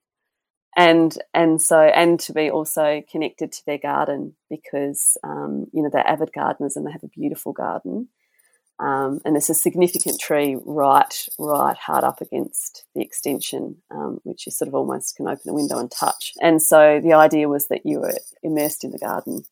and 0.79 1.19
and 1.35 1.61
so 1.61 1.81
and 1.81 2.21
to 2.21 2.33
be 2.33 2.49
also 2.51 3.03
connected 3.11 3.51
to 3.51 3.67
their 3.67 3.79
garden 3.79 4.37
because 4.49 5.19
um, 5.25 5.67
you 5.73 5.83
know 5.83 5.91
they're 5.93 6.07
avid 6.07 6.33
gardeners 6.33 6.77
and 6.77 6.87
they 6.87 6.93
have 6.93 7.03
a 7.03 7.09
beautiful 7.09 7.53
garden. 7.53 8.09
Um, 8.81 9.21
and 9.25 9.35
there's 9.35 9.51
a 9.51 9.55
significant 9.55 10.21
tree 10.21 10.57
right, 10.65 11.13
right 11.37 11.77
hard 11.77 12.05
up 12.05 12.21
against 12.21 12.85
the 12.95 13.03
extension, 13.03 13.79
um, 13.91 14.21
which 14.23 14.47
you 14.47 14.53
sort 14.53 14.69
of 14.69 14.75
almost 14.77 15.17
can 15.17 15.27
open 15.27 15.51
a 15.51 15.53
window 15.53 15.81
and 15.81 15.91
touch. 15.91 16.33
And 16.41 16.63
so 16.63 17.01
the 17.03 17.15
idea 17.15 17.49
was 17.49 17.67
that 17.67 17.85
you 17.85 17.99
were 17.99 18.15
immersed 18.45 18.85
in 18.85 18.93
the 18.93 18.99
garden, 18.99 19.43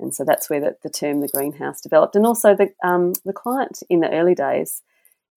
and 0.00 0.12
so 0.12 0.24
that's 0.24 0.50
where 0.50 0.60
the, 0.60 0.76
the 0.82 0.90
term 0.90 1.20
the 1.20 1.28
greenhouse 1.28 1.80
developed. 1.80 2.16
And 2.16 2.26
also 2.26 2.56
the 2.56 2.72
um, 2.82 3.12
the 3.24 3.32
client 3.32 3.84
in 3.88 4.00
the 4.00 4.10
early 4.10 4.34
days, 4.34 4.82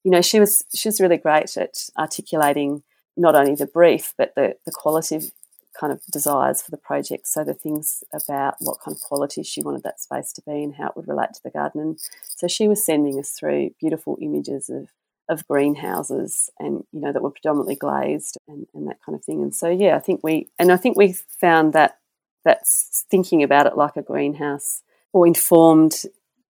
you 0.03 0.09
know, 0.09 0.21
she 0.21 0.39
was 0.39 0.65
she 0.73 0.87
was 0.87 0.99
really 0.99 1.17
great 1.17 1.55
at 1.55 1.87
articulating 1.99 2.81
not 3.17 3.35
only 3.35 3.55
the 3.55 3.67
brief 3.67 4.13
but 4.17 4.33
the 4.35 4.55
the 4.65 4.71
qualitative 4.71 5.31
kind 5.75 5.91
of 5.91 6.01
desires 6.11 6.61
for 6.61 6.71
the 6.71 6.77
project. 6.77 7.27
So 7.27 7.43
the 7.43 7.53
things 7.53 8.03
about 8.13 8.55
what 8.59 8.79
kind 8.79 8.95
of 8.95 9.01
qualities 9.01 9.47
she 9.47 9.61
wanted 9.61 9.83
that 9.83 9.99
space 9.99 10.31
to 10.33 10.41
be 10.41 10.63
and 10.63 10.75
how 10.75 10.87
it 10.87 10.95
would 10.95 11.07
relate 11.07 11.33
to 11.33 11.43
the 11.43 11.49
garden. 11.49 11.81
And 11.81 11.99
so 12.35 12.47
she 12.47 12.67
was 12.67 12.85
sending 12.85 13.19
us 13.19 13.31
through 13.31 13.71
beautiful 13.79 14.17
images 14.21 14.69
of 14.69 14.89
of 15.27 15.47
greenhouses 15.47 16.51
and 16.59 16.83
you 16.91 17.01
know 17.01 17.11
that 17.11 17.23
were 17.23 17.31
predominantly 17.31 17.75
glazed 17.75 18.37
and, 18.47 18.67
and 18.75 18.87
that 18.87 18.99
kind 19.03 19.17
of 19.17 19.25
thing. 19.25 19.41
And 19.41 19.55
so 19.55 19.69
yeah, 19.69 19.95
I 19.95 19.99
think 19.99 20.21
we 20.23 20.49
and 20.59 20.71
I 20.71 20.77
think 20.77 20.97
we 20.97 21.13
found 21.13 21.73
that 21.73 21.97
that's 22.43 23.05
thinking 23.09 23.41
about 23.41 23.65
it 23.65 23.75
like 23.75 23.97
a 23.97 24.03
greenhouse 24.03 24.83
or 25.13 25.25
informed 25.25 26.03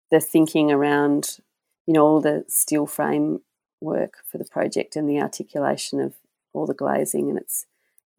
the 0.10 0.20
thinking 0.20 0.72
around 0.72 1.38
you 1.86 1.94
know 1.94 2.06
all 2.06 2.22
the 2.22 2.46
steel 2.48 2.88
frame 2.88 3.42
work 3.80 4.16
for 4.32 4.38
the 4.38 4.46
project 4.46 4.96
and 4.96 5.08
the 5.08 5.20
articulation 5.20 6.00
of 6.00 6.14
all 6.54 6.66
the 6.66 6.74
glazing 6.74 7.30
and 7.30 7.38
it's 7.38 7.66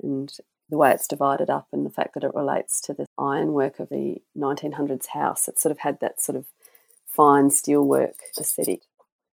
and 0.02 0.36
the 0.70 0.76
way 0.76 0.90
it's 0.90 1.06
divided 1.06 1.50
up 1.50 1.68
and 1.72 1.84
the 1.84 1.90
fact 1.90 2.14
that 2.14 2.24
it 2.24 2.34
relates 2.34 2.80
to 2.80 2.94
the 2.94 3.06
ironwork 3.18 3.78
of 3.78 3.90
the 3.90 4.16
1900s 4.36 5.08
house. 5.08 5.46
It 5.46 5.58
sort 5.58 5.70
of 5.70 5.78
had 5.78 6.00
that 6.00 6.20
sort 6.20 6.36
of 6.36 6.46
fine 7.06 7.50
steelwork 7.50 8.14
aesthetic. 8.38 8.80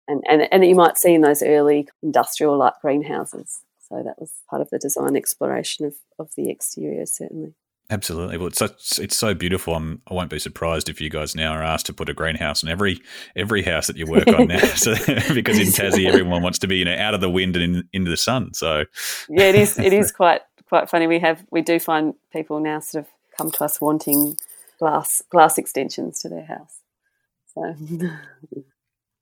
And, 0.08 0.24
and, 0.28 0.48
and 0.50 0.64
you 0.64 0.74
might 0.74 0.98
see 0.98 1.14
in 1.14 1.20
those 1.20 1.42
early 1.42 1.88
industrial 2.02 2.58
like 2.58 2.74
greenhouses. 2.82 3.60
So 3.88 4.02
that 4.02 4.20
was 4.20 4.32
part 4.48 4.60
of 4.60 4.70
the 4.70 4.78
design 4.78 5.16
exploration 5.16 5.86
of, 5.86 5.94
of 6.18 6.30
the 6.36 6.50
exterior, 6.50 7.06
certainly. 7.06 7.54
Absolutely. 7.90 8.38
Well, 8.38 8.46
it's 8.46 8.58
so, 8.58 9.02
it's 9.02 9.16
so 9.16 9.34
beautiful. 9.34 9.74
I'm, 9.74 10.00
I 10.08 10.14
won't 10.14 10.30
be 10.30 10.38
surprised 10.38 10.88
if 10.88 11.00
you 11.00 11.10
guys 11.10 11.34
now 11.34 11.52
are 11.52 11.62
asked 11.62 11.86
to 11.86 11.92
put 11.92 12.08
a 12.08 12.14
greenhouse 12.14 12.62
in 12.62 12.68
every 12.68 13.00
every 13.34 13.62
house 13.62 13.88
that 13.88 13.96
you 13.96 14.06
work 14.06 14.28
on 14.28 14.46
now. 14.46 14.58
so, 14.76 14.94
because 15.34 15.58
in 15.58 15.66
Tassie, 15.74 16.06
everyone 16.06 16.40
wants 16.42 16.60
to 16.60 16.68
be 16.68 16.76
you 16.76 16.84
know 16.84 16.94
out 16.94 17.14
of 17.14 17.20
the 17.20 17.28
wind 17.28 17.56
and 17.56 17.76
in, 17.76 17.88
into 17.92 18.10
the 18.10 18.16
sun. 18.16 18.54
So 18.54 18.84
yeah, 19.28 19.44
it 19.44 19.56
is 19.56 19.76
it 19.76 19.92
is 19.92 20.12
quite 20.12 20.42
quite 20.68 20.88
funny. 20.88 21.08
We 21.08 21.18
have 21.18 21.44
we 21.50 21.62
do 21.62 21.80
find 21.80 22.14
people 22.32 22.60
now 22.60 22.78
sort 22.78 23.04
of 23.04 23.10
come 23.36 23.50
to 23.50 23.64
us 23.64 23.80
wanting 23.80 24.36
glass 24.78 25.20
glass 25.28 25.58
extensions 25.58 26.20
to 26.20 26.28
their 26.28 26.44
house. 26.44 26.78
So 27.54 27.74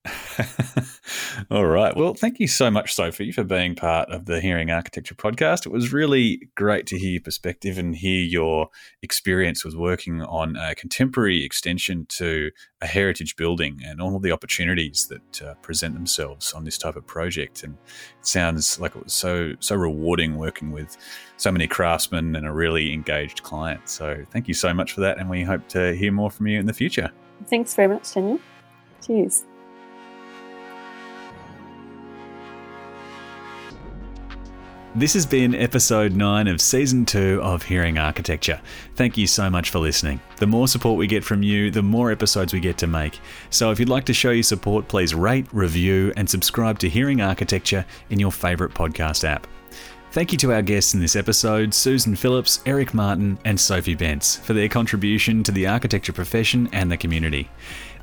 All 1.51 1.67
right. 1.67 1.97
Well, 1.97 2.15
thank 2.15 2.39
you 2.41 2.47
so 2.47 2.71
much, 2.71 2.95
Sophie, 2.95 3.33
for 3.33 3.45
being 3.45 3.75
part 3.75 4.09
of 4.11 4.27
the 4.27 4.41
Hearing 4.41 4.71
Architecture 4.71 5.15
podcast. 5.15 5.67
It 5.67 5.73
was 5.73 5.93
really 5.93 6.49
great 6.55 6.87
to 6.89 6.99
hear 6.99 7.11
your 7.11 7.21
perspective 7.21 7.79
and 7.79 7.95
hear 7.95 8.21
your 8.21 8.69
experience 9.03 9.65
with 9.65 9.75
working 9.75 10.23
on 10.23 10.57
a 10.57 10.75
contemporary 10.75 11.45
extension 11.45 12.07
to 12.11 12.51
a 12.81 12.87
heritage 12.87 13.37
building 13.37 13.81
and 13.85 14.01
all 14.01 14.15
of 14.17 14.23
the 14.23 14.33
opportunities 14.33 15.09
that 15.09 15.43
uh, 15.43 15.55
present 15.55 15.95
themselves 15.95 16.53
on 16.53 16.65
this 16.65 16.79
type 16.79 16.97
of 16.97 17.07
project. 17.07 17.65
And 17.65 17.75
it 18.21 18.27
sounds 18.27 18.79
like 18.79 18.95
it 18.95 19.03
was 19.03 19.13
so 19.13 19.55
so 19.61 19.75
rewarding 19.75 20.37
working 20.37 20.71
with 20.71 20.97
so 21.37 21.51
many 21.51 21.67
craftsmen 21.67 22.37
and 22.37 22.47
a 22.47 22.53
really 22.53 22.93
engaged 22.93 23.43
client. 23.43 23.89
So 23.89 24.25
thank 24.31 24.49
you 24.49 24.55
so 24.55 24.73
much 24.73 24.93
for 24.93 25.01
that, 25.01 25.19
and 25.19 25.29
we 25.29 25.43
hope 25.43 25.67
to 25.69 25.95
hear 25.95 26.13
more 26.13 26.31
from 26.31 26.47
you 26.47 26.59
in 26.59 26.67
the 26.67 26.73
future. 26.73 27.11
Thanks 27.47 27.75
very 27.75 27.89
much, 27.89 28.13
Daniel. 28.13 28.41
Cheers. 29.05 29.45
This 34.99 35.15
has 35.15 35.27
been 35.27 35.55
episode 35.55 36.17
9 36.17 36.49
of 36.49 36.61
season 36.61 37.07
2 37.07 37.41
of 37.41 37.63
Hearing 37.63 37.99
Architecture. 37.99 38.61
Thank 38.97 39.17
you 39.17 39.29
so 39.29 39.49
much 39.49 39.71
for 39.71 39.79
listening. 39.79 40.21
The 40.39 40.47
more 40.49 40.67
support 40.67 40.99
we 40.99 41.07
get 41.07 41.23
from 41.23 41.41
you, 41.41 41.71
the 41.71 41.85
more 41.85 42.11
episodes 42.11 42.53
we 42.53 42.59
get 42.59 42.79
to 42.79 42.89
make. 42.89 43.21
So 43.51 43.71
if 43.71 43.79
you'd 43.79 43.89
like 43.89 44.07
to 44.07 44.13
show 44.13 44.33
your 44.33 44.43
support, 44.43 44.89
please 44.89 45.15
rate, 45.15 45.47
review, 45.53 46.13
and 46.17 46.29
subscribe 46.29 46.81
to 46.81 46.89
Hearing 46.89 47.21
Architecture 47.21 47.87
in 48.11 48.19
your 48.19 48.33
favourite 48.33 48.75
podcast 48.75 49.23
app. 49.23 49.47
Thank 50.11 50.33
you 50.33 50.39
to 50.39 50.53
our 50.53 50.63
guests 50.63 50.95
in 50.95 51.01
this 51.01 51.15
episode, 51.15 51.73
Susan 51.73 52.17
Phillips, 52.17 52.61
Eric 52.67 52.93
Martin, 52.93 53.39
and 53.45 53.61
Sophie 53.61 53.95
Bence, 53.95 54.35
for 54.35 54.53
their 54.53 54.69
contribution 54.69 55.45
to 55.45 55.53
the 55.53 55.69
architecture 55.69 56.13
profession 56.13 56.69
and 56.73 56.91
the 56.91 56.97
community. 56.97 57.49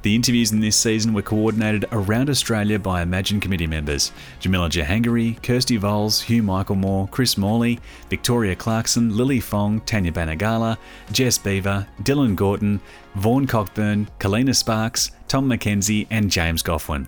The 0.05 0.13
interviews 0.13 0.51
in 0.51 0.59
this 0.59 0.77
season 0.77 1.15
were 1.15 1.23
coordinated 1.23 1.85
around 1.91 2.29
Australia 2.29 2.77
by 2.77 3.03
EmAGN 3.03 3.41
committee 3.41 3.65
members 3.65 4.11
Jamila 4.39 4.69
Jahangiri, 4.69 5.41
Kirsty 5.41 5.79
Voles, 5.79 6.21
Hugh 6.21 6.43
Michaelmore, 6.43 7.09
Chris 7.09 7.39
Morley, 7.39 7.79
Victoria 8.07 8.55
Clarkson, 8.55 9.17
Lily 9.17 9.39
Fong, 9.39 9.81
Tanya 9.81 10.11
Banagala, 10.11 10.77
Jess 11.11 11.39
Beaver, 11.39 11.87
Dylan 12.03 12.35
Gorton, 12.35 12.81
Vaughan 13.15 13.47
Cockburn, 13.47 14.07
Kalina 14.19 14.55
Sparks, 14.55 15.09
Tom 15.27 15.49
McKenzie, 15.49 16.05
and 16.11 16.29
James 16.29 16.61
Goffwin. 16.61 17.07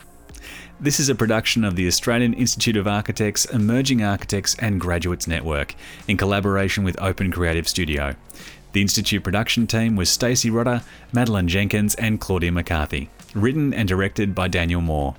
This 0.80 1.00
is 1.00 1.10
a 1.10 1.16
production 1.16 1.64
of 1.64 1.76
the 1.76 1.86
Australian 1.86 2.34
Institute 2.34 2.78
of 2.78 2.88
Architects, 2.88 3.45
Emerging 3.45 4.04
Architects 4.04 4.56
and 4.58 4.82
Graduates 4.82 5.28
Network 5.28 5.76
in 6.08 6.18
collaboration 6.18 6.84
with 6.84 7.00
Open 7.00 7.32
Creative 7.32 7.68
Studio. 7.68 8.16
The 8.78 8.82
Institute 8.82 9.23
production 9.23 9.65
team 9.65 9.95
was 9.95 10.07
Stacey 10.07 10.51
Rodder, 10.51 10.84
Madeline 11.11 11.47
Jenkins, 11.47 11.95
and 11.95 12.21
Claudia 12.21 12.51
McCarthy. 12.51 13.09
Written 13.34 13.73
and 13.73 13.89
directed 13.89 14.36
by 14.36 14.49
Daniel 14.49 14.82
Moore. 14.82 15.15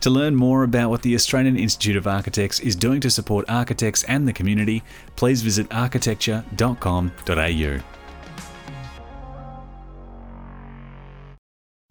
To 0.00 0.08
learn 0.08 0.34
more 0.34 0.62
about 0.62 0.88
what 0.88 1.02
the 1.02 1.14
Australian 1.14 1.58
Institute 1.58 1.96
of 1.96 2.06
Architects 2.06 2.58
is 2.60 2.74
doing 2.74 3.02
to 3.02 3.10
support 3.10 3.44
architects 3.50 4.02
and 4.04 4.26
the 4.26 4.32
community, 4.32 4.82
please 5.14 5.42
visit 5.42 5.66
architecture.com.au. 5.70 7.78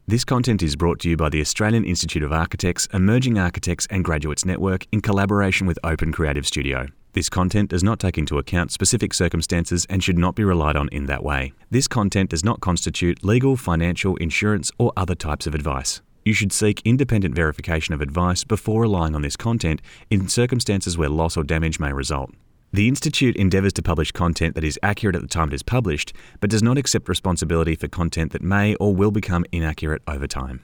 This 0.07 0.25
content 0.25 0.63
is 0.63 0.75
brought 0.75 0.99
to 1.01 1.09
you 1.09 1.17
by 1.17 1.29
the 1.29 1.39
Australian 1.39 1.85
Institute 1.85 2.23
of 2.23 2.33
Architects, 2.33 2.87
Emerging 2.91 3.37
Architects 3.37 3.85
and 3.91 4.03
Graduates 4.03 4.43
Network 4.43 4.87
in 4.91 5.01
collaboration 5.01 5.67
with 5.67 5.77
Open 5.83 6.11
Creative 6.11 6.47
Studio. 6.47 6.87
This 7.15 7.29
content 7.29 7.69
does 7.69 7.81
not 7.81 8.01
take 8.01 8.17
into 8.17 8.37
account 8.39 8.73
specific 8.73 9.13
circumstances 9.13 9.87
and 9.89 10.03
should 10.03 10.17
not 10.17 10.35
be 10.35 10.43
relied 10.43 10.75
on 10.75 10.89
in 10.89 11.05
that 11.05 11.23
way. 11.23 11.53
This 11.71 11.87
content 11.87 12.31
does 12.31 12.43
not 12.43 12.59
constitute 12.59 13.23
legal, 13.23 13.55
financial, 13.55 14.17
insurance, 14.17 14.69
or 14.77 14.91
other 14.97 15.15
types 15.15 15.47
of 15.47 15.55
advice. 15.55 16.01
You 16.25 16.33
should 16.33 16.51
seek 16.51 16.81
independent 16.83 17.33
verification 17.33 17.93
of 17.93 18.01
advice 18.01 18.43
before 18.43 18.81
relying 18.81 19.15
on 19.15 19.21
this 19.21 19.37
content 19.37 19.81
in 20.09 20.27
circumstances 20.27 20.97
where 20.97 21.07
loss 21.07 21.37
or 21.37 21.45
damage 21.45 21.79
may 21.79 21.93
result. 21.93 22.31
The 22.73 22.89
Institute 22.89 23.37
endeavours 23.37 23.71
to 23.73 23.81
publish 23.81 24.11
content 24.11 24.53
that 24.55 24.65
is 24.65 24.77
accurate 24.83 25.15
at 25.15 25.21
the 25.21 25.29
time 25.29 25.47
it 25.47 25.55
is 25.55 25.63
published, 25.63 26.11
but 26.41 26.49
does 26.49 26.61
not 26.61 26.77
accept 26.77 27.07
responsibility 27.07 27.75
for 27.75 27.87
content 27.87 28.33
that 28.33 28.41
may 28.41 28.75
or 28.75 28.93
will 28.93 29.11
become 29.11 29.45
inaccurate 29.53 30.01
over 30.05 30.27
time. 30.27 30.63